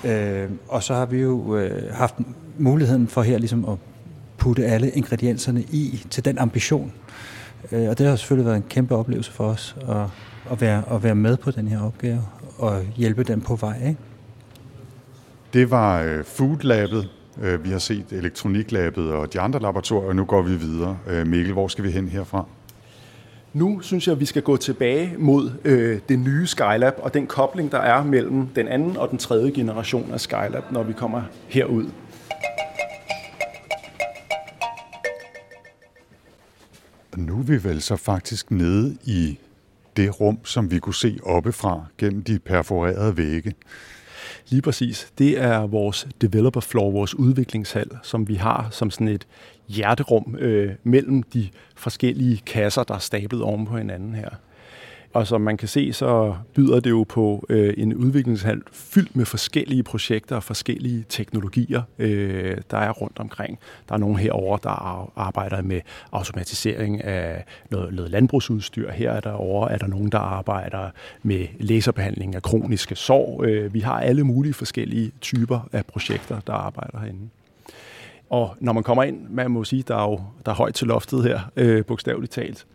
Øh, 0.06 0.50
og 0.68 0.82
så 0.82 0.94
har 0.94 1.06
vi 1.06 1.20
jo 1.20 1.56
øh, 1.56 1.94
haft 1.94 2.14
muligheden 2.58 3.08
for 3.08 3.22
her 3.22 3.38
ligesom 3.38 3.68
at 3.68 3.78
putte 4.38 4.66
alle 4.66 4.90
ingredienserne 4.90 5.60
i 5.60 6.06
til 6.10 6.24
den 6.24 6.38
ambition. 6.38 6.92
Øh, 7.72 7.88
og 7.88 7.98
det 7.98 8.06
har 8.06 8.16
selvfølgelig 8.16 8.46
været 8.46 8.56
en 8.56 8.64
kæmpe 8.68 8.96
oplevelse 8.96 9.32
for 9.32 9.44
os 9.44 9.76
at, 9.88 9.96
at, 10.50 10.60
være, 10.60 10.82
at 10.90 11.02
være 11.02 11.14
med 11.14 11.36
på 11.36 11.50
den 11.50 11.68
her 11.68 11.82
opgave 11.82 12.22
og 12.58 12.82
hjælpe 12.96 13.22
dem 13.22 13.40
på 13.40 13.56
vej. 13.56 13.88
Ikke? 13.88 14.00
Det 15.52 15.70
var 15.70 16.02
øh, 16.02 16.24
Food 16.24 16.58
Labet. 16.62 17.08
Øh, 17.42 17.64
vi 17.64 17.70
har 17.70 17.78
set 17.78 18.12
Elektroniklabet 18.12 19.12
og 19.12 19.32
de 19.32 19.40
andre 19.40 19.60
laboratorier, 19.60 20.08
og 20.08 20.16
nu 20.16 20.24
går 20.24 20.42
vi 20.42 20.54
videre. 20.54 20.98
Øh, 21.06 21.26
Mikkel, 21.26 21.52
hvor 21.52 21.68
skal 21.68 21.84
vi 21.84 21.90
hen 21.90 22.08
herfra? 22.08 22.44
Nu 23.56 23.80
synes 23.80 24.06
jeg, 24.06 24.12
at 24.12 24.20
vi 24.20 24.24
skal 24.24 24.42
gå 24.42 24.56
tilbage 24.56 25.14
mod 25.18 25.50
øh, 25.64 26.00
det 26.08 26.18
nye 26.18 26.46
Skylab 26.46 26.94
og 26.98 27.14
den 27.14 27.26
kobling, 27.26 27.72
der 27.72 27.78
er 27.78 28.04
mellem 28.04 28.46
den 28.46 28.68
anden 28.68 28.96
og 28.96 29.10
den 29.10 29.18
tredje 29.18 29.50
generation 29.50 30.12
af 30.12 30.20
Skylab, 30.20 30.72
når 30.72 30.82
vi 30.82 30.92
kommer 30.92 31.22
herud. 31.48 31.84
Og 37.12 37.18
nu 37.18 37.38
er 37.38 37.42
vi 37.42 37.64
vel 37.64 37.82
så 37.82 37.96
faktisk 37.96 38.50
nede 38.50 38.96
i 39.04 39.38
det 39.96 40.20
rum, 40.20 40.38
som 40.44 40.70
vi 40.70 40.78
kunne 40.78 40.94
se 40.94 41.18
oppefra 41.22 41.84
gennem 41.98 42.22
de 42.22 42.38
perforerede 42.38 43.16
vægge. 43.16 43.54
Lige 44.48 44.62
præcis. 44.62 45.12
Det 45.18 45.38
er 45.38 45.66
vores 45.66 46.08
developer 46.20 46.60
floor, 46.60 46.90
vores 46.90 47.14
udviklingshal, 47.14 47.90
som 48.02 48.28
vi 48.28 48.34
har 48.34 48.68
som 48.70 48.90
sådan 48.90 49.08
et 49.08 49.26
hjerterum 49.68 50.36
øh, 50.38 50.74
mellem 50.84 51.22
de 51.22 51.48
forskellige 51.76 52.42
kasser, 52.46 52.82
der 52.82 52.94
er 52.94 52.98
stablet 52.98 53.42
oven 53.42 53.66
på 53.66 53.76
hinanden 53.76 54.14
her. 54.14 54.30
Og 55.16 55.26
som 55.26 55.40
man 55.40 55.56
kan 55.56 55.68
se, 55.68 55.92
så 55.92 56.36
byder 56.54 56.80
det 56.80 56.90
jo 56.90 57.04
på 57.08 57.46
øh, 57.48 57.74
en 57.76 57.94
udviklingshal 57.94 58.62
fyldt 58.72 59.16
med 59.16 59.24
forskellige 59.24 59.82
projekter 59.82 60.36
og 60.36 60.42
forskellige 60.42 61.04
teknologier, 61.08 61.82
øh, 61.98 62.56
der 62.70 62.78
er 62.78 62.90
rundt 62.90 63.18
omkring. 63.18 63.58
Der 63.88 63.94
er 63.94 63.98
nogen 63.98 64.16
herover 64.16 64.56
der 64.56 65.18
arbejder 65.18 65.62
med 65.62 65.80
automatisering 66.12 67.04
af 67.04 67.44
noget, 67.70 67.94
noget 67.94 68.10
landbrugsudstyr. 68.10 68.90
Her 68.90 69.12
er 69.12 69.20
der 69.20 69.32
over 69.32 69.68
er 69.68 69.78
der 69.78 69.86
nogen, 69.86 70.12
der 70.12 70.18
arbejder 70.18 70.90
med 71.22 71.46
laserbehandling 71.60 72.34
af 72.34 72.42
kroniske 72.42 72.96
sår. 72.96 73.42
Øh, 73.44 73.74
vi 73.74 73.80
har 73.80 74.00
alle 74.00 74.24
mulige 74.24 74.54
forskellige 74.54 75.12
typer 75.20 75.68
af 75.72 75.86
projekter, 75.86 76.40
der 76.46 76.52
arbejder 76.52 76.98
herinde. 76.98 77.28
Og 78.30 78.56
når 78.60 78.72
man 78.72 78.82
kommer 78.82 79.02
ind, 79.02 79.28
man 79.30 79.50
må 79.50 79.64
sige, 79.64 79.84
der 79.88 79.96
er 79.96 80.10
jo 80.10 80.20
der 80.46 80.52
er 80.52 80.56
højt 80.56 80.74
til 80.74 80.86
loftet 80.86 81.22
her, 81.22 81.40
øh, 81.56 81.84
bogstaveligt 81.84 82.32
talt. 82.32 82.66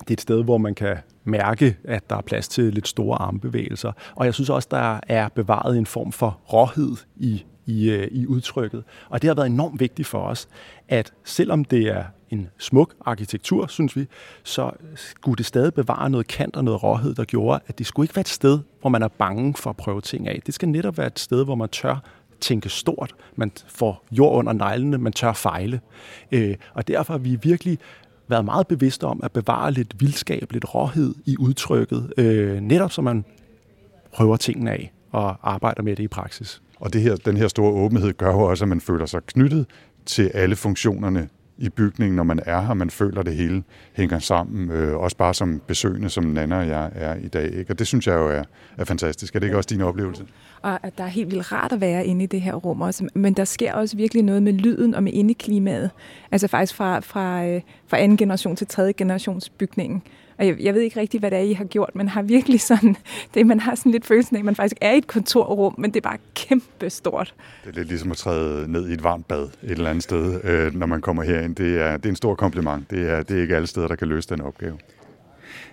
Det 0.00 0.10
er 0.10 0.12
et 0.12 0.20
sted, 0.20 0.44
hvor 0.44 0.58
man 0.58 0.74
kan 0.74 0.96
mærke, 1.28 1.76
at 1.84 2.10
der 2.10 2.16
er 2.16 2.20
plads 2.20 2.48
til 2.48 2.72
lidt 2.74 2.88
store 2.88 3.22
armbevægelser. 3.22 3.92
Og 4.14 4.24
jeg 4.24 4.34
synes 4.34 4.50
også, 4.50 4.68
der 4.70 5.00
er 5.08 5.28
bevaret 5.28 5.78
en 5.78 5.86
form 5.86 6.12
for 6.12 6.40
råhed 6.52 6.96
i, 7.16 7.44
i, 7.66 7.90
øh, 7.90 8.08
i 8.10 8.26
udtrykket. 8.26 8.84
Og 9.08 9.22
det 9.22 9.28
har 9.28 9.34
været 9.34 9.46
enormt 9.46 9.80
vigtigt 9.80 10.08
for 10.08 10.18
os, 10.18 10.48
at 10.88 11.12
selvom 11.24 11.64
det 11.64 11.82
er 11.82 12.04
en 12.30 12.48
smuk 12.58 12.94
arkitektur, 13.06 13.66
synes 13.66 13.96
vi, 13.96 14.06
så 14.42 14.70
skulle 14.94 15.36
det 15.36 15.46
stadig 15.46 15.74
bevare 15.74 16.10
noget 16.10 16.26
kant 16.26 16.56
og 16.56 16.64
noget 16.64 16.82
råhed, 16.82 17.14
der 17.14 17.24
gjorde, 17.24 17.60
at 17.66 17.78
det 17.78 17.86
skulle 17.86 18.04
ikke 18.04 18.16
være 18.16 18.20
et 18.20 18.28
sted, 18.28 18.58
hvor 18.80 18.90
man 18.90 19.02
er 19.02 19.08
bange 19.08 19.54
for 19.54 19.70
at 19.70 19.76
prøve 19.76 20.00
ting 20.00 20.28
af. 20.28 20.42
Det 20.46 20.54
skal 20.54 20.68
netop 20.68 20.98
være 20.98 21.06
et 21.06 21.18
sted, 21.18 21.44
hvor 21.44 21.54
man 21.54 21.68
tør 21.68 22.02
tænke 22.40 22.68
stort, 22.68 23.14
man 23.36 23.52
får 23.66 24.04
jord 24.12 24.34
under 24.38 24.52
neglene, 24.52 24.98
man 24.98 25.12
tør 25.12 25.32
fejle. 25.32 25.80
Øh, 26.32 26.56
og 26.74 26.88
derfor 26.88 27.14
er 27.14 27.18
vi 27.18 27.38
virkelig 27.42 27.78
været 28.28 28.44
meget 28.44 28.66
bevidste 28.66 29.04
om 29.04 29.20
at 29.22 29.32
bevare 29.32 29.72
lidt 29.72 30.00
vildskab, 30.00 30.52
lidt 30.52 30.74
råhed 30.74 31.14
i 31.26 31.36
udtrykket, 31.38 32.12
øh, 32.16 32.60
netop 32.60 32.92
så 32.92 33.02
man 33.02 33.24
prøver 34.12 34.36
tingene 34.36 34.70
af 34.70 34.92
og 35.10 35.52
arbejder 35.52 35.82
med 35.82 35.96
det 35.96 36.02
i 36.02 36.08
praksis. 36.08 36.62
Og 36.80 36.92
det 36.92 37.02
her, 37.02 37.16
den 37.16 37.36
her 37.36 37.48
store 37.48 37.72
åbenhed 37.72 38.12
gør 38.12 38.32
jo 38.32 38.40
også, 38.40 38.64
at 38.64 38.68
man 38.68 38.80
føler 38.80 39.06
sig 39.06 39.22
knyttet 39.26 39.66
til 40.06 40.30
alle 40.34 40.56
funktionerne 40.56 41.28
i 41.58 41.68
bygningen, 41.68 42.16
når 42.16 42.22
man 42.22 42.40
er 42.46 42.60
her. 42.60 42.74
Man 42.74 42.90
føler, 42.90 43.20
at 43.20 43.26
det 43.26 43.36
hele 43.36 43.62
hænger 43.92 44.18
sammen. 44.18 44.70
Øh, 44.70 44.96
også 44.96 45.16
bare 45.16 45.34
som 45.34 45.62
besøgende, 45.66 46.10
som 46.10 46.24
Nana 46.24 46.58
og 46.58 46.68
jeg 46.68 46.90
er 46.94 47.14
i 47.14 47.28
dag. 47.28 47.54
Ikke? 47.54 47.72
Og 47.72 47.78
det 47.78 47.86
synes 47.86 48.06
jeg 48.06 48.14
jo 48.14 48.28
er, 48.30 48.42
er 48.76 48.84
fantastisk. 48.84 49.34
Er 49.34 49.38
det 49.40 49.46
ikke 49.46 49.56
også 49.56 49.68
din 49.70 49.80
oplevelse? 49.80 50.24
Og 50.62 50.86
at 50.86 50.98
der 50.98 51.04
er 51.04 51.08
helt 51.08 51.30
vildt 51.30 51.52
rart 51.52 51.72
at 51.72 51.80
være 51.80 52.06
inde 52.06 52.24
i 52.24 52.26
det 52.26 52.40
her 52.40 52.54
rum 52.54 52.80
også. 52.80 53.08
Men 53.14 53.32
der 53.34 53.44
sker 53.44 53.72
også 53.72 53.96
virkelig 53.96 54.22
noget 54.22 54.42
med 54.42 54.52
lyden 54.52 54.94
og 54.94 55.02
med 55.02 55.12
indeklimaet. 55.12 55.90
Altså 56.32 56.48
faktisk 56.48 56.74
fra, 56.74 57.00
fra, 57.00 57.46
øh, 57.46 57.60
fra 57.86 57.98
anden 57.98 58.16
generation 58.16 58.56
til 58.56 58.66
tredje 58.66 58.92
generations 58.92 59.48
bygningen. 59.48 60.02
Og 60.38 60.46
jeg, 60.46 60.60
jeg 60.60 60.74
ved 60.74 60.80
ikke 60.80 61.00
rigtig, 61.00 61.20
hvad 61.20 61.30
det 61.30 61.38
er, 61.38 61.42
I 61.42 61.52
har 61.52 61.64
gjort, 61.64 61.90
men 61.94 62.08
har 62.08 62.22
virkelig 62.22 62.60
sådan, 62.60 62.96
det, 63.34 63.46
man 63.46 63.60
har 63.60 63.74
sådan 63.74 63.92
lidt 63.92 64.06
følelsen 64.06 64.36
af, 64.36 64.40
at 64.40 64.44
man 64.44 64.56
faktisk 64.56 64.76
er 64.80 64.92
i 64.92 64.98
et 64.98 65.06
kontorrum, 65.06 65.74
men 65.78 65.90
det 65.90 65.96
er 65.96 66.08
bare 66.08 66.18
kæmpe 66.34 66.90
stort. 66.90 67.34
Det 67.64 67.70
er 67.70 67.74
lidt 67.74 67.88
ligesom 67.88 68.10
at 68.10 68.16
træde 68.16 68.72
ned 68.72 68.88
i 68.88 68.92
et 68.92 69.04
varmt 69.04 69.28
bad 69.28 69.42
et 69.42 69.70
eller 69.70 69.90
andet 69.90 70.04
sted, 70.04 70.44
øh, 70.44 70.74
når 70.74 70.86
man 70.86 71.00
kommer 71.00 71.22
herind. 71.22 71.56
Det 71.56 71.80
er, 71.80 71.96
det 71.96 72.06
er 72.06 72.10
en 72.10 72.16
stor 72.16 72.34
kompliment. 72.34 72.90
Det 72.90 73.10
er, 73.10 73.22
det 73.22 73.36
er 73.36 73.42
ikke 73.42 73.56
alle 73.56 73.66
steder, 73.66 73.88
der 73.88 73.96
kan 73.96 74.08
løse 74.08 74.28
den 74.28 74.40
opgave. 74.40 74.78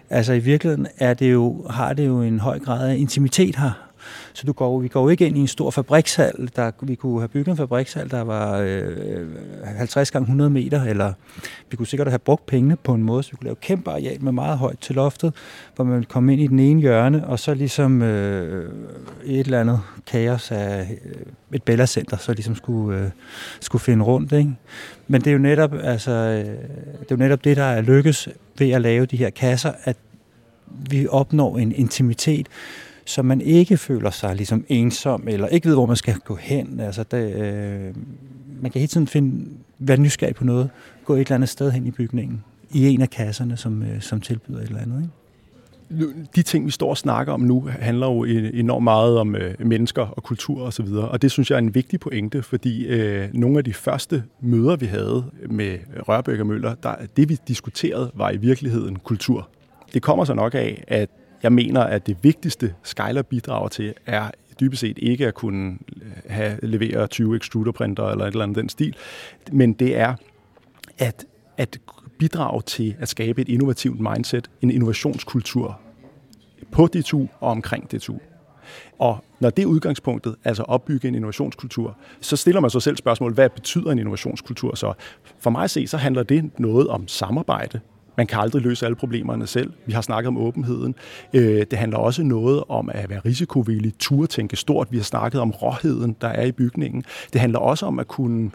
Altså 0.10 0.34
i 0.34 0.40
virkeligheden 0.40 0.88
er 0.98 1.14
det 1.14 1.32
jo, 1.32 1.68
har 1.70 1.94
det 1.94 2.08
jo 2.08 2.22
en 2.22 2.40
høj 2.40 2.60
grad 2.60 2.90
af 2.90 2.98
intimitet 2.98 3.56
her. 3.56 3.92
Så 4.34 4.44
du 4.48 4.54
går, 4.54 4.80
vi 4.80 4.88
går 4.88 5.02
jo 5.02 5.10
ikke 5.10 5.28
ind 5.28 5.38
i 5.38 5.40
en 5.40 5.48
stor 5.48 5.72
fabrikshal. 5.72 6.50
Der, 6.56 6.72
vi 6.82 6.96
kunne 6.96 7.20
have 7.20 7.28
bygget 7.28 7.48
en 7.48 7.58
fabrikshal, 7.58 8.12
der 8.12 8.22
var 8.22 8.60
øh, 8.60 9.28
50 9.66 10.12
gange 10.12 10.24
100 10.24 10.50
meter, 10.50 10.84
eller 10.84 11.14
vi 11.70 11.78
kunne 11.78 11.88
sikkert 11.88 12.08
have 12.08 12.20
brugt 12.20 12.46
pengene 12.46 12.76
på 12.76 12.94
en 12.94 13.04
måde, 13.04 13.24
så 13.24 13.32
vi 13.32 13.38
kunne 13.38 13.46
lave 13.46 13.56
kæmpe 13.56 13.92
areal 13.92 14.24
med 14.24 14.32
meget 14.32 14.58
højt 14.58 14.80
til 14.80 14.96
loftet, 14.96 15.34
hvor 15.76 15.86
man 15.86 16.04
komme 16.04 16.34
ind 16.34 16.42
i 16.42 16.48
den 16.48 16.60
ene 16.60 16.82
hjørne, 16.82 17.28
og 17.28 17.40
så 17.40 17.54
ligesom 17.54 18.02
øh, 18.02 18.72
et 19.26 19.40
eller 19.40 19.62
andet 19.62 19.80
kaos 20.08 20.52
af 20.52 20.98
øh, 21.06 21.56
et 21.56 21.64
Bella-center, 21.64 22.18
så 22.18 22.34
ligesom 22.34 22.56
skulle, 22.56 23.00
øh, 23.00 23.10
skulle 23.60 23.82
finde 23.82 24.06
rundt. 24.06 24.32
Ikke? 24.32 24.52
Men 25.08 25.22
det 25.22 25.28
er 25.28 25.32
jo 25.32 25.40
netop, 25.40 25.74
altså, 25.84 26.12
øh, 26.12 26.46
det 27.00 27.12
er 27.12 27.16
jo 27.16 27.16
netop 27.16 27.44
det, 27.44 27.58
der 27.58 27.64
er 27.64 27.82
lykkes 27.82 28.30
ved 28.58 28.72
at 28.72 28.82
lave 28.82 29.06
de 29.06 29.18
her 29.18 29.30
kasser, 29.30 29.72
at 29.84 29.98
vi 30.90 31.08
opnår 31.08 31.58
en 31.58 31.72
intimitet, 31.72 32.48
så 33.06 33.22
man 33.22 33.42
ikke 33.42 33.78
føler 33.78 34.10
sig 34.10 34.36
ligesom 34.36 34.66
ensom, 34.68 35.28
eller 35.28 35.48
ikke 35.48 35.68
ved, 35.68 35.76
hvor 35.76 35.86
man 35.86 35.96
skal 35.96 36.16
gå 36.16 36.36
hen. 36.36 36.80
Altså, 36.80 37.04
det, 37.04 37.36
øh, 37.36 37.96
man 38.62 38.72
kan 38.72 38.80
hele 38.80 38.88
tiden 38.88 39.08
finde, 39.08 39.46
være 39.80 39.98
nysgerrig 39.98 40.36
på 40.36 40.44
noget, 40.44 40.70
gå 41.06 41.14
et 41.14 41.20
eller 41.20 41.36
andet 41.36 41.50
sted 41.50 41.72
hen 41.72 41.86
i 41.86 41.92
bygningen, 41.92 42.44
i 42.72 42.88
en 42.88 43.02
af 43.02 43.10
kasserne, 43.10 43.58
som, 43.58 43.84
øh, 43.84 44.02
som 44.02 44.22
tilbyder 44.22 44.60
et 44.60 44.68
eller 44.68 44.82
andet. 44.82 45.02
Ikke? 45.02 45.14
de 46.36 46.42
ting, 46.42 46.66
vi 46.66 46.72
står 46.72 46.90
og 46.90 46.98
snakker 46.98 47.34
om 47.34 47.42
nu, 47.42 47.70
handler 47.80 48.08
jo 48.08 48.24
enormt 48.24 48.84
meget 48.84 49.18
om 49.18 49.36
øh, 49.36 49.54
mennesker 49.60 50.02
og 50.02 50.24
kultur 50.24 50.56
osv., 50.56 50.66
og, 50.66 50.74
så 50.74 50.84
videre. 50.84 51.08
og 51.08 51.22
det 51.22 51.32
synes 51.32 51.50
jeg 51.50 51.56
er 51.56 51.60
en 51.60 51.76
vigtig 51.76 52.00
pointe, 52.00 52.44
fordi 52.44 52.86
øh, 52.86 53.30
nogle 53.34 53.58
af 53.58 53.64
de 53.64 53.74
første 53.74 54.24
møder, 54.42 54.76
vi 54.76 54.86
havde 54.86 55.26
med 55.50 55.78
Rørbæk 56.08 56.40
og 56.40 56.48
Møller, 56.48 56.76
der, 56.76 56.96
det 57.18 57.30
vi 57.30 57.38
diskuterede, 57.48 58.12
var 58.14 58.32
i 58.32 58.38
virkeligheden 58.38 58.96
kultur. 58.96 59.50
Det 59.94 60.02
kommer 60.02 60.26
så 60.26 60.34
nok 60.34 60.56
af, 60.56 60.84
at 60.88 61.10
jeg 61.46 61.54
mener, 61.54 61.82
at 61.82 62.08
det 62.08 62.18
vigtigste, 62.22 62.74
Skyler 62.84 63.22
bidrager 63.22 63.68
til, 63.68 63.94
er 64.06 64.32
dybest 64.60 64.80
set 64.80 64.98
ikke 65.02 65.28
at 65.28 65.34
kunne 65.34 65.78
øh, 66.02 66.12
have, 66.30 66.60
levere 66.64 67.08
20 67.08 67.36
extruderprinter 67.36 68.10
eller 68.10 68.26
et 68.26 68.32
eller 68.32 68.44
andet 68.44 68.58
den 68.58 68.70
stil, 68.70 68.96
men 69.52 69.74
det 69.74 69.98
er 69.98 70.16
at, 70.98 71.26
at 71.58 71.80
bidrage 72.20 72.62
til 72.62 72.96
at 73.00 73.10
skabe 73.10 73.42
et 73.42 73.50
innovativt 73.50 74.00
mindset, 74.00 74.50
en 74.62 74.72
innovationskultur 74.72 75.80
på 76.72 76.88
DTU 76.88 77.28
og 77.40 77.52
omkring 77.52 77.92
DTU. 77.92 78.18
Og 79.00 79.24
når 79.40 79.50
det 79.50 79.64
er 79.64 79.68
udgangspunktet, 79.68 80.36
altså 80.44 80.64
opbygge 80.64 81.08
en 81.08 81.16
innovationskultur, 81.16 81.98
så 82.22 82.36
stiller 82.36 82.62
man 82.62 82.70
sig 82.70 82.82
selv 82.82 82.98
spørgsmål, 82.98 83.34
hvad 83.34 83.50
betyder 83.50 83.92
en 83.92 84.00
innovationskultur 84.00 84.76
så? 84.76 84.94
For 85.40 85.50
mig 85.50 85.64
at 85.64 85.70
se, 85.72 85.88
så 85.88 85.98
handler 85.98 86.24
det 86.24 86.60
noget 86.60 86.88
om 86.88 87.08
samarbejde. 87.08 87.80
Man 88.18 88.28
kan 88.28 88.40
aldrig 88.40 88.62
løse 88.62 88.86
alle 88.86 88.96
problemerne 88.96 89.48
selv. 89.48 89.74
Vi 89.86 89.94
har 89.94 90.02
snakket 90.02 90.28
om 90.28 90.38
åbenheden. 90.38 90.96
Øh, 91.34 91.66
det 91.72 91.80
handler 91.80 91.98
også 91.98 92.24
noget 92.24 92.64
om 92.70 92.90
at 92.94 93.10
være 93.10 93.20
risikovillig, 93.26 93.94
turde 94.00 94.28
tænke 94.28 94.56
stort. 94.56 94.88
Vi 94.92 94.98
har 94.98 95.04
snakket 95.04 95.42
om 95.42 95.52
råheden, 95.52 96.16
der 96.22 96.28
er 96.28 96.46
i 96.46 96.52
bygningen. 96.52 97.04
Det 97.34 97.42
handler 97.42 97.60
også 97.60 97.86
om 97.86 98.00
at 98.00 98.08
kunne 98.08 98.52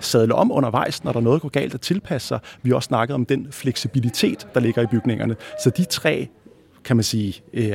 sadle 0.00 0.34
om 0.34 0.52
undervejs, 0.52 1.04
når 1.04 1.12
der 1.12 1.18
er 1.18 1.24
noget 1.24 1.42
går 1.42 1.48
galt, 1.48 1.74
at 1.74 1.80
tilpasse 1.80 2.28
sig. 2.28 2.38
Vi 2.62 2.70
har 2.70 2.76
også 2.76 2.86
snakket 2.86 3.14
om 3.14 3.26
den 3.26 3.46
fleksibilitet, 3.50 4.46
der 4.54 4.60
ligger 4.60 4.82
i 4.82 4.86
bygningerne. 4.86 5.36
Så 5.64 5.70
de 5.70 5.84
tre, 5.84 6.28
kan 6.84 6.96
man 6.96 7.02
sige, 7.02 7.42
øh, 7.52 7.72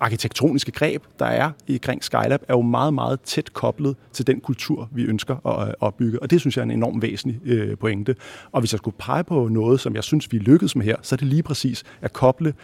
arkitektoniske 0.00 0.72
greb, 0.72 1.02
der 1.18 1.26
er 1.26 1.50
i 1.66 1.76
kring 1.76 2.04
Skylab, 2.04 2.42
er 2.48 2.54
jo 2.54 2.62
meget, 2.62 2.94
meget 2.94 3.20
tæt 3.20 3.52
koblet 3.52 3.96
til 4.12 4.26
den 4.26 4.40
kultur, 4.40 4.88
vi 4.92 5.02
ønsker 5.02 5.46
øh, 5.46 5.68
at 5.68 5.74
opbygge. 5.80 6.22
Og 6.22 6.30
det 6.30 6.40
synes 6.40 6.56
jeg 6.56 6.62
er 6.62 6.64
en 6.64 6.70
enorm 6.70 7.02
væsentlig 7.02 7.40
øh, 7.44 7.78
pointe. 7.78 8.16
Og 8.52 8.60
hvis 8.60 8.72
jeg 8.72 8.78
skulle 8.78 8.96
pege 8.98 9.24
på 9.24 9.48
noget, 9.48 9.80
som 9.80 9.94
jeg 9.94 10.04
synes, 10.04 10.32
vi 10.32 10.38
lykkedes 10.38 10.76
med 10.76 10.84
her, 10.84 10.96
så 11.02 11.14
er 11.14 11.16
det 11.16 11.26
lige 11.26 11.42
præcis 11.42 11.84
at 12.00 12.12
koble 12.12 12.54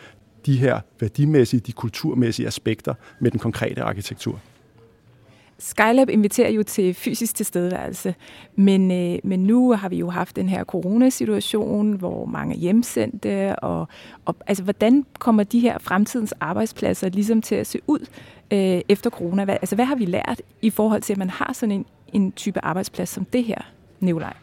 de 0.46 0.56
her 0.56 0.80
værdimæssige, 1.00 1.60
de 1.60 1.72
kulturmæssige 1.72 2.46
aspekter 2.46 2.94
med 3.20 3.30
den 3.30 3.40
konkrete 3.40 3.82
arkitektur. 3.82 4.40
Skylab 5.58 6.08
inviterer 6.08 6.50
jo 6.50 6.62
til 6.62 6.94
fysisk 6.94 7.34
tilstedeværelse, 7.34 8.14
men, 8.56 8.90
øh, 8.90 9.18
men 9.24 9.40
nu 9.40 9.72
har 9.72 9.88
vi 9.88 9.96
jo 9.96 10.10
haft 10.10 10.36
den 10.36 10.48
her 10.48 10.64
coronasituation, 10.64 11.92
hvor 11.92 12.24
mange 12.24 12.54
er 12.54 12.58
hjemsendte, 12.58 13.56
og, 13.56 13.88
og 14.24 14.36
altså, 14.46 14.64
hvordan 14.64 15.06
kommer 15.18 15.42
de 15.42 15.60
her 15.60 15.78
fremtidens 15.78 16.34
arbejdspladser 16.40 17.08
ligesom 17.08 17.42
til 17.42 17.54
at 17.54 17.66
se 17.66 17.80
ud 17.86 18.06
øh, 18.50 18.80
efter 18.88 19.10
corona? 19.10 19.44
Hvad, 19.44 19.54
altså, 19.54 19.74
hvad 19.74 19.84
har 19.84 19.96
vi 19.96 20.04
lært 20.04 20.42
i 20.62 20.70
forhold 20.70 21.02
til, 21.02 21.12
at 21.12 21.18
man 21.18 21.30
har 21.30 21.52
sådan 21.52 21.72
en, 21.72 21.86
en 22.12 22.32
type 22.32 22.64
arbejdsplads 22.64 23.08
som 23.08 23.24
det 23.24 23.44
her, 23.44 23.60
Nikolaj? 24.00 24.34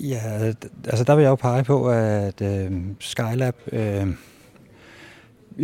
Ja, 0.00 0.52
altså 0.86 1.04
der 1.04 1.14
vil 1.14 1.22
jeg 1.22 1.30
jo 1.30 1.34
pege 1.34 1.64
på, 1.64 1.90
at 1.90 2.42
øh, 2.42 2.72
Skylab... 3.00 3.56
Øh, 3.72 4.06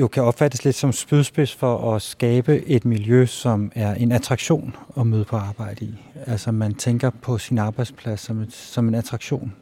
jo 0.00 0.09
kan 0.09 0.22
opfattes 0.22 0.64
lidt 0.64 0.76
som 0.76 0.92
spydspids 0.92 1.54
for 1.54 1.94
at 1.94 2.02
skabe 2.02 2.66
et 2.66 2.85
miljø, 2.85 3.26
som 3.26 3.72
er 3.74 3.94
en 3.94 4.12
attraktion 4.12 4.76
at 4.96 5.06
møde 5.06 5.24
på 5.24 5.37
arbejde 5.37 5.85
i. 5.85 5.94
Altså 6.26 6.52
man 6.52 6.74
tænker 6.74 7.11
på 7.11 7.38
sin 7.38 7.59
arbejdsplads 7.59 8.20
som, 8.20 8.40
et, 8.40 8.52
som 8.52 8.88
en 8.88 8.94
attraktion, 8.94 9.52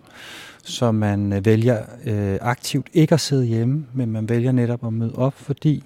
så 0.64 0.92
man 0.92 1.32
øh, 1.32 1.44
vælger 1.44 1.82
øh, 2.04 2.38
aktivt 2.40 2.86
ikke 2.92 3.14
at 3.14 3.20
sidde 3.20 3.44
hjemme, 3.44 3.86
men 3.92 4.10
man 4.10 4.28
vælger 4.28 4.52
netop 4.52 4.86
at 4.86 4.92
møde 4.92 5.14
op, 5.14 5.34
fordi 5.34 5.84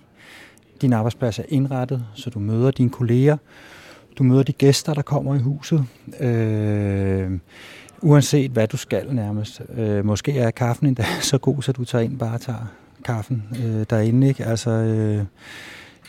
din 0.80 0.92
arbejdsplads 0.92 1.38
er 1.38 1.44
indrettet, 1.48 2.04
så 2.14 2.30
du 2.30 2.38
møder 2.38 2.70
dine 2.70 2.90
kolleger, 2.90 3.36
du 4.18 4.22
møder 4.22 4.42
de 4.42 4.52
gæster, 4.52 4.94
der 4.94 5.02
kommer 5.02 5.34
i 5.34 5.38
huset, 5.38 5.84
øh, 6.20 7.38
uanset 8.02 8.50
hvad 8.50 8.68
du 8.68 8.76
skal 8.76 9.14
nærmest. 9.14 9.62
Øh, 9.74 10.04
måske 10.04 10.38
er 10.38 10.50
kaffen 10.50 10.86
endda 10.86 11.04
så 11.20 11.38
god, 11.38 11.62
så 11.62 11.72
du 11.72 11.84
tager 11.84 12.04
ind 12.04 12.18
bare 12.18 12.38
tager 12.38 12.66
kaffen 13.04 13.42
øh, 13.64 13.86
derinde. 13.90 14.28
Ikke? 14.28 14.44
Altså, 14.44 14.70
øh, 14.70 15.24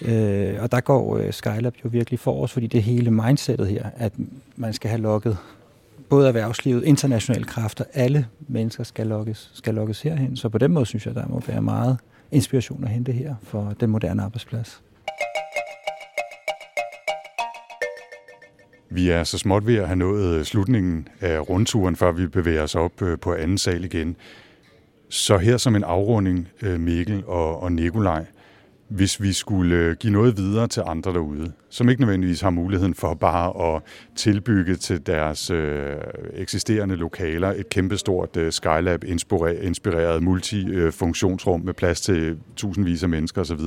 øh, 0.02 0.62
og 0.62 0.72
der 0.72 0.80
går 0.80 1.18
øh, 1.18 1.34
Skylab 1.34 1.74
jo 1.84 1.90
virkelig 1.90 2.20
for 2.20 2.44
os, 2.44 2.52
fordi 2.52 2.68
det 2.68 2.84
hele 2.84 3.12
mindsetet 3.12 3.68
her, 3.68 3.90
at 3.96 4.14
man 4.56 4.74
skal 4.74 4.90
have 4.90 5.02
lukket 5.02 5.38
både 6.10 6.28
erhvervslivet, 6.28 6.84
internationale 6.84 7.46
kræfter, 7.46 7.84
alle 7.94 8.28
mennesker 8.48 8.84
skal 8.84 9.08
lukkes, 9.08 9.52
skal 9.54 9.74
lukkes 9.74 10.02
herhen. 10.02 10.36
Så 10.38 10.50
på 10.50 10.58
den 10.58 10.72
måde 10.72 10.86
synes 10.86 11.06
jeg, 11.06 11.16
der 11.16 11.28
må 11.28 11.42
være 11.48 11.62
meget 11.62 11.98
inspiration 12.32 12.84
at 12.84 12.90
hente 12.90 13.12
her 13.12 13.36
for 13.44 13.74
den 13.80 13.90
moderne 13.90 14.24
arbejdsplads. 14.24 14.82
Vi 18.92 19.10
er 19.10 19.24
så 19.24 19.38
småt 19.38 19.68
ved 19.68 19.76
at 19.76 19.88
have 19.88 19.96
nået 19.96 20.40
øh, 20.40 20.46
slutningen 20.46 21.08
af 21.22 21.50
rundturen, 21.50 21.96
før 21.96 22.12
vi 22.12 22.28
bevæger 22.28 22.64
os 22.64 22.76
op 22.76 23.02
øh, 23.02 23.20
på 23.20 23.34
anden 23.34 23.58
sal 23.58 23.84
igen. 23.84 24.16
Så 25.10 25.38
her 25.38 25.58
som 25.58 25.76
en 25.76 25.84
afrunding, 25.84 26.48
øh, 26.62 26.80
Mikkel 26.80 27.24
og, 27.28 27.60
og 27.64 27.72
Nikolaj, 27.72 28.26
hvis 28.88 29.22
vi 29.22 29.34
skulle 29.34 29.76
øh, 29.76 29.96
give 29.96 30.14
noget 30.14 30.38
videre 30.38 30.68
til 30.68 30.84
andre 30.86 31.14
derude, 31.14 31.52
som 31.70 31.90
ikke 31.90 32.02
nødvendigvis 32.02 32.42
har 32.42 32.50
muligheden 32.50 32.94
for 32.94 33.14
bare 33.14 33.76
at 33.76 33.82
tilbygge 34.16 34.76
til 34.76 35.08
deres 35.08 35.50
øh, 35.50 35.96
eksisterende 36.34 36.96
lokaler 36.96 37.52
et 37.52 37.70
kæmpestort 37.70 38.38
øh, 38.38 38.52
Skylab 38.52 39.04
inspireret 39.62 40.24
multifunktionsrum 40.24 41.60
øh, 41.60 41.66
med 41.66 41.74
plads 41.74 42.02
til 42.02 42.38
tusindvis 42.56 43.04
af 43.04 43.10
mennesker 43.10 43.42
osv. 43.42 43.60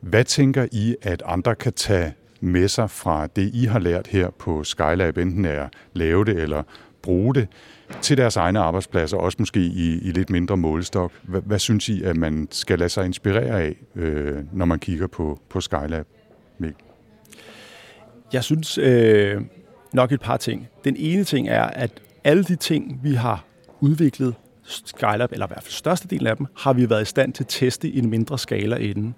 Hvad 0.00 0.24
tænker 0.24 0.66
I, 0.72 0.96
at 1.02 1.22
andre 1.26 1.54
kan 1.54 1.72
tage 1.72 2.14
med 2.40 2.68
sig 2.68 2.90
fra 2.90 3.26
det, 3.26 3.50
I 3.54 3.64
har 3.64 3.78
lært 3.78 4.06
her 4.06 4.30
på 4.30 4.64
Skylab, 4.64 5.18
enten 5.18 5.44
er 5.44 5.62
at 5.62 5.70
lave 5.92 6.24
det 6.24 6.42
eller 6.42 6.62
bruge 7.02 7.34
det, 7.34 7.48
til 8.02 8.16
deres 8.16 8.36
egne 8.36 8.58
arbejdspladser, 8.58 9.16
også 9.16 9.36
måske 9.38 9.60
i, 9.60 9.98
i 10.02 10.10
lidt 10.10 10.30
mindre 10.30 10.56
målestok. 10.56 11.12
Hvad, 11.22 11.40
hvad 11.40 11.58
synes 11.58 11.88
I, 11.88 12.02
at 12.02 12.16
man 12.16 12.48
skal 12.50 12.78
lade 12.78 12.88
sig 12.88 13.04
inspirere 13.04 13.60
af, 13.60 13.76
øh, 13.96 14.38
når 14.52 14.64
man 14.64 14.78
kigger 14.78 15.06
på, 15.06 15.40
på 15.48 15.60
Skylab? 15.60 16.06
Mikkel? 16.58 16.84
Jeg 18.32 18.44
synes 18.44 18.78
øh, 18.78 19.40
nok 19.92 20.12
et 20.12 20.20
par 20.20 20.36
ting. 20.36 20.68
Den 20.84 20.96
ene 20.98 21.24
ting 21.24 21.48
er, 21.48 21.62
at 21.64 21.90
alle 22.24 22.44
de 22.44 22.56
ting, 22.56 23.00
vi 23.02 23.14
har 23.14 23.44
udviklet 23.80 24.34
Skylab, 24.62 25.32
eller 25.32 25.46
i 25.46 25.50
hvert 25.50 25.62
fald 25.62 25.72
størstedelen 25.72 26.26
af 26.26 26.36
dem, 26.36 26.46
har 26.56 26.72
vi 26.72 26.90
været 26.90 27.02
i 27.02 27.04
stand 27.04 27.32
til 27.32 27.44
at 27.44 27.48
teste 27.48 27.88
i 27.88 27.98
en 27.98 28.10
mindre 28.10 28.38
skala 28.38 28.76
inden. 28.76 29.14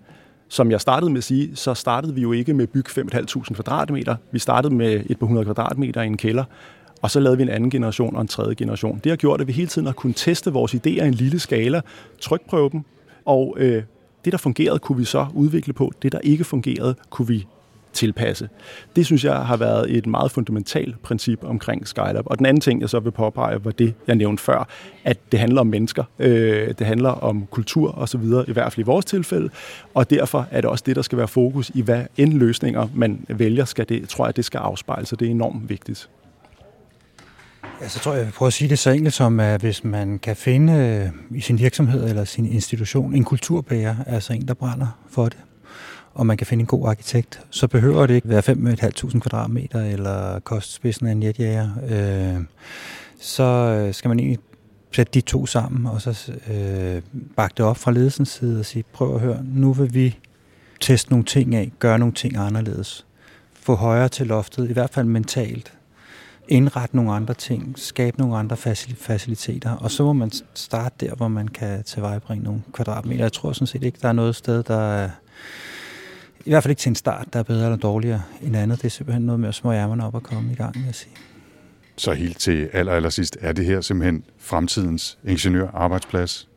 Som 0.48 0.70
jeg 0.70 0.80
startede 0.80 1.10
med 1.10 1.18
at 1.18 1.24
sige, 1.24 1.56
så 1.56 1.74
startede 1.74 2.14
vi 2.14 2.20
jo 2.20 2.32
ikke 2.32 2.54
med 2.54 2.62
at 2.62 2.70
bygge 2.70 3.02
5.500 3.02 3.54
kvadratmeter. 3.54 4.16
Vi 4.32 4.38
startede 4.38 4.74
med 4.74 5.02
et 5.06 5.18
par 5.18 5.26
hundrede 5.26 5.44
kvadratmeter 5.44 6.02
i 6.02 6.06
en 6.06 6.16
kælder, 6.16 6.44
og 7.02 7.10
så 7.10 7.20
lavede 7.20 7.36
vi 7.36 7.42
en 7.42 7.48
anden 7.48 7.70
generation 7.70 8.16
og 8.16 8.22
en 8.22 8.28
tredje 8.28 8.54
generation. 8.54 9.00
Det 9.04 9.12
har 9.12 9.16
gjort, 9.16 9.40
at 9.40 9.46
vi 9.46 9.52
hele 9.52 9.68
tiden 9.68 9.86
har 9.86 9.92
kunnet 9.92 10.16
teste 10.16 10.52
vores 10.52 10.74
idéer 10.74 10.88
i 10.88 11.06
en 11.06 11.14
lille 11.14 11.38
skala, 11.38 11.80
trykprøve 12.20 12.70
dem, 12.70 12.82
og 13.24 13.56
øh, 13.58 13.82
det, 14.24 14.32
der 14.32 14.38
fungerede, 14.38 14.78
kunne 14.78 14.98
vi 14.98 15.04
så 15.04 15.26
udvikle 15.34 15.72
på. 15.72 15.92
Det, 16.02 16.12
der 16.12 16.18
ikke 16.18 16.44
fungerede, 16.44 16.94
kunne 17.10 17.28
vi 17.28 17.46
tilpasse. 17.96 18.48
Det 18.96 19.06
synes 19.06 19.24
jeg 19.24 19.36
har 19.36 19.56
været 19.56 19.96
et 19.96 20.06
meget 20.06 20.30
fundamentalt 20.30 21.02
princip 21.02 21.44
omkring 21.44 21.88
Skylab. 21.88 22.26
Og 22.26 22.38
den 22.38 22.46
anden 22.46 22.60
ting, 22.60 22.80
jeg 22.80 22.90
så 22.90 23.00
vil 23.00 23.10
påpege, 23.10 23.64
var 23.64 23.70
det, 23.70 23.94
jeg 24.06 24.16
nævnte 24.16 24.42
før, 24.42 24.68
at 25.04 25.18
det 25.32 25.40
handler 25.40 25.60
om 25.60 25.66
mennesker. 25.66 26.04
Øh, 26.18 26.74
det 26.78 26.86
handler 26.86 27.10
om 27.10 27.46
kultur 27.50 27.98
osv., 27.98 28.22
i 28.48 28.52
hvert 28.52 28.72
fald 28.72 28.78
i 28.78 28.82
vores 28.86 29.04
tilfælde. 29.04 29.50
Og 29.94 30.10
derfor 30.10 30.46
er 30.50 30.60
det 30.60 30.70
også 30.70 30.84
det, 30.86 30.96
der 30.96 31.02
skal 31.02 31.18
være 31.18 31.28
fokus 31.28 31.70
i, 31.74 31.80
hvad 31.80 32.04
end 32.16 32.32
løsninger 32.32 32.88
man 32.94 33.26
vælger, 33.28 33.64
skal 33.64 33.88
det, 33.88 34.08
tror 34.08 34.26
jeg, 34.26 34.36
det 34.36 34.44
skal 34.44 34.58
afspejle. 34.58 35.06
Så 35.06 35.16
det 35.16 35.26
er 35.26 35.30
enormt 35.30 35.68
vigtigt. 35.68 36.08
Ja, 37.80 37.88
så 37.88 37.98
tror 37.98 38.12
jeg, 38.12 38.18
jeg 38.18 38.26
vil 38.26 38.32
prøve 38.32 38.46
at 38.46 38.52
sige 38.52 38.68
det 38.68 38.78
så 38.78 38.90
enkelt 38.90 39.14
som, 39.14 39.40
at 39.40 39.60
hvis 39.60 39.84
man 39.84 40.18
kan 40.18 40.36
finde 40.36 40.72
øh, 40.72 41.36
i 41.38 41.40
sin 41.40 41.58
virksomhed 41.58 42.08
eller 42.08 42.24
sin 42.24 42.46
institution 42.46 43.14
en 43.14 43.24
kulturbærer, 43.24 43.96
altså 44.06 44.32
en, 44.32 44.48
der 44.48 44.54
brænder 44.54 44.86
for 45.10 45.24
det, 45.24 45.38
og 46.14 46.26
man 46.26 46.36
kan 46.36 46.46
finde 46.46 46.60
en 46.60 46.66
god 46.66 46.88
arkitekt, 46.88 47.40
så 47.50 47.68
behøver 47.68 48.06
det 48.06 48.14
ikke 48.14 48.28
være 48.28 48.42
5.500 48.48 49.14
øh, 49.14 49.20
kvadratmeter 49.20 49.80
eller 49.80 50.40
koste 50.40 50.72
spidsen 50.72 51.06
af 51.06 51.12
en 51.12 51.22
jetjager. 51.22 51.70
Øh, 51.88 52.44
så 53.20 53.42
øh, 53.42 53.94
skal 53.94 54.08
man 54.08 54.18
egentlig 54.18 54.38
sætte 54.92 55.12
de 55.12 55.20
to 55.20 55.46
sammen, 55.46 55.86
og 55.86 56.02
så 56.02 56.32
øh, 56.50 57.02
bakke 57.36 57.54
det 57.56 57.64
op 57.64 57.76
fra 57.76 57.92
ledelsens 57.92 58.28
side 58.28 58.60
og 58.60 58.66
sige, 58.66 58.84
prøv 58.92 59.14
at 59.14 59.20
høre, 59.20 59.40
nu 59.44 59.72
vil 59.72 59.94
vi 59.94 60.18
teste 60.80 61.10
nogle 61.10 61.24
ting 61.24 61.54
af, 61.54 61.72
gøre 61.78 61.98
nogle 61.98 62.14
ting 62.14 62.36
anderledes. 62.36 63.06
Få 63.54 63.74
højere 63.74 64.08
til 64.08 64.26
loftet, 64.26 64.70
i 64.70 64.72
hvert 64.72 64.90
fald 64.90 65.06
mentalt 65.06 65.75
indrette 66.48 66.96
nogle 66.96 67.12
andre 67.12 67.34
ting, 67.34 67.78
skabe 67.78 68.18
nogle 68.18 68.36
andre 68.36 68.56
faciliteter, 68.96 69.70
og 69.70 69.90
så 69.90 70.04
må 70.04 70.12
man 70.12 70.30
starte 70.54 71.06
der, 71.06 71.14
hvor 71.14 71.28
man 71.28 71.48
kan 71.48 71.84
tilvejebringe 71.84 72.44
nogle 72.44 72.62
kvadratmeter. 72.72 73.24
Jeg 73.24 73.32
tror 73.32 73.52
sådan 73.52 73.66
set 73.66 73.82
ikke, 73.82 73.98
der 74.02 74.08
er 74.08 74.12
noget 74.12 74.36
sted, 74.36 74.62
der 74.62 74.78
er, 74.78 75.10
i 76.44 76.50
hvert 76.50 76.62
fald 76.62 76.70
ikke 76.70 76.80
til 76.80 76.88
en 76.90 76.94
start, 76.94 77.26
der 77.32 77.38
er 77.38 77.42
bedre 77.42 77.64
eller 77.64 77.76
dårligere 77.76 78.22
end 78.42 78.56
andet. 78.56 78.78
Det 78.78 78.84
er 78.84 78.90
simpelthen 78.90 79.26
noget 79.26 79.40
med 79.40 79.48
at 79.48 79.54
små 79.54 79.72
ærmerne 79.72 80.06
op 80.06 80.14
og 80.14 80.22
komme 80.22 80.52
i 80.52 80.54
gang, 80.54 80.74
vil 80.74 80.84
jeg 80.84 80.94
sige. 80.94 81.12
Så 81.96 82.12
helt 82.12 82.38
til 82.38 82.68
aller, 82.72 82.92
aller 82.92 83.10
sidst, 83.10 83.36
er 83.40 83.52
det 83.52 83.64
her 83.64 83.80
simpelthen 83.80 84.24
fremtidens 84.38 85.18
ingeniørarbejdsplads, 85.24 86.48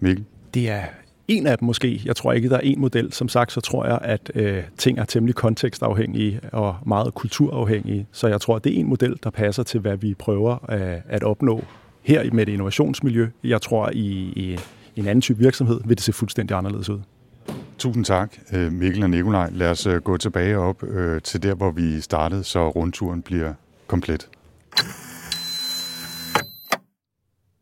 Mikkel? 0.00 0.24
Det 0.54 0.70
er 0.70 0.84
en 1.28 1.46
af 1.46 1.58
dem 1.58 1.66
måske. 1.66 2.02
Jeg 2.04 2.16
tror 2.16 2.32
ikke, 2.32 2.48
der 2.48 2.56
er 2.56 2.60
en 2.60 2.80
model. 2.80 3.12
Som 3.12 3.28
sagt, 3.28 3.52
så 3.52 3.60
tror 3.60 3.86
jeg, 3.86 3.98
at 4.02 4.30
øh, 4.34 4.62
ting 4.78 4.98
er 4.98 5.04
temmelig 5.04 5.34
kontekstafhængige 5.34 6.40
og 6.52 6.76
meget 6.86 7.14
kulturafhængige. 7.14 8.06
Så 8.12 8.28
jeg 8.28 8.40
tror, 8.40 8.56
at 8.56 8.64
det 8.64 8.76
er 8.76 8.80
en 8.80 8.88
model, 8.88 9.16
der 9.22 9.30
passer 9.30 9.62
til, 9.62 9.80
hvad 9.80 9.96
vi 9.96 10.14
prøver 10.14 10.70
øh, 10.70 11.00
at 11.08 11.22
opnå 11.22 11.64
her 12.02 12.32
med 12.32 12.46
det 12.46 12.52
innovationsmiljø. 12.52 13.28
Jeg 13.44 13.62
tror, 13.62 13.90
i, 13.92 14.32
i 14.36 14.58
en 14.96 15.06
anden 15.06 15.20
type 15.20 15.38
virksomhed 15.38 15.80
vil 15.84 15.96
det 15.96 16.04
se 16.04 16.12
fuldstændig 16.12 16.56
anderledes 16.56 16.88
ud. 16.88 17.00
Tusind 17.78 18.04
tak, 18.04 18.36
øh, 18.52 18.72
Mikkel 18.72 19.02
og 19.02 19.10
Nikolaj. 19.10 19.50
Lad 19.52 19.70
os 19.70 19.86
øh, 19.86 20.00
gå 20.00 20.16
tilbage 20.16 20.58
op 20.58 20.82
øh, 20.82 21.22
til 21.22 21.42
der, 21.42 21.54
hvor 21.54 21.70
vi 21.70 22.00
startede, 22.00 22.44
så 22.44 22.68
rundturen 22.68 23.22
bliver 23.22 23.52
komplet. 23.86 24.28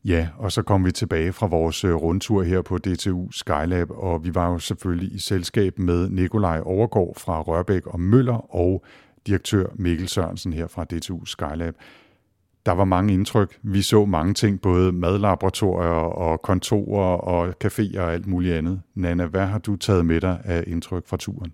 Ja, 0.05 0.29
og 0.39 0.53
så 0.53 0.63
kom 0.63 0.85
vi 0.85 0.93
tilbage 0.93 1.33
fra 1.33 1.47
vores 1.47 1.85
øh, 1.85 1.95
rundtur 1.95 2.43
her 2.43 2.63
på 2.63 2.79
DTU 2.79 3.31
Skylab, 3.31 3.91
og 3.91 4.25
vi 4.25 4.35
var 4.35 4.51
jo 4.51 4.59
selvfølgelig 4.59 5.13
i 5.15 5.19
selskab 5.19 5.79
med 5.79 6.09
Nikolaj 6.09 6.61
Overgaard 6.65 7.15
fra 7.19 7.43
Rørbæk 7.43 7.87
og 7.87 8.01
Møller 8.01 8.55
og 8.55 8.85
direktør 9.27 9.67
Mikkel 9.75 10.09
Sørensen 10.09 10.53
her 10.53 10.67
fra 10.67 10.85
DTU 10.85 11.25
Skylab. 11.25 11.75
Der 12.67 12.73
var 12.73 12.85
mange 12.85 13.15
indtryk. 13.15 13.59
Vi 13.63 13.83
så 13.83 14.05
mange 14.05 14.35
ting, 14.35 14.61
både 14.61 14.93
madlaboratorier 14.93 15.91
og 15.91 16.43
kontorer 16.43 17.17
og 17.17 17.55
caféer 17.65 18.01
og 18.01 18.13
alt 18.13 18.27
muligt 18.27 18.55
andet. 18.55 18.83
Nana, 18.95 19.27
hvad 19.27 19.47
har 19.47 19.59
du 19.59 19.77
taget 19.77 20.07
med 20.07 20.21
dig 20.21 20.41
af 20.45 20.65
indtryk 20.67 21.07
fra 21.07 21.17
turen? 21.17 21.53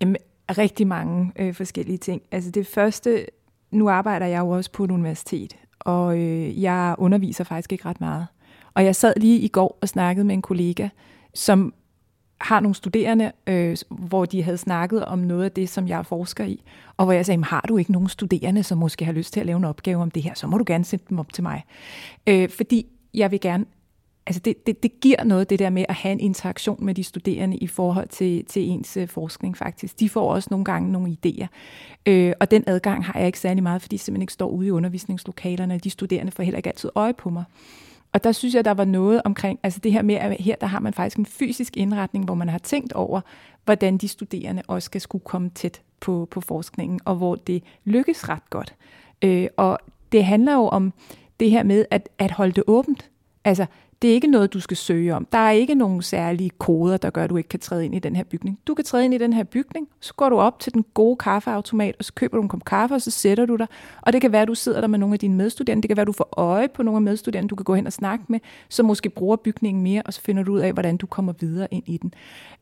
Jamen, 0.00 0.16
rigtig 0.50 0.86
mange 0.86 1.32
øh, 1.38 1.54
forskellige 1.54 1.98
ting. 1.98 2.22
Altså 2.32 2.50
det 2.50 2.66
første, 2.66 3.26
nu 3.70 3.88
arbejder 3.88 4.26
jeg 4.26 4.40
jo 4.40 4.48
også 4.48 4.72
på 4.72 4.84
et 4.84 4.90
universitet, 4.90 5.56
og 5.80 6.18
øh, 6.18 6.62
jeg 6.62 6.94
underviser 6.98 7.44
faktisk 7.44 7.72
ikke 7.72 7.84
ret 7.84 8.00
meget. 8.00 8.26
Og 8.74 8.84
jeg 8.84 8.96
sad 8.96 9.14
lige 9.16 9.38
i 9.38 9.48
går 9.48 9.78
og 9.80 9.88
snakkede 9.88 10.24
med 10.24 10.34
en 10.34 10.42
kollega, 10.42 10.88
som 11.34 11.74
har 12.40 12.60
nogle 12.60 12.74
studerende, 12.74 13.32
øh, 13.46 13.76
hvor 13.88 14.24
de 14.24 14.42
havde 14.42 14.58
snakket 14.58 15.04
om 15.04 15.18
noget 15.18 15.44
af 15.44 15.52
det, 15.52 15.68
som 15.68 15.88
jeg 15.88 16.06
forsker 16.06 16.44
i, 16.44 16.62
og 16.96 17.04
hvor 17.04 17.12
jeg 17.12 17.26
sagde, 17.26 17.44
har 17.44 17.64
du 17.68 17.76
ikke 17.76 17.92
nogen 17.92 18.08
studerende, 18.08 18.62
som 18.62 18.78
måske 18.78 19.04
har 19.04 19.12
lyst 19.12 19.32
til 19.32 19.40
at 19.40 19.46
lave 19.46 19.56
en 19.56 19.64
opgave 19.64 20.02
om 20.02 20.10
det 20.10 20.22
her, 20.22 20.34
så 20.34 20.46
må 20.46 20.58
du 20.58 20.64
gerne 20.66 20.84
sende 20.84 21.04
dem 21.08 21.18
op 21.18 21.32
til 21.32 21.42
mig. 21.42 21.64
Øh, 22.26 22.48
fordi 22.48 22.86
jeg 23.14 23.30
vil 23.30 23.40
gerne, 23.40 23.64
altså 24.28 24.40
det, 24.40 24.66
det, 24.66 24.82
det 24.82 25.00
giver 25.00 25.24
noget, 25.24 25.50
det 25.50 25.58
der 25.58 25.70
med 25.70 25.84
at 25.88 25.94
have 25.94 26.12
en 26.12 26.20
interaktion 26.20 26.84
med 26.84 26.94
de 26.94 27.04
studerende 27.04 27.56
i 27.56 27.66
forhold 27.66 28.08
til, 28.08 28.44
til 28.44 28.62
ens 28.62 28.96
øh, 28.96 29.08
forskning 29.08 29.56
faktisk. 29.56 30.00
De 30.00 30.08
får 30.08 30.32
også 30.32 30.48
nogle 30.50 30.64
gange 30.64 30.92
nogle 30.92 31.16
idéer. 31.26 31.46
Øh, 32.06 32.32
og 32.40 32.50
den 32.50 32.64
adgang 32.66 33.04
har 33.04 33.18
jeg 33.18 33.26
ikke 33.26 33.40
særlig 33.40 33.62
meget, 33.62 33.82
fordi 33.82 33.94
jeg 33.94 34.00
simpelthen 34.00 34.22
ikke 34.22 34.32
står 34.32 34.48
ude 34.48 34.66
i 34.66 34.70
undervisningslokalerne, 34.70 35.78
de 35.78 35.90
studerende 35.90 36.32
får 36.32 36.42
heller 36.42 36.56
ikke 36.56 36.68
altid 36.68 36.90
øje 36.94 37.14
på 37.14 37.30
mig. 37.30 37.44
Og 38.12 38.24
der 38.24 38.32
synes 38.32 38.54
jeg, 38.54 38.64
der 38.64 38.74
var 38.74 38.84
noget 38.84 39.22
omkring, 39.24 39.58
altså 39.62 39.80
det 39.80 39.92
her 39.92 40.02
med, 40.02 40.14
at 40.14 40.36
her 40.40 40.56
der 40.56 40.66
har 40.66 40.80
man 40.80 40.94
faktisk 40.94 41.16
en 41.16 41.26
fysisk 41.26 41.76
indretning, 41.76 42.24
hvor 42.24 42.34
man 42.34 42.48
har 42.48 42.58
tænkt 42.58 42.92
over, 42.92 43.20
hvordan 43.64 43.98
de 43.98 44.08
studerende 44.08 44.62
også 44.66 44.86
skal 44.86 45.00
skulle 45.00 45.24
komme 45.24 45.50
tæt 45.54 45.82
på, 46.00 46.28
på 46.30 46.40
forskningen, 46.40 47.00
og 47.04 47.14
hvor 47.14 47.34
det 47.34 47.62
lykkes 47.84 48.28
ret 48.28 48.50
godt. 48.50 48.74
Øh, 49.22 49.46
og 49.56 49.78
det 50.12 50.24
handler 50.24 50.54
jo 50.54 50.68
om 50.68 50.92
det 51.40 51.50
her 51.50 51.62
med 51.62 51.84
at, 51.90 52.08
at 52.18 52.30
holde 52.30 52.52
det 52.52 52.64
åbent. 52.66 53.10
Altså, 53.44 53.66
det 54.02 54.10
er 54.10 54.14
ikke 54.14 54.26
noget, 54.26 54.52
du 54.52 54.60
skal 54.60 54.76
søge 54.76 55.14
om. 55.14 55.24
Der 55.32 55.38
er 55.38 55.50
ikke 55.50 55.74
nogen 55.74 56.02
særlige 56.02 56.50
koder, 56.50 56.96
der 56.96 57.10
gør, 57.10 57.24
at 57.24 57.30
du 57.30 57.36
ikke 57.36 57.48
kan 57.48 57.60
træde 57.60 57.84
ind 57.84 57.94
i 57.94 57.98
den 57.98 58.16
her 58.16 58.24
bygning. 58.24 58.58
Du 58.66 58.74
kan 58.74 58.84
træde 58.84 59.04
ind 59.04 59.14
i 59.14 59.18
den 59.18 59.32
her 59.32 59.44
bygning, 59.44 59.88
så 60.00 60.14
går 60.14 60.28
du 60.28 60.38
op 60.38 60.60
til 60.60 60.74
den 60.74 60.84
gode 60.94 61.16
kaffeautomat, 61.16 61.96
og 61.98 62.04
så 62.04 62.14
køber 62.14 62.36
du 62.36 62.42
en 62.42 62.48
kop 62.48 62.64
kaffe, 62.64 62.94
og 62.94 63.02
så 63.02 63.10
sætter 63.10 63.46
du 63.46 63.56
dig. 63.56 63.66
Og 64.00 64.12
det 64.12 64.20
kan 64.20 64.32
være, 64.32 64.42
at 64.42 64.48
du 64.48 64.54
sidder 64.54 64.80
der 64.80 64.88
med 64.88 64.98
nogle 64.98 65.12
af 65.12 65.18
dine 65.18 65.34
medstuderende. 65.34 65.82
Det 65.82 65.88
kan 65.88 65.96
være, 65.96 66.02
at 66.02 66.06
du 66.06 66.12
får 66.12 66.28
øje 66.36 66.68
på 66.68 66.82
nogle 66.82 66.96
af 66.96 67.02
medstuderende, 67.02 67.48
du 67.48 67.56
kan 67.56 67.64
gå 67.64 67.74
hen 67.74 67.86
og 67.86 67.92
snakke 67.92 68.24
med, 68.28 68.40
så 68.68 68.82
måske 68.82 69.10
bruger 69.10 69.36
bygningen 69.36 69.82
mere, 69.82 70.02
og 70.02 70.14
så 70.14 70.20
finder 70.20 70.42
du 70.42 70.52
ud 70.52 70.60
af, 70.60 70.72
hvordan 70.72 70.96
du 70.96 71.06
kommer 71.06 71.32
videre 71.40 71.68
ind 71.70 71.84
i 71.86 71.96
den. 71.96 72.14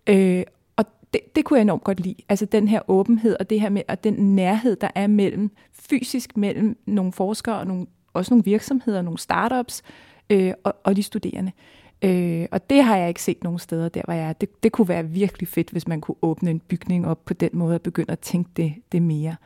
Øh, 0.06 0.44
og 0.76 0.84
det, 1.12 1.20
det 1.36 1.44
kunne 1.44 1.56
jeg 1.56 1.62
enormt 1.62 1.84
godt 1.84 2.00
lide. 2.00 2.16
Altså 2.28 2.44
den 2.44 2.68
her 2.68 2.90
åbenhed, 2.90 3.36
og 3.40 3.50
det 3.50 3.60
her 3.60 3.68
med, 3.68 3.82
og 3.88 4.04
den 4.04 4.14
nærhed, 4.14 4.76
der 4.76 4.88
er 4.94 5.06
mellem, 5.06 5.50
fysisk 5.72 6.36
mellem 6.36 6.76
nogle 6.86 7.12
forskere 7.12 7.58
og 7.58 7.66
nogle, 7.66 7.86
også 8.12 8.34
nogle 8.34 8.44
virksomheder, 8.44 9.02
nogle 9.02 9.18
startups, 9.18 9.82
øh, 10.30 10.52
og, 10.64 10.76
og 10.84 10.96
de 10.96 11.02
studerende. 11.02 11.52
Øh, 12.02 12.46
og 12.52 12.70
det 12.70 12.84
har 12.84 12.96
jeg 12.96 13.08
ikke 13.08 13.22
set 13.22 13.44
nogen 13.44 13.58
steder 13.58 13.88
der, 13.88 14.02
hvor 14.04 14.14
jeg 14.14 14.28
er. 14.28 14.32
Det, 14.32 14.62
det 14.62 14.72
kunne 14.72 14.88
være 14.88 15.06
virkelig 15.06 15.48
fedt, 15.48 15.70
hvis 15.70 15.88
man 15.88 16.00
kunne 16.00 16.16
åbne 16.22 16.50
en 16.50 16.60
bygning 16.60 17.06
op 17.06 17.24
på 17.24 17.34
den 17.34 17.50
måde 17.52 17.74
og 17.74 17.82
begynde 17.82 18.12
at 18.12 18.18
tænke 18.18 18.50
det, 18.56 18.74
det 18.92 19.02
mere. 19.02 19.36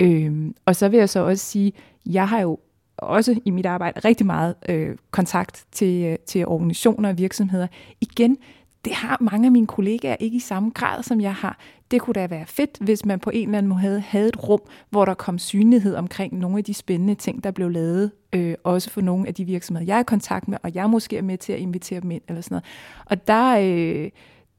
Mm. 0.00 0.06
Øh, 0.06 0.52
og 0.66 0.76
så 0.76 0.88
vil 0.88 0.98
jeg 0.98 1.08
så 1.08 1.20
også 1.20 1.44
sige, 1.44 1.72
jeg 2.06 2.28
har 2.28 2.40
jo 2.40 2.58
også 2.96 3.40
i 3.44 3.50
mit 3.50 3.66
arbejde 3.66 4.00
rigtig 4.00 4.26
meget 4.26 4.54
øh, 4.68 4.96
kontakt 5.10 5.64
til, 5.72 6.18
til 6.26 6.46
organisationer 6.46 7.08
og 7.08 7.18
virksomheder. 7.18 7.66
Igen, 8.00 8.36
det 8.84 8.92
har 8.92 9.18
mange 9.20 9.46
af 9.46 9.52
mine 9.52 9.66
kollegaer 9.66 10.16
ikke 10.20 10.36
i 10.36 10.40
samme 10.40 10.70
grad, 10.74 11.02
som 11.02 11.20
jeg 11.20 11.34
har. 11.34 11.58
Det 11.90 12.00
kunne 12.00 12.14
da 12.14 12.26
være 12.26 12.46
fedt, 12.46 12.78
hvis 12.80 13.04
man 13.04 13.20
på 13.20 13.30
en 13.30 13.48
eller 13.48 13.58
anden 13.58 13.68
måde 13.68 14.00
havde, 14.00 14.28
et 14.28 14.48
rum, 14.48 14.60
hvor 14.90 15.04
der 15.04 15.14
kom 15.14 15.38
synlighed 15.38 15.94
omkring 15.94 16.38
nogle 16.38 16.58
af 16.58 16.64
de 16.64 16.74
spændende 16.74 17.14
ting, 17.14 17.44
der 17.44 17.50
blev 17.50 17.70
lavet, 17.70 18.10
øh, 18.32 18.54
også 18.64 18.90
for 18.90 19.00
nogle 19.00 19.28
af 19.28 19.34
de 19.34 19.44
virksomheder, 19.44 19.86
jeg 19.86 19.96
er 19.96 20.00
i 20.00 20.04
kontakt 20.04 20.48
med, 20.48 20.58
og 20.62 20.74
jeg 20.74 20.90
måske 20.90 21.16
er 21.16 21.22
med 21.22 21.38
til 21.38 21.52
at 21.52 21.58
invitere 21.58 22.00
dem 22.00 22.10
ind, 22.10 22.22
eller 22.28 22.40
sådan 22.40 22.54
noget. 22.54 22.64
Og 23.06 23.26
der, 23.26 23.58
øh, 23.58 24.10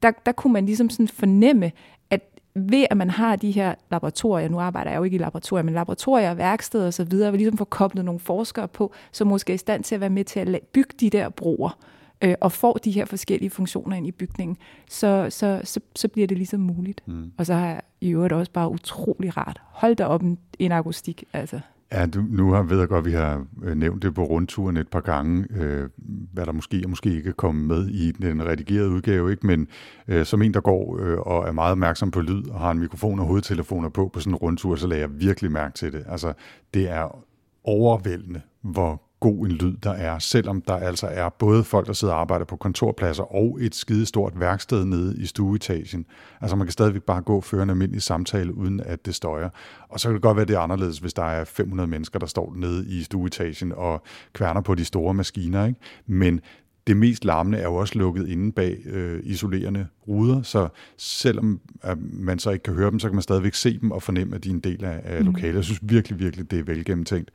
der, 0.03 0.11
der 0.26 0.32
kunne 0.32 0.53
man 0.53 0.65
ligesom 0.65 0.89
sådan 0.89 1.07
fornemme, 1.07 1.71
at 2.09 2.21
ved 2.55 2.86
at 2.89 2.97
man 2.97 3.09
har 3.09 3.36
de 3.36 3.51
her 3.51 3.76
laboratorier, 3.91 4.49
nu 4.49 4.59
arbejder 4.59 4.91
jeg 4.91 4.97
jo 4.97 5.03
ikke 5.03 5.15
i 5.15 5.19
laboratorier, 5.19 5.63
men 5.63 5.73
laboratorier, 5.73 6.34
værksteder 6.34 6.88
osv., 6.88 7.13
og 7.13 7.34
ligesom 7.34 7.57
får 7.57 7.65
koblet 7.65 8.05
nogle 8.05 8.19
forskere 8.19 8.67
på, 8.67 8.93
som 9.11 9.28
måske 9.28 9.51
er 9.51 9.55
i 9.55 9.57
stand 9.57 9.84
til 9.84 9.95
at 9.95 10.01
være 10.01 10.09
med 10.09 10.23
til 10.23 10.39
at 10.39 10.61
bygge 10.73 10.93
de 10.99 11.09
der 11.09 11.30
broer, 11.30 11.69
øh, 11.69 11.94
og 12.41 12.51
får 12.51 12.74
de 12.74 12.91
her 12.91 13.05
forskellige 13.05 13.49
funktioner 13.49 13.95
ind 13.95 14.07
i 14.07 14.11
bygningen, 14.11 14.57
så, 14.89 15.28
så, 15.30 15.61
så, 15.63 15.80
så 15.95 16.07
bliver 16.07 16.28
det 16.28 16.38
ligesom 16.38 16.59
muligt. 16.59 17.01
Mm. 17.07 17.32
Og 17.38 17.45
så 17.45 17.53
har 17.53 17.68
jeg 17.68 17.82
i 18.01 18.09
øvrigt 18.09 18.34
også 18.34 18.51
bare 18.51 18.72
utrolig 18.72 19.38
rart. 19.38 19.61
Hold 19.63 19.95
da 19.95 20.05
op 20.05 20.22
en, 20.22 20.38
en 20.59 20.72
akustik, 20.72 21.24
altså. 21.34 21.59
Ja, 21.91 22.05
du, 22.05 22.24
nu 22.30 22.51
har, 22.51 22.63
ved 22.63 22.80
jeg 22.80 22.88
godt, 22.88 23.05
at 23.07 23.11
vi 23.11 23.16
har 23.16 23.45
øh, 23.63 23.76
nævnt 23.76 24.03
det 24.03 24.13
på 24.13 24.24
rundturen 24.24 24.78
et 24.78 24.88
par 24.88 24.99
gange, 24.99 25.47
øh, 25.55 25.89
hvad 26.34 26.45
der 26.45 26.51
måske 26.51 26.82
og 26.84 26.89
måske 26.89 27.16
ikke 27.16 27.30
er 27.30 27.34
kommet 27.34 27.66
med 27.66 27.88
i 27.88 28.11
den 28.11 28.45
redigerede 28.45 28.89
udgave, 28.89 29.32
ikke? 29.32 29.47
men 29.47 29.68
øh, 30.07 30.26
som 30.26 30.41
en, 30.41 30.53
der 30.53 30.61
går 30.61 30.99
øh, 30.99 31.18
og 31.18 31.47
er 31.47 31.51
meget 31.51 31.72
opmærksom 31.72 32.11
på 32.11 32.22
lyd 32.22 32.49
og 32.49 32.59
har 32.59 32.72
en 32.72 32.80
mikrofon 32.80 33.20
og 33.20 33.26
hovedtelefoner 33.26 33.89
på 33.89 34.07
på 34.07 34.20
sådan 34.20 34.34
en 34.34 34.38
rundtur, 34.38 34.76
så 34.76 34.88
lader 34.88 35.01
jeg 35.01 35.20
virkelig 35.20 35.51
mærke 35.51 35.74
til 35.74 35.93
det. 35.93 36.03
Altså, 36.07 36.34
det 36.74 36.89
er 36.89 37.26
overvældende, 37.63 38.41
hvor 38.61 39.01
god 39.20 39.45
en 39.45 39.51
lyd 39.51 39.78
der 39.84 39.91
er, 39.91 40.20
selvom 40.20 40.61
der 40.61 40.74
altså 40.74 41.07
er 41.07 41.30
både 41.30 41.63
folk, 41.63 41.88
der 41.88 41.93
sidder 41.93 42.13
og 42.13 42.20
arbejder 42.20 42.45
på 42.45 42.55
kontorpladser 42.55 43.36
og 43.36 43.57
et 43.61 43.76
skidestort 43.76 44.39
værksted 44.39 44.86
nede 44.86 45.18
i 45.18 45.26
stueetagen. 45.26 46.05
Altså 46.41 46.55
man 46.55 46.68
kan 46.68 46.72
stadigvæk 46.72 47.03
bare 47.03 47.22
gå 47.22 47.36
og 47.36 47.43
føre 47.43 47.63
en 47.63 47.70
almindelig 47.70 48.01
samtale, 48.01 48.57
uden 48.57 48.80
at 48.80 49.05
det 49.05 49.16
støjer. 49.16 49.49
Og 49.89 49.99
så 49.99 50.07
kan 50.07 50.13
det 50.13 50.22
godt 50.22 50.38
være, 50.38 50.45
det 50.45 50.55
er 50.55 50.59
anderledes, 50.59 50.97
hvis 50.97 51.13
der 51.13 51.24
er 51.24 51.43
500 51.43 51.89
mennesker, 51.89 52.20
der 52.20 52.26
står 52.26 52.53
nede 52.55 52.88
i 52.88 53.03
stueetagen 53.03 53.72
og 53.72 54.03
kværner 54.34 54.61
på 54.61 54.76
de 54.76 54.86
store 54.86 55.13
maskiner. 55.13 55.66
Ikke? 55.66 55.80
Men 56.05 56.41
det 56.88 56.97
mest 56.97 57.26
larmende 57.26 57.57
er 57.57 57.63
jo 57.63 57.76
også 57.76 57.99
lukket 57.99 58.28
inde 58.28 58.51
bag 58.51 58.78
øh, 58.86 59.20
isolerende 59.24 59.88
ruder, 60.07 60.41
så 60.41 60.68
selvom 60.97 61.59
at 61.82 61.97
man 62.01 62.39
så 62.39 62.51
ikke 62.51 62.63
kan 62.63 62.74
høre 62.74 62.91
dem, 62.91 62.99
så 62.99 63.07
kan 63.07 63.16
man 63.16 63.22
stadigvæk 63.22 63.53
se 63.53 63.80
dem 63.80 63.91
og 63.91 64.03
fornemme, 64.03 64.36
at 64.36 64.43
de 64.43 64.49
er 64.49 64.53
en 64.53 64.59
del 64.59 64.86
af, 64.86 65.01
af 65.03 65.20
mm. 65.20 65.26
lokalet. 65.26 65.55
Jeg 65.55 65.63
synes 65.63 65.80
virkelig, 65.84 66.20
virkelig, 66.20 66.51
det 66.51 66.59
er 66.59 66.63
velgennemtænkt. 66.63 67.32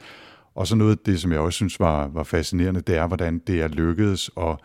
Og 0.55 0.67
så 0.67 0.77
noget 0.77 0.93
af 0.93 0.99
det, 0.99 1.21
som 1.21 1.33
jeg 1.33 1.41
også 1.41 1.57
synes 1.57 1.81
var, 1.81 2.09
var 2.09 2.23
fascinerende, 2.23 2.81
det 2.81 2.97
er, 2.97 3.07
hvordan 3.07 3.39
det 3.39 3.63
er 3.63 3.69
lykkedes 3.69 4.31
at 4.37 4.57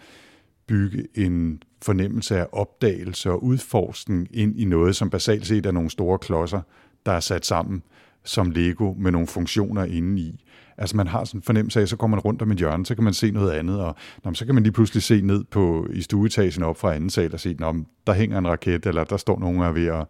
bygge 0.67 1.07
en 1.15 1.63
fornemmelse 1.81 2.39
af 2.39 2.47
opdagelse 2.51 3.31
og 3.31 3.43
udforskning 3.43 4.27
ind 4.31 4.59
i 4.59 4.65
noget, 4.65 4.95
som 4.95 5.09
basalt 5.09 5.47
set 5.47 5.65
er 5.65 5.71
nogle 5.71 5.89
store 5.89 6.19
klodser, 6.19 6.61
der 7.05 7.11
er 7.11 7.19
sat 7.19 7.45
sammen 7.45 7.83
som 8.25 8.51
Lego 8.51 8.93
med 8.97 9.11
nogle 9.11 9.27
funktioner 9.27 9.83
inde 9.83 10.21
i. 10.21 10.43
Altså 10.77 10.97
man 10.97 11.07
har 11.07 11.23
sådan 11.23 11.37
en 11.37 11.43
fornemmelse 11.43 11.81
af, 11.81 11.87
så 11.87 11.97
kommer 11.97 12.17
man 12.17 12.21
rundt 12.21 12.41
om 12.41 12.51
et 12.51 12.57
hjørne, 12.57 12.85
så 12.85 12.95
kan 12.95 13.03
man 13.03 13.13
se 13.13 13.31
noget 13.31 13.51
andet, 13.51 13.81
og 13.81 13.95
nå, 14.23 14.33
så 14.33 14.45
kan 14.45 14.55
man 14.55 14.63
lige 14.63 14.73
pludselig 14.73 15.03
se 15.03 15.21
ned 15.21 15.43
på 15.43 15.87
i 15.93 16.01
stueetagen 16.01 16.63
op 16.63 16.77
fra 16.77 16.95
anden 16.95 17.09
sal 17.09 17.33
og 17.33 17.39
se, 17.39 17.55
nå, 17.59 17.75
der 18.07 18.13
hænger 18.13 18.37
en 18.37 18.47
raket, 18.47 18.85
eller 18.85 19.03
der 19.03 19.17
står 19.17 19.39
nogen 19.39 19.61
er 19.61 19.71
ved 19.71 19.87
at 19.87 20.05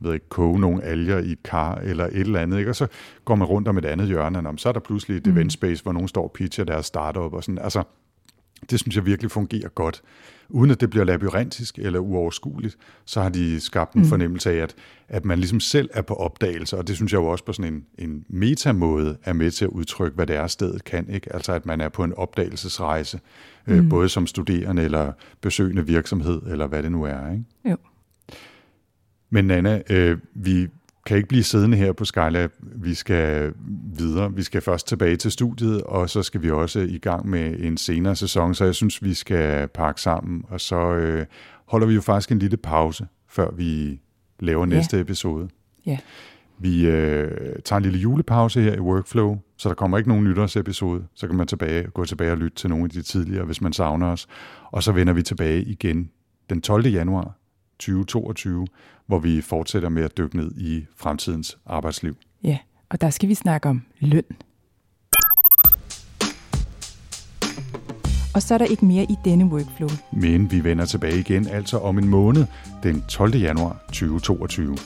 ved 0.00 0.14
ikke, 0.14 0.28
koge 0.28 0.60
nogle 0.60 0.84
alger 0.84 1.18
i 1.18 1.32
et 1.32 1.42
kar 1.42 1.74
eller 1.74 2.04
et 2.06 2.20
eller 2.20 2.40
andet, 2.40 2.58
ikke? 2.58 2.70
og 2.70 2.76
så 2.76 2.86
går 3.24 3.34
man 3.34 3.46
rundt 3.46 3.68
om 3.68 3.78
et 3.78 3.84
andet 3.84 4.06
hjørne, 4.06 4.48
og 4.48 4.54
så 4.56 4.68
er 4.68 4.72
der 4.72 4.80
pludselig 4.80 5.16
et 5.16 5.26
mm. 5.26 5.32
event 5.32 5.52
space, 5.52 5.82
hvor 5.82 5.92
nogen 5.92 6.08
står 6.08 6.24
og 6.24 6.32
pitcher 6.32 6.64
deres 6.64 6.86
startup 6.86 7.32
og 7.32 7.44
sådan. 7.44 7.58
Altså, 7.58 7.82
det 8.70 8.80
synes 8.80 8.96
jeg 8.96 9.06
virkelig 9.06 9.30
fungerer 9.30 9.68
godt. 9.68 10.02
Uden 10.48 10.70
at 10.70 10.80
det 10.80 10.90
bliver 10.90 11.04
labyrintisk 11.04 11.78
eller 11.78 11.98
uoverskueligt, 11.98 12.76
så 13.04 13.22
har 13.22 13.28
de 13.28 13.60
skabt 13.60 13.94
en 13.94 14.00
mm. 14.00 14.08
fornemmelse 14.08 14.50
af, 14.50 14.56
at, 14.56 14.74
at 15.08 15.24
man 15.24 15.38
ligesom 15.38 15.60
selv 15.60 15.90
er 15.92 16.02
på 16.02 16.14
opdagelse, 16.14 16.76
og 16.76 16.88
det 16.88 16.96
synes 16.96 17.12
jeg 17.12 17.18
jo 17.18 17.26
også 17.26 17.44
på 17.44 17.52
sådan 17.52 17.74
en, 17.74 17.84
en 17.98 18.24
metamåde 18.28 19.16
er 19.24 19.32
med 19.32 19.50
til 19.50 19.64
at 19.64 19.70
udtrykke, 19.70 20.14
hvad 20.14 20.26
det 20.26 20.36
er, 20.36 20.46
stedet 20.46 20.84
kan. 20.84 21.10
Ikke? 21.10 21.34
Altså 21.34 21.52
at 21.52 21.66
man 21.66 21.80
er 21.80 21.88
på 21.88 22.04
en 22.04 22.12
opdagelsesrejse, 22.12 23.20
øh, 23.66 23.76
mm. 23.76 23.84
øh, 23.84 23.90
både 23.90 24.08
som 24.08 24.26
studerende 24.26 24.82
eller 24.82 25.12
besøgende 25.40 25.86
virksomhed, 25.86 26.42
eller 26.42 26.66
hvad 26.66 26.82
det 26.82 26.92
nu 26.92 27.04
er. 27.04 27.32
Ikke? 27.32 27.44
Jo. 27.70 27.76
Men 29.36 29.50
Anna, 29.50 29.82
øh, 29.90 30.18
vi 30.34 30.68
kan 31.06 31.16
ikke 31.16 31.28
blive 31.28 31.42
siddende 31.42 31.76
her 31.76 31.92
på 31.92 32.04
Skylab. 32.04 32.52
Vi 32.60 32.94
skal 32.94 33.52
videre. 33.98 34.34
Vi 34.34 34.42
skal 34.42 34.60
først 34.62 34.88
tilbage 34.88 35.16
til 35.16 35.30
studiet, 35.30 35.82
og 35.82 36.10
så 36.10 36.22
skal 36.22 36.42
vi 36.42 36.50
også 36.50 36.80
i 36.80 36.98
gang 36.98 37.28
med 37.28 37.56
en 37.58 37.76
senere 37.76 38.16
sæson, 38.16 38.54
så 38.54 38.64
jeg 38.64 38.74
synes, 38.74 39.02
vi 39.02 39.14
skal 39.14 39.68
pakke 39.68 40.00
sammen. 40.00 40.44
Og 40.48 40.60
så 40.60 40.76
øh, 40.76 41.26
holder 41.66 41.86
vi 41.86 41.94
jo 41.94 42.00
faktisk 42.00 42.32
en 42.32 42.38
lille 42.38 42.56
pause, 42.56 43.06
før 43.28 43.50
vi 43.50 44.00
laver 44.40 44.66
næste 44.66 44.96
ja. 44.96 45.02
episode. 45.02 45.48
Ja. 45.86 45.98
Vi 46.58 46.86
øh, 46.86 47.56
tager 47.64 47.76
en 47.76 47.82
lille 47.82 47.98
julepause 47.98 48.60
her 48.62 48.74
i 48.74 48.80
Workflow, 48.80 49.38
så 49.56 49.68
der 49.68 49.74
kommer 49.74 49.98
ikke 49.98 50.08
nogen 50.08 50.24
nytårsepisode. 50.24 51.04
Så 51.14 51.26
kan 51.26 51.36
man 51.36 51.46
tilbage, 51.46 51.86
gå 51.86 52.04
tilbage 52.04 52.32
og 52.32 52.38
lytte 52.38 52.56
til 52.56 52.70
nogle 52.70 52.84
af 52.84 52.90
de 52.90 53.02
tidligere, 53.02 53.44
hvis 53.44 53.60
man 53.60 53.72
savner 53.72 54.06
os. 54.06 54.26
Og 54.70 54.82
så 54.82 54.92
vender 54.92 55.12
vi 55.12 55.22
tilbage 55.22 55.62
igen 55.62 56.10
den 56.50 56.60
12. 56.60 56.86
januar 56.86 57.36
2022, 57.78 58.66
hvor 59.06 59.18
vi 59.18 59.40
fortsætter 59.40 59.88
med 59.88 60.02
at 60.02 60.18
dykke 60.18 60.36
ned 60.36 60.50
i 60.56 60.86
fremtidens 60.96 61.58
arbejdsliv. 61.66 62.16
Ja, 62.44 62.58
og 62.90 63.00
der 63.00 63.10
skal 63.10 63.28
vi 63.28 63.34
snakke 63.34 63.68
om 63.68 63.82
løn. 64.00 64.22
Og 68.34 68.42
så 68.42 68.54
er 68.54 68.58
der 68.58 68.64
ikke 68.64 68.84
mere 68.84 69.04
i 69.04 69.16
denne 69.24 69.44
workflow. 69.44 69.88
Men 70.12 70.50
vi 70.50 70.64
vender 70.64 70.84
tilbage 70.84 71.18
igen 71.18 71.46
altså 71.46 71.78
om 71.78 71.98
en 71.98 72.08
måned, 72.08 72.46
den 72.82 73.02
12. 73.08 73.36
januar 73.36 73.84
2022. 73.86 74.76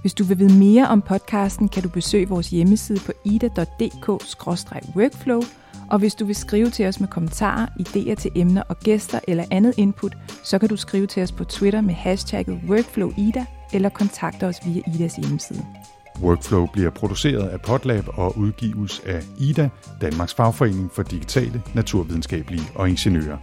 Hvis 0.00 0.14
du 0.14 0.24
vil 0.24 0.38
vide 0.38 0.58
mere 0.58 0.88
om 0.88 1.02
podcasten, 1.02 1.68
kan 1.68 1.82
du 1.82 1.88
besøge 1.88 2.28
vores 2.28 2.50
hjemmeside 2.50 3.00
på 3.06 3.12
ida.dk-workflow, 3.24 5.42
og 5.90 5.98
hvis 5.98 6.14
du 6.14 6.24
vil 6.24 6.34
skrive 6.34 6.70
til 6.70 6.86
os 6.86 7.00
med 7.00 7.08
kommentarer, 7.08 7.66
idéer 7.80 8.14
til 8.14 8.30
emner 8.34 8.62
og 8.68 8.78
gæster 8.78 9.20
eller 9.28 9.44
andet 9.50 9.74
input, 9.76 10.16
så 10.42 10.58
kan 10.58 10.68
du 10.68 10.76
skrive 10.76 11.06
til 11.06 11.22
os 11.22 11.32
på 11.32 11.44
Twitter 11.44 11.80
med 11.80 11.94
hashtagget 11.94 12.60
WorkflowIda 12.68 13.44
eller 13.72 13.88
kontakte 13.88 14.46
os 14.46 14.56
via 14.66 14.82
Idas 14.94 15.16
hjemmeside. 15.16 15.64
Workflow 16.22 16.66
bliver 16.66 16.90
produceret 16.90 17.48
af 17.48 17.60
Potlab 17.60 18.04
og 18.08 18.38
udgives 18.38 19.02
af 19.06 19.22
IDA, 19.38 19.68
Danmarks 20.00 20.34
Fagforening 20.34 20.90
for 20.92 21.02
Digitale, 21.02 21.62
Naturvidenskabelige 21.74 22.62
og 22.74 22.88
Ingeniører. 22.88 23.38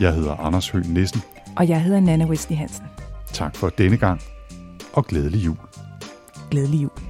Jeg 0.00 0.14
hedder 0.14 0.36
Anders 0.36 0.70
Høgh 0.70 0.94
Nissen. 0.94 1.20
Og 1.56 1.68
jeg 1.68 1.82
hedder 1.82 2.00
Nana 2.00 2.24
Wesley 2.24 2.56
Hansen. 2.56 2.84
Tak 3.32 3.56
for 3.56 3.68
denne 3.68 3.96
gang, 3.96 4.20
og 4.92 5.06
glædelig 5.06 5.44
jul. 5.44 5.56
Glædelig 6.50 6.82
jul. 6.82 7.05